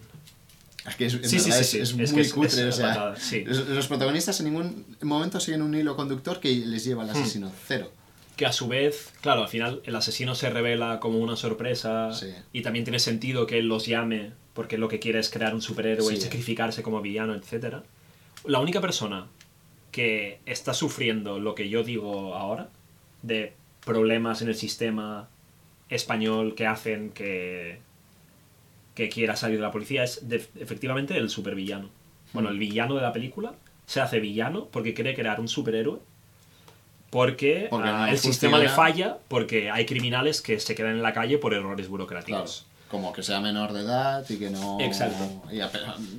[0.89, 4.41] Es que es, Sí, sí, sí, es- muy es- cutre, o sea, los, los protagonistas
[4.41, 7.11] en ningún momento siguen un hilo conductor que les lleva Hmm.
[7.11, 7.93] al asesino, cero.
[8.37, 12.11] que a su vez, claro, al final el asesino se revela como una sorpresa
[12.53, 15.61] y también tiene sentido que él los llame porque lo que quiere es crear un
[15.63, 17.79] superhéroe y sacrificarse como villano, etc.
[18.45, 19.27] La única persona
[19.91, 22.69] que está sufriendo lo que yo digo ahora,
[23.23, 23.55] de
[23.85, 25.29] problemas en el sistema
[25.89, 27.81] español que hacen que,
[28.99, 31.89] que quiera salir de la policía, es de- efectivamente el supervillano.
[32.33, 33.53] Bueno, el villano de la película
[33.87, 36.01] se hace villano porque quiere crear un superhéroe
[37.11, 41.13] porque, Porque ah, el sistema le falla porque hay criminales que se quedan en la
[41.15, 42.67] calle por errores Claro, burocráticos.
[42.91, 44.79] como que sea menor de edad y que no...
[44.81, 45.43] Exacto.
[45.51, 45.71] y a-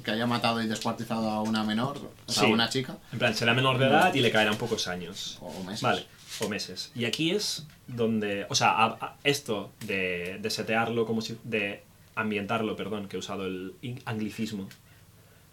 [0.04, 2.50] que haya matado y descuartizado a una menor, o sea, Sí.
[2.50, 5.38] a una chica, En plan, será menor de edad y le caerán pocos años.
[5.42, 5.82] o meses.
[5.82, 6.06] Vale,
[6.40, 6.92] o meses.
[6.96, 11.84] Y aquí es donde, o sea, a- a- esto de, de setearlo como si, de
[12.22, 13.74] ambientarlo, perdón, que he usado el
[14.06, 14.68] anglicismo,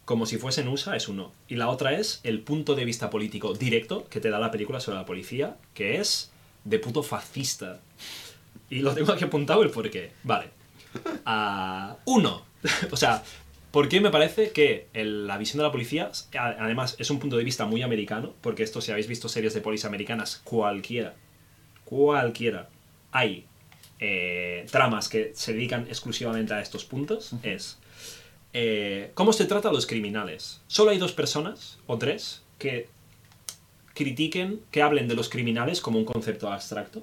[0.07, 1.33] como si fuese en USA es uno.
[1.49, 4.79] Y la otra es el punto de vista político directo que te da la película
[4.81, 6.31] sobre la policía, que es
[6.65, 7.81] de puto fascista.
[8.71, 10.13] Y lo tengo aquí apuntado el por qué.
[10.23, 10.51] Vale.
[11.27, 12.45] Ah, uno.
[12.93, 13.25] o sea,
[13.73, 17.43] ¿por qué me parece que la visión de la policía, además, es un punto de
[17.43, 18.33] vista muy americano?
[18.43, 21.17] Porque esto, si habéis visto series de polis americanas, cualquiera,
[21.85, 22.69] cualquiera,
[23.11, 23.45] hay
[24.01, 27.33] eh, tramas que se dedican exclusivamente a estos puntos.
[27.43, 27.79] Es
[28.53, 30.61] eh, cómo se trata a los criminales.
[30.67, 32.89] Solo hay dos personas, o tres, que
[33.95, 37.03] critiquen, que hablen de los criminales como un concepto abstracto.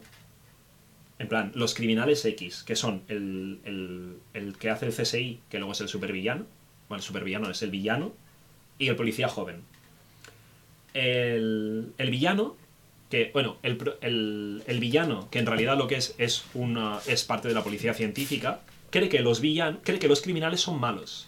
[1.19, 5.57] En plan, los criminales X, que son el, el- el que hace el CSI, que
[5.57, 6.45] luego es el supervillano.
[6.89, 8.13] Bueno, el supervillano es el villano.
[8.79, 9.61] Y el policía joven.
[10.93, 12.55] El, el villano,
[13.13, 17.23] que, bueno, el, el- el villano, que en realidad lo que es es, una, es
[17.23, 21.27] parte de la policía científica, cree que, los villan, cree que los criminales son malos.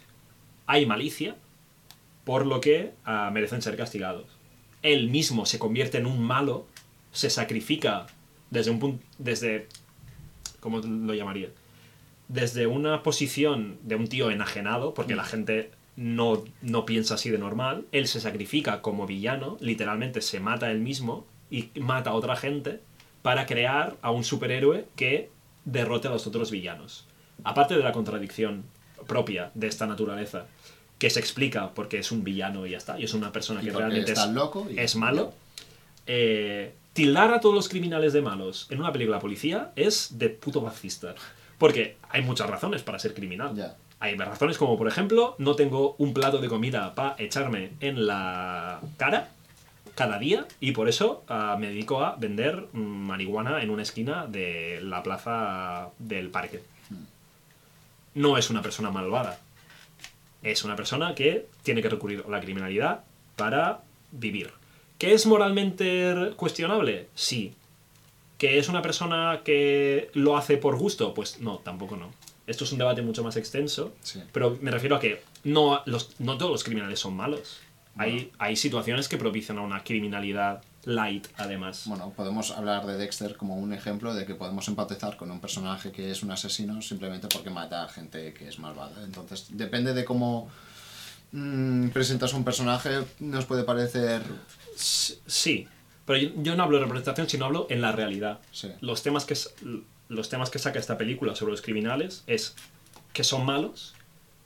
[0.66, 1.36] Hay malicia,
[2.24, 4.26] por lo que ah, merecen ser castigados.
[4.82, 6.66] Él mismo se convierte en un malo,
[7.12, 8.08] se sacrifica
[8.50, 9.06] desde un punto.
[9.20, 9.68] desde.
[10.60, 11.50] ¿Cómo lo llamaría?
[12.30, 17.38] Desde una posición de un tío enajenado, porque la gente no, no piensa así de
[17.38, 17.86] normal.
[17.92, 22.80] Él se sacrifica como villano, literalmente se mata él mismo y mata a otra gente
[23.22, 25.30] para crear a un superhéroe que
[25.64, 27.06] derrote a los otros villanos.
[27.44, 28.64] Aparte de la contradicción
[29.08, 30.46] propia de esta naturaleza,
[31.00, 33.66] que se explica porque es un villano y ya está, y es una persona Y
[33.66, 35.34] que realmente es, loco y- es malo,
[36.08, 40.62] eh, tildar a todos los criminales de malos en una película policía es de puto
[40.62, 41.16] fascista.
[41.58, 43.56] Porque hay muchas razones para ser criminal.
[44.00, 48.82] Hay razones como, por ejemplo, no tengo un plato de comida para echarme en la
[48.98, 49.30] cara
[49.96, 54.26] cada día y por eso ah, me dedico a vender mm, marihuana en una esquina
[54.28, 56.62] de la plaza del parque.
[58.14, 59.40] No es una persona malvada.
[60.44, 63.04] Es una persona que tiene que recurrir a la criminalidad
[63.36, 63.82] para
[64.12, 64.52] vivir.
[64.98, 67.10] ¿Que es moralmente cuestionable?
[67.16, 67.54] Sí.
[68.38, 71.14] ¿Que es una persona que lo hace por gusto?
[71.14, 72.12] Pues no, tampoco no.
[72.48, 74.22] Esto es un debate mucho más extenso, Sí.
[74.32, 77.60] pero me refiero a que no, los, no todos los criminales son malos.
[77.98, 81.84] Hay, hay situaciones que propician a una criminalidad light, además.
[81.88, 85.92] Bueno, podemos hablar de Dexter como un ejemplo de que podemos empatizar con un personaje
[85.92, 89.04] que es un asesino simplemente porque mata a gente que es malvada.
[89.04, 90.50] Entonces, depende de cómo
[91.32, 94.22] mm, presentas un personaje, nos puede parecer...
[94.76, 95.68] Sí,
[96.06, 98.40] pero yo, yo no hablo de representación, sino hablo en la realidad.
[98.52, 98.72] Sí.
[98.82, 99.36] Los, temas que,
[100.10, 102.56] los temas que saca esta película sobre los criminales es
[103.14, 103.96] que son malos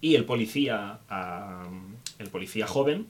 [0.02, 1.68] y el policía, ah,
[2.20, 3.08] el policía joven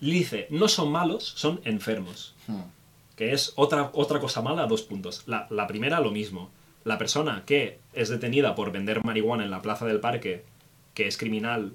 [0.00, 2.34] dice, no son malos, son enfermos.
[2.46, 2.60] hmm,
[3.16, 5.22] Que es otra, otra cosa mala dos puntos.
[5.26, 6.50] La, la primera, lo mismo.
[6.84, 10.44] La persona que es detenida por vender marihuana en la plaza del parque,
[10.94, 11.72] que es criminal,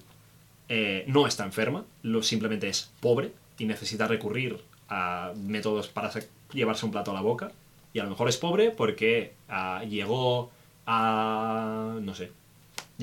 [0.70, 6.12] eh, no está enferma, lo, simplemente es pobre y necesita recurrir a métodos para
[6.54, 7.52] llevarse un plato a la boca.
[7.94, 10.50] Y a lo mejor es pobre porque ah, llegó
[10.86, 11.98] a...
[12.02, 12.32] no sé.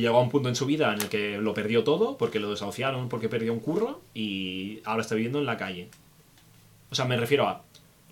[0.01, 2.51] Llegó a un punto en su vida en el que lo perdió todo, porque lo
[2.51, 5.89] desahuciaron, porque perdió un curro, y ahora está viviendo en la calle.
[6.91, 7.63] O sea, me refiero a.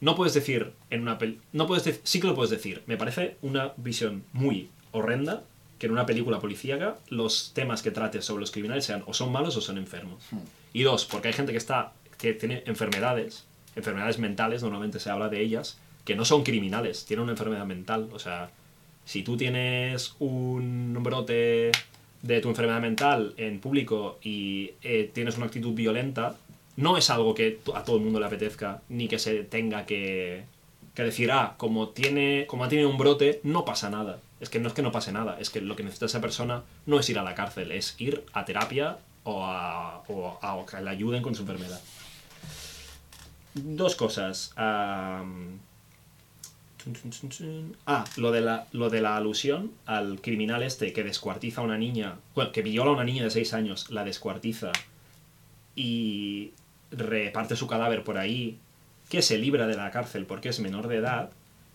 [0.00, 2.82] No puedes decir en una pel No puedes dec- Sí que lo puedes decir.
[2.86, 5.42] Me parece una visión muy horrenda
[5.78, 9.32] que en una película policíaca los temas que trates sobre los criminales sean o son
[9.32, 10.24] malos o son enfermos.
[10.72, 11.92] Y dos, porque hay gente que está.
[12.18, 13.44] que tiene enfermedades,
[13.76, 18.08] enfermedades mentales, normalmente se habla de ellas, que no son criminales, tienen una enfermedad mental.
[18.12, 18.50] O sea,
[19.08, 21.72] si tú tienes un brote
[22.20, 26.36] de tu enfermedad mental en público y eh, tienes una actitud violenta,
[26.76, 30.42] no es algo que a todo el mundo le apetezca, ni que se tenga que,
[30.94, 34.18] que decir, ah, como, tiene, como ha tenido un brote, no pasa nada.
[34.40, 36.62] Es que no es que no pase nada, es que lo que necesita esa persona
[36.86, 40.66] no es ir a la cárcel, es ir a terapia o a, o a- o
[40.66, 41.80] que le ayuden con su enfermedad.
[43.54, 44.52] Dos cosas.
[47.86, 51.78] Ah, lo de, la, lo de la alusión al criminal este que descuartiza a una
[51.78, 54.72] niña, bueno, que viola a una niña de 6 años, la descuartiza
[55.74, 56.52] y
[56.90, 58.58] reparte su cadáver por ahí,
[59.08, 61.30] que se libra de la cárcel porque es menor de edad,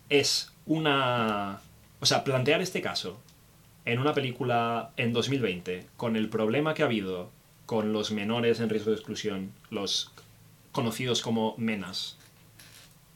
[0.10, 1.60] es una...
[1.99, 3.19] O sea, plantear este caso
[3.85, 7.30] en una película en 2020, con el problema que ha habido
[7.65, 10.11] con los menores en riesgo de exclusión, los
[10.72, 12.18] conocidos como menas,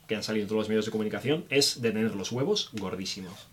[0.08, 3.48] que han salido en todos los medios de comunicación, es de tener los huevos gordísimos.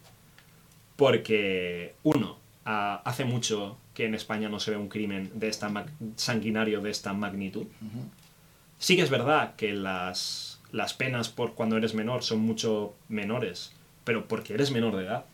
[0.97, 5.71] Porque, uno, hace mucho que en España no se ve un crimen de esta
[6.17, 7.67] sanguinario de esta magnitud.
[8.79, 13.73] Sí que es verdad que las, las penas por cuando eres menor son mucho menores,
[14.05, 15.25] pero porque eres menor de edad.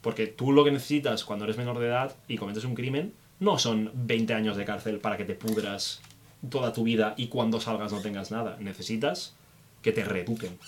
[0.00, 3.58] Porque tú lo que necesitas cuando eres menor de edad y cometes un crimen no
[3.58, 6.00] son 20 años de cárcel para que te pudras
[6.48, 8.56] toda tu vida y cuando salgas no tengas nada.
[8.60, 9.34] Necesitas
[9.82, 10.58] que te reeduquen.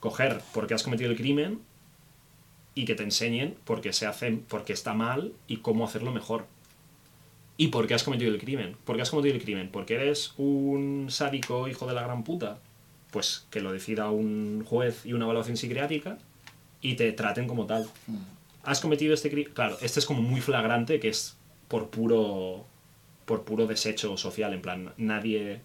[0.00, 1.60] Coger porque has cometido el crimen
[2.74, 6.12] y que te enseñen por qué se hace, por qué está mal y cómo hacerlo
[6.12, 6.46] mejor.
[7.56, 8.76] ¿Y por qué has cometido el crimen?
[8.84, 9.68] ¿Por qué has cometido el crimen?
[9.70, 12.58] ¿Porque eres un sádico hijo de la gran puta?
[13.10, 16.16] Pues que lo decida un juez y una evaluación psiquiátrica
[16.80, 17.86] y te traten como tal.
[18.62, 19.52] ¿Has cometido este crimen?
[19.52, 21.36] Claro, este es como muy flagrante que es
[21.68, 22.64] por puro
[23.30, 25.60] por puro desecho social, en plan, nadie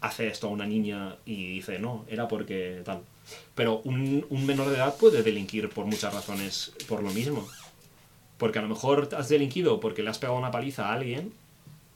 [0.00, 3.00] hace esto a una niña y dice, no, era porque tal.
[3.54, 7.46] Pero un, un menor de edad puede delinquir por muchas razones por lo mismo.
[8.38, 11.32] Porque a lo mejor has delinquido porque le has pegado una paliza a alguien,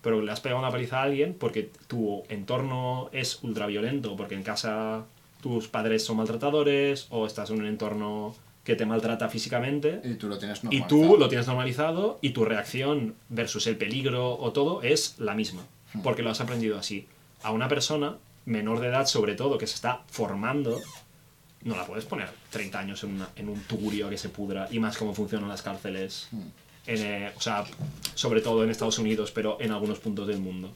[0.02, 4.42] pero le has pegado una paliza a alguien porque tu entorno es ultraviolento, porque en
[4.42, 5.04] casa
[5.40, 8.34] tus padres son maltratadores o estás en un entorno
[8.64, 12.44] que te maltrata físicamente Y tú lo tienes y tú lo tienes normalizado y tu
[12.44, 15.62] reacción versus el peligro o todo es la misma,
[16.02, 17.06] porque lo has aprendido así.
[17.42, 18.16] A una persona
[18.46, 20.80] menor de edad, sobre todo, que se está formando,
[21.62, 24.78] no la puedes poner 30 años en, una- en un tugurio que se pudra y
[24.80, 26.28] más cómo funcionan las cárceles,
[26.86, 27.64] en, eh, o sea,
[28.14, 30.72] sobre todo en Estados Unidos, pero en algunos puntos del mundo.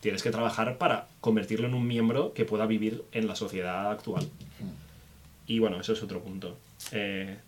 [0.00, 4.28] Tienes que trabajar para convertirlo en un miembro que pueda vivir en la sociedad actual.
[5.46, 6.56] Y bueno, eso es otro punto.
[6.92, 7.38] Eh,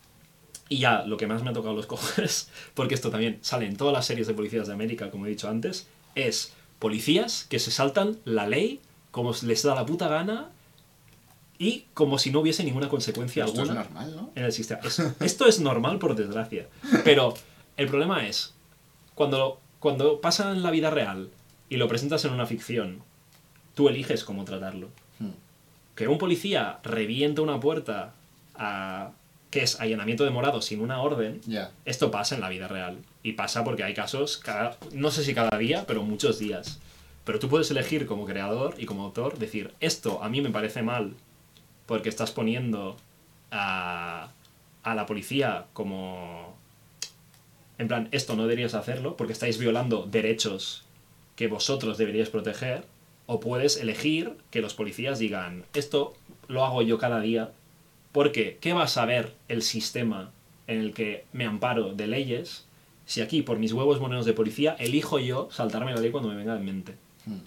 [0.68, 3.76] Y ya, lo que más me ha tocado los cojones, porque esto también sale en
[3.76, 7.70] todas las series de policías de América, como he dicho antes, es policías que se
[7.70, 8.80] saltan la ley
[9.10, 10.50] como les da la puta gana
[11.58, 14.30] y como si no hubiese ninguna consecuencia Esto alguna es normal, ¿no?
[14.34, 14.80] en el sistema.
[14.84, 16.66] Es- esto es normal, por desgracia.
[17.04, 17.34] Pero
[17.78, 18.52] el problema es,
[19.14, 21.30] cuando, cuando pasa en la vida real
[21.70, 23.02] y lo presentas en una ficción,
[23.74, 24.88] tú eliges cómo tratarlo.
[25.18, 25.30] Hmm.
[25.94, 28.12] Que un policía reviente una puerta
[28.54, 29.12] a,
[29.50, 31.40] que es allanamiento de morado sin una orden,
[31.84, 32.98] esto pasa en la vida real.
[33.22, 36.80] Y pasa porque hay casos, cada, no sé si cada día, pero muchos días.
[37.24, 40.82] Pero tú puedes elegir como creador y como autor, decir, esto a mí me parece
[40.82, 41.14] mal
[41.86, 42.96] porque estás poniendo
[43.50, 44.30] a,
[44.82, 46.56] a la policía como...
[47.78, 50.84] En plan, esto no deberías hacerlo porque estáis violando derechos
[51.34, 52.84] que vosotros deberíais proteger.
[53.26, 56.14] O puedes elegir que los policías digan, esto
[56.46, 57.50] lo hago yo cada día
[58.16, 60.30] porque, ¿qué va a saber el sistema
[60.66, 62.64] en el que me amparo de leyes
[63.04, 66.36] si aquí, por mis huevos morenos de policía, elijo yo saltarme la ley cuando me
[66.36, 66.94] venga en mente?
[67.26, 67.38] Hmm.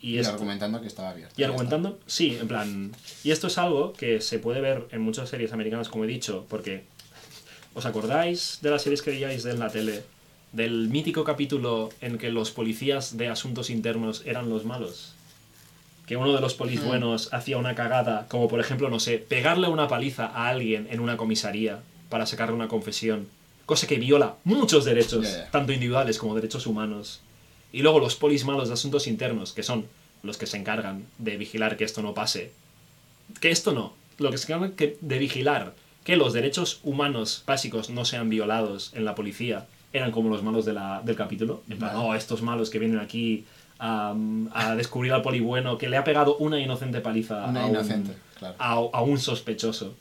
[0.00, 1.34] Y, Y, esto- argumentando que estaba abierto.
[1.36, 2.92] y argumentando, sí, en plan.
[3.22, 6.46] Y esto es algo que se puede ver en muchas series americanas, como he dicho,
[6.48, 6.84] porque.
[7.74, 10.02] ¿Os acordáis de las series que veíais en la tele?
[10.52, 15.14] Del mítico capítulo en que los policías de asuntos internos eran los malos.
[16.12, 19.68] Que uno de los polis buenos hacía una cagada, como por ejemplo, no sé, pegarle
[19.68, 21.80] una paliza a alguien en una comisaría
[22.10, 23.28] para sacarle una confesión.
[23.64, 27.22] Cosa que viola muchos derechos, tanto individuales como derechos humanos.
[27.72, 29.86] Y luego los polis malos de asuntos internos, que son
[30.22, 32.52] los que se encargan de vigilar que esto no pase.
[33.40, 33.94] Que esto no.
[34.18, 35.72] Lo que se encargan que- de vigilar
[36.04, 39.64] que los derechos humanos básicos no sean violados en la policía
[39.94, 41.62] eran como los malos de la- del capítulo.
[41.70, 42.06] En plan, Vale.
[42.10, 43.46] oh, estos malos que vienen aquí
[43.84, 44.14] a,
[44.52, 48.12] a descubrir al poli bueno que le ha pegado una inocente paliza Una a, inocente,
[48.12, 48.54] un, claro.
[48.58, 49.94] a, a un sospechoso.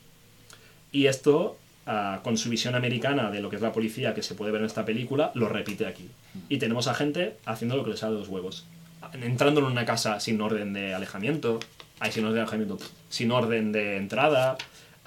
[0.92, 4.36] Y esto, ah, con su visión americana de lo que es la policía que se
[4.36, 6.08] puede ver en esta película, lo repite aquí.
[6.48, 8.66] Y tenemos a gente haciendo lo que les sale de los huevos.
[9.14, 11.60] Entrando en una casa sin orden de alejamiento,
[12.00, 12.78] ay, sin orden de alejamiento,
[13.10, 14.58] sin orden de entrada,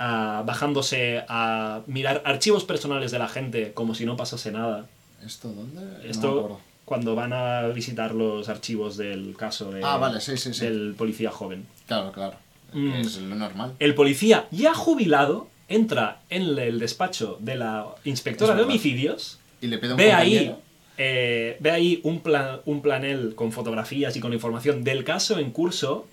[0.00, 4.86] ah, bajándose a mirar archivos personales de la gente como si no pasase nada.
[5.24, 6.10] ¿Esto dónde?
[6.10, 6.60] Esto.
[6.84, 10.64] Cuando van a visitar los archivos del caso de- Ah, vale, sí, sí, sí.
[10.64, 11.66] del policía joven.
[11.86, 12.36] Claro, claro.
[12.72, 12.92] Mm.
[12.94, 13.72] Es lo normal.
[13.78, 19.78] El policía ya jubilado entra en el despacho de la inspectora de homicidios, Y le
[19.78, 20.54] pide un ve ahí,
[20.98, 25.50] eh, ve ahí un, plan, un planel con fotografías y con información del caso en
[25.52, 26.06] curso.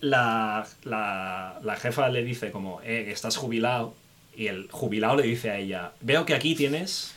[0.00, 3.94] La, la, la jefa le dice como, eh, estás jubilado.
[4.36, 7.14] Y el jubilado le dice a ella, veo que aquí tienes...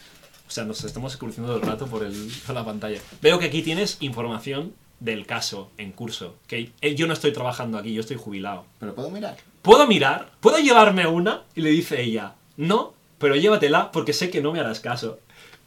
[0.47, 2.99] O sea, nos estamos cruzando el rato por, el, por la pantalla.
[3.21, 6.35] Veo que aquí tienes información del caso en curso.
[6.47, 8.65] Que eh, yo no estoy trabajando aquí, yo estoy jubilado.
[8.79, 9.37] Pero puedo mirar.
[9.61, 10.31] ¿Puedo mirar?
[10.39, 11.43] ¿Puedo llevarme una?
[11.55, 15.19] Y le dice ella, no, pero llévatela porque sé que no me harás caso.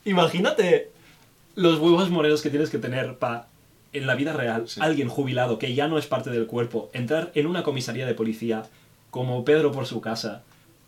[0.05, 0.90] Imagínate
[1.55, 3.47] los huevos morenos que tienes que tener para,
[3.93, 4.81] en la vida real, Sí.
[4.82, 8.62] alguien jubilado que ya no es parte del cuerpo, entrar en una comisaría de policía
[9.11, 10.43] como Pedro por su casa,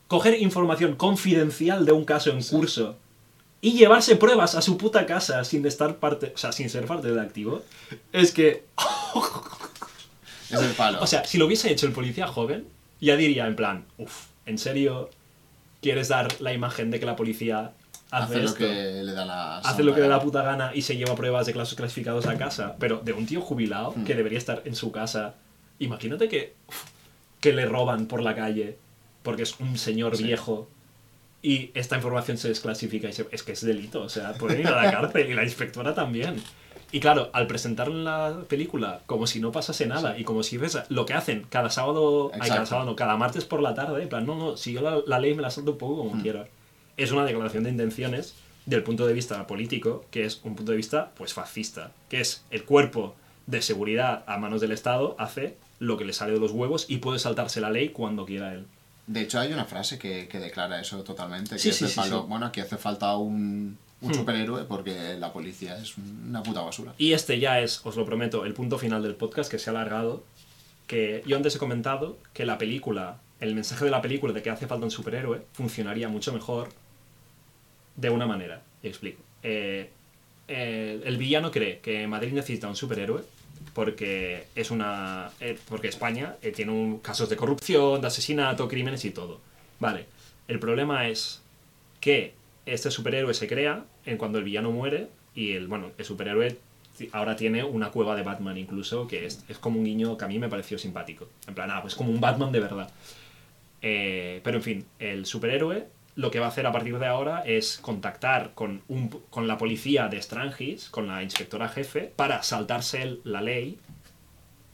[0.08, 2.96] coger información confidencial de un caso en curso
[3.62, 7.08] y llevarse pruebas a su puta casa sin estar parte, o sea, sin ser parte
[7.08, 7.62] del activo.
[8.12, 8.64] Es que
[10.50, 11.00] Es el palo.
[11.00, 12.66] o sea, si lo hubiese hecho el policía joven,
[13.00, 15.08] ya diría en plan, uff, ¿en serio
[15.80, 17.72] quieres dar la imagen de que la policía
[18.10, 19.58] hace, hace lo que le da la.
[19.58, 22.26] Hace lo que le da la puta gana y se lleva pruebas de casos clasificados
[22.26, 24.04] a casa, pero de un tío jubilado Hmm.
[24.04, 25.34] que debería estar en su casa.
[25.78, 26.82] Imagínate que, uf,
[27.40, 28.76] que le roban por la calle
[29.22, 30.24] porque es un señor Sí.
[30.24, 30.68] viejo
[31.42, 34.66] y esta información se desclasifica y se- es que es delito, o sea, pueden ir
[34.68, 36.36] a la cárcel y la inspectora también.
[36.92, 40.82] Y claro, al presentar la película como si no pasase nada y como si fuese
[40.90, 44.08] lo que hacen cada sábado, ay, cada sábado, no, cada martes por la tarde, en
[44.10, 46.20] plan, no, no, si yo la, la ley me la salto un poco como Mm.
[46.22, 46.46] quiera.
[46.98, 48.34] Es una declaración de intenciones
[48.66, 52.44] del punto de vista político, que es un punto de vista pues fascista, que es
[52.50, 53.16] el cuerpo
[53.46, 56.98] de seguridad a manos del Estado hace lo que le sale de los huevos y
[56.98, 58.66] puede saltarse la ley cuando quiera él.
[59.06, 61.56] De hecho, hay una frase que, que declara eso totalmente.
[61.56, 62.20] Que Sí, es sí, el sí, palo.
[62.22, 62.26] sí.
[62.28, 64.14] Bueno, aquí hace falta un, un Hmm.
[64.14, 66.94] superhéroe porque la policía es una puta basura.
[66.98, 69.72] Y este ya es, os lo prometo, el punto final del podcast que se ha
[69.72, 70.24] alargado.
[70.86, 74.50] Que yo antes he comentado que la película, el mensaje de la película de que
[74.50, 76.68] hace falta un superhéroe, funcionaría mucho mejor
[77.96, 78.62] de una manera.
[78.82, 79.22] Y explico.
[79.42, 79.90] Eh,
[80.48, 83.22] eh, el villano cree que Madrid necesita un superhéroe
[83.74, 89.04] porque es una eh, porque España eh, tiene un- casos de corrupción, de asesinato, crímenes
[89.04, 89.40] y todo.
[89.80, 90.06] Vale.
[90.48, 91.42] El problema es
[92.00, 92.34] que
[92.66, 96.58] este superhéroe se crea en cuando el villano muere y el bueno el superhéroe
[97.12, 100.28] ahora tiene una cueva de Batman incluso que es, es como un guiño que a
[100.28, 102.88] mí me pareció simpático en plan ah pues como un Batman de verdad
[103.84, 107.42] Eh, pero en fin, el superhéroe lo que va a hacer a partir de ahora
[107.46, 113.18] es contactar con, un, con la policía de Strangis, con la inspectora jefe, para saltarse
[113.24, 113.78] la ley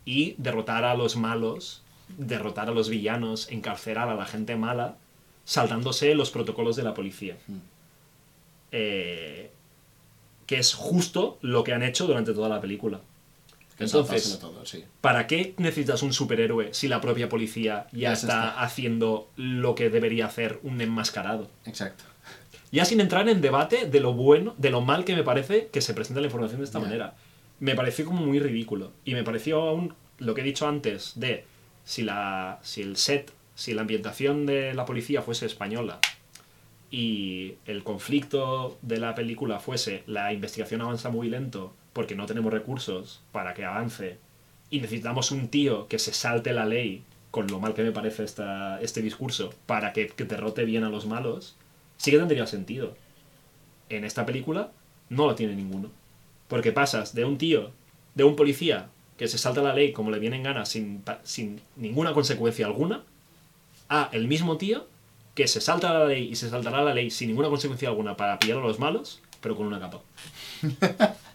[0.05, 1.82] y derrotar a los malos,
[2.16, 4.97] derrotar a los villanos, encarcelar a la gente mala,
[5.44, 7.36] saltándose los protocolos de la policía.
[8.73, 9.51] Eh,
[10.47, 13.01] que es justo lo que han hecho durante toda la película.
[13.78, 14.84] Entonces, todo, sí.
[15.00, 18.60] ¿Para qué necesitas un superhéroe si la propia policía ya Ya está, está.
[18.62, 21.48] haciendo lo que debería hacer un enmascarado?
[21.64, 22.05] Exacto.
[22.72, 25.80] Ya sin entrar en debate de lo bueno, de lo mal que me parece que
[25.80, 26.84] se presenta la información de esta Ya.
[26.84, 27.14] manera.
[27.60, 28.92] Me pareció como muy ridículo.
[29.05, 31.44] Y me pareció aún lo que he dicho antes de
[31.84, 35.98] si, la, si el set, si la ambientación de la policía fuese española
[36.90, 42.53] y el conflicto de la película fuese la investigación avanza muy lento porque no tenemos
[42.53, 44.19] recursos para que avance
[44.70, 47.03] y necesitamos un tío que se salte la ley
[47.33, 50.91] con lo mal que me parece esta, este discurso para que, que derrote bien a
[50.91, 51.57] los malos,
[51.97, 52.95] sí que tendría sentido.
[53.89, 54.70] En esta película
[55.09, 55.91] no lo tiene ninguno.
[56.47, 57.73] Porque pasas de un tío,
[58.15, 61.61] de un policía que se salta la ley como le viene en gana sin, sin
[61.75, 63.03] ninguna consecuencia alguna,
[63.89, 64.87] a el mismo tío
[65.35, 68.39] que se salta la ley y se saltará la ley sin ninguna consecuencia alguna para
[68.39, 70.01] pillar a los malos, pero con una capa.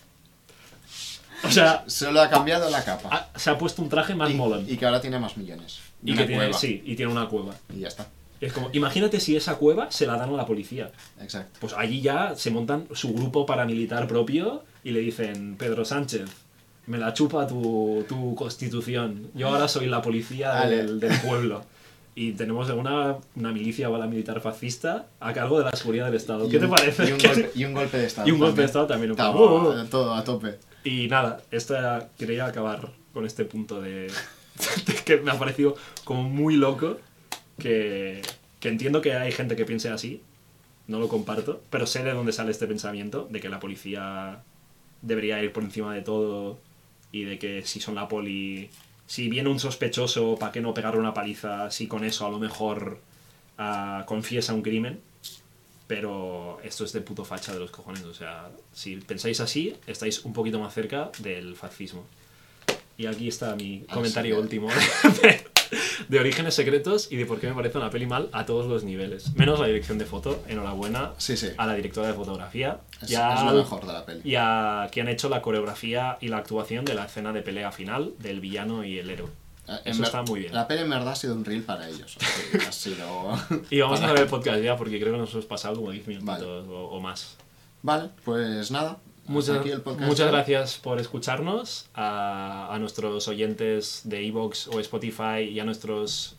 [1.43, 3.09] o sea, Solo ha cambiado la capa.
[3.33, 4.65] ha- se ha puesto un traje más y, molón.
[4.67, 5.79] y que ahora tiene más millones.
[6.03, 6.57] Y, que tiene, cueva.
[6.57, 7.53] sí, y tiene una cueva.
[7.75, 8.07] Y ya está.
[8.41, 10.91] Es como, imagínate si esa cueva se la dan a la policía.
[11.21, 11.59] Exacto.
[11.61, 16.29] Pues allí ya se montan su grupo paramilitar propio y le dicen, Pedro Sánchez,
[16.87, 19.29] me la chupa tu, tu constitución.
[19.33, 21.63] Yo ahora soy la policía del, del pueblo.
[22.15, 26.47] Y tenemos una, una milicia militar fascista a cargo de la seguridad del Estado.
[26.49, 27.09] ¿Qué un- te parece?
[27.09, 28.27] Y un, ¿Qué- golpe, y un golpe de estado.
[28.27, 28.65] Y un golpe de.
[28.67, 29.11] Estado también.
[29.11, 29.17] un
[29.89, 30.59] todo a tope.
[30.83, 34.11] Y nada, esta, quería acabar con este punto de,
[35.05, 36.97] que me ha parecido como muy loco,
[37.57, 38.21] que,
[38.59, 40.21] que entiendo que hay gente que piense así,
[40.87, 44.43] no lo comparto, pero sé de dónde sale este pensamiento, de que la policía
[45.01, 46.59] debería ir por encima de todo
[47.11, 48.69] y de que si son la poli,
[49.05, 52.39] si viene un sospechoso, ¿para qué no pegarle una paliza si con eso a lo
[52.39, 52.99] mejor
[53.57, 54.99] ah, confiesa un crimen?
[55.87, 58.03] Pero esto es de puto facha de los cojones.
[58.03, 62.05] O sea, si pensáis así, estáis un poquito más cerca del fascismo.
[62.97, 64.41] Y aquí está mi Ah, comentario sí.
[64.41, 64.69] último
[65.21, 65.43] de,
[66.07, 68.83] de Orígenes Secretos y de por qué me parece una peli mal a todos los
[68.83, 69.33] niveles.
[69.35, 70.41] Menos la dirección de foto.
[70.47, 71.49] Enhorabuena Sí, sí.
[71.57, 72.79] a la directora de fotografía.
[73.01, 74.21] Es, y a- es lo mejor de la peli.
[74.23, 77.71] Y a quien ha hecho la coreografía y la actuación de la escena de pelea
[77.71, 79.29] final del villano y el héroe.
[79.67, 80.53] Eh, Eso está muy bien.
[80.53, 82.17] La peli en verdad ha sido un reel para ellos.
[82.67, 83.31] ha sido...
[83.69, 86.07] Y vamos a ver el podcast ya porque creo que nos hemos pasado como 10
[86.07, 86.45] minutos Vale.
[86.45, 87.37] o, o más.
[87.81, 88.97] Vale, pues nada.
[89.25, 94.81] Muchas, aquí el podcast muchas gracias por escucharnos, a, a nuestros oyentes de Evox o
[94.81, 96.35] Spotify y a nuestros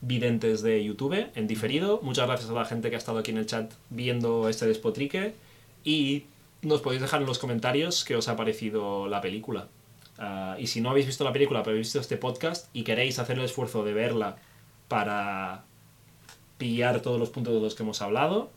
[0.00, 2.00] videntes de YouTube en diferido.
[2.02, 5.34] Muchas gracias a la gente que ha estado aquí en el chat viendo este despotrique
[5.84, 6.24] y
[6.62, 9.68] nos podéis dejar en los comentarios qué os ha parecido la película.
[10.18, 13.18] Ah, y si no habéis visto la película, pero habéis visto este podcast y queréis
[13.18, 14.36] hacer el esfuerzo de verla
[14.88, 15.64] para
[16.58, 18.50] pillar todos los puntos de los que hemos hablado,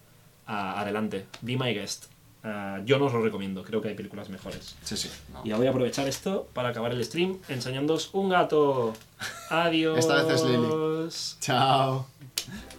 [0.46, 2.06] ah, adelante, be my guest.
[2.44, 4.76] Ah, yo no os lo recomiendo, creo que hay películas mejores.
[4.84, 5.10] Sí, sí.
[5.34, 5.42] no.
[5.44, 8.94] Y voy a aprovechar esto para acabar el stream enseñándoos un gato.
[9.50, 9.98] Adiós.
[9.98, 11.40] Esta vez es Lily.
[11.42, 12.08] Chao.